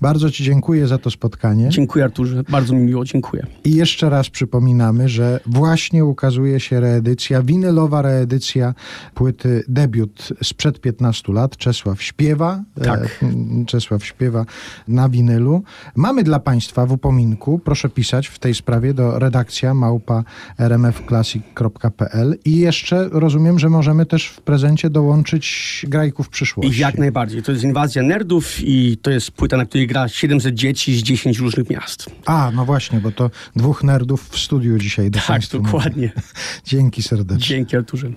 Bardzo 0.00 0.30
Ci 0.30 0.44
dziękuję 0.44 0.86
za 0.86 0.98
to 0.98 1.10
spotkanie. 1.10 1.68
Dziękuję 1.68 2.04
Arturze, 2.04 2.42
bardzo 2.48 2.74
mi 2.74 2.80
miło, 2.80 3.04
dziękuję. 3.04 3.46
I 3.64 3.74
jeszcze 3.74 4.10
raz 4.10 4.30
przypominamy, 4.30 5.08
że 5.08 5.40
właśnie 5.46 6.04
ukazuje 6.04 6.60
się 6.60 6.80
reedycja, 6.80 7.42
winylowa 7.42 8.02
reedycja 8.02 8.74
płyty 9.14 9.64
debiut 9.68 10.28
sprzed 10.42 10.80
15 10.80 11.32
lat. 11.32 11.56
Czesław 11.56 12.02
śpiewa. 12.02 12.62
Tak. 12.84 13.20
E, 13.22 13.64
Czesław 13.66 14.04
śpiewa 14.04 14.46
na 14.88 15.08
winylu. 15.08 15.62
Mamy 15.96 16.22
dla 16.22 16.38
Państwa 16.38 16.86
w 16.86 16.92
upominku, 16.92 17.58
proszę 17.58 17.88
pisać 17.88 18.26
w 18.26 18.38
tej 18.38 18.54
sprawie 18.54 18.94
do 18.94 19.18
redakcja 19.18 19.74
małpa 19.74 20.24
rmfclassic.pl 20.58 22.38
i 22.44 22.58
jeszcze 22.58 23.08
rozumiem, 23.12 23.58
że 23.58 23.68
możemy 23.68 24.06
też 24.06 24.28
w 24.28 24.40
prezencie 24.40 24.90
dołączyć 24.90 25.86
grajków 25.88 26.28
przyszłości. 26.28 26.72
I 26.72 26.78
jak 26.78 26.98
najbardziej. 26.98 27.42
To 27.42 27.52
jest 27.52 27.64
inwazja 27.64 28.02
nerdów 28.02 28.60
i 28.60 28.96
to 29.02 29.10
jest 29.10 29.30
płyta, 29.36 29.56
na 29.56 29.66
której 29.66 29.86
gra 29.86 30.08
700 30.08 30.54
dzieci 30.54 30.96
z 30.96 31.02
10 31.02 31.38
różnych 31.38 31.70
miast. 31.70 32.06
A, 32.26 32.50
no 32.54 32.64
właśnie, 32.64 33.00
bo 33.00 33.10
to 33.10 33.30
dwóch 33.56 33.84
nerdów 33.84 34.28
w 34.28 34.38
studiu 34.38 34.78
dzisiaj 34.78 35.10
Tak, 35.10 35.42
dokładnie. 35.64 36.12
Dzięki 36.66 37.02
serdecznie. 37.02 37.46
Dzięki 37.46 37.76
Arturze. 37.76 38.10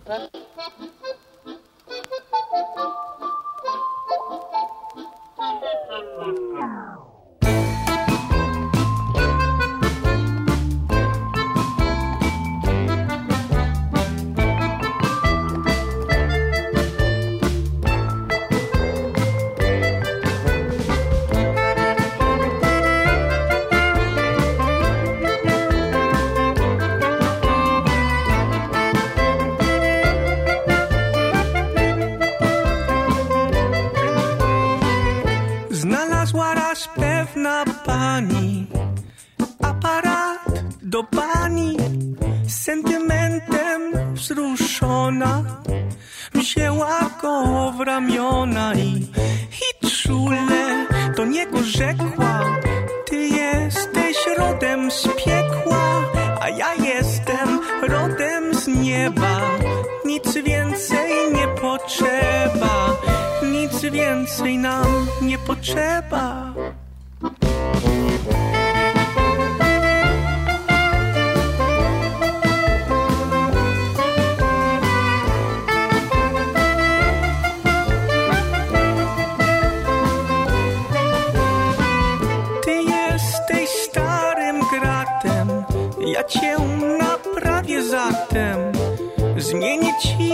Zmienię 89.78 89.94
ci 90.02 90.32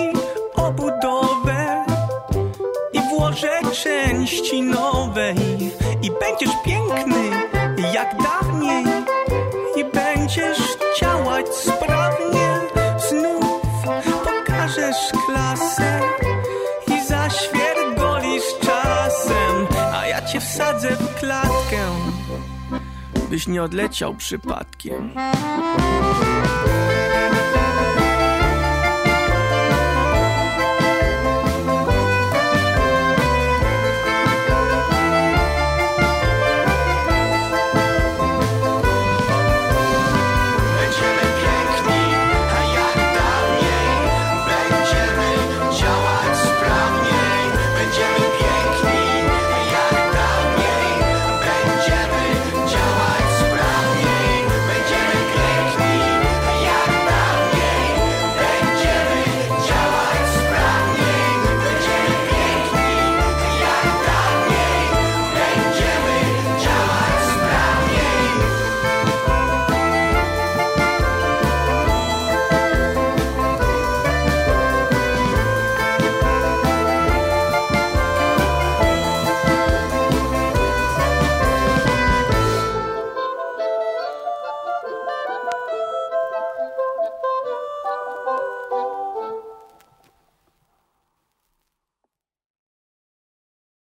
obudowę 0.55 1.85
i 2.93 2.99
włożę 3.09 3.59
części 3.83 4.61
nowej. 4.61 5.35
I 6.01 6.11
będziesz 6.11 6.55
piękny 6.65 7.29
jak 7.93 8.15
dawniej, 8.23 8.85
i 9.75 9.85
będziesz 9.85 10.77
działać 11.01 11.45
sprawnie. 11.47 12.59
Znów 13.09 13.61
pokażesz 14.23 15.11
klasę 15.27 15.99
i 16.87 17.07
zaświergolisz 17.07 18.59
czas. 18.61 18.83
posadzę 20.53 20.95
w 20.95 21.15
klatkę, 21.19 21.77
byś 23.29 23.47
nie 23.47 23.63
odleciał 23.63 24.15
przypadkiem. 24.15 25.13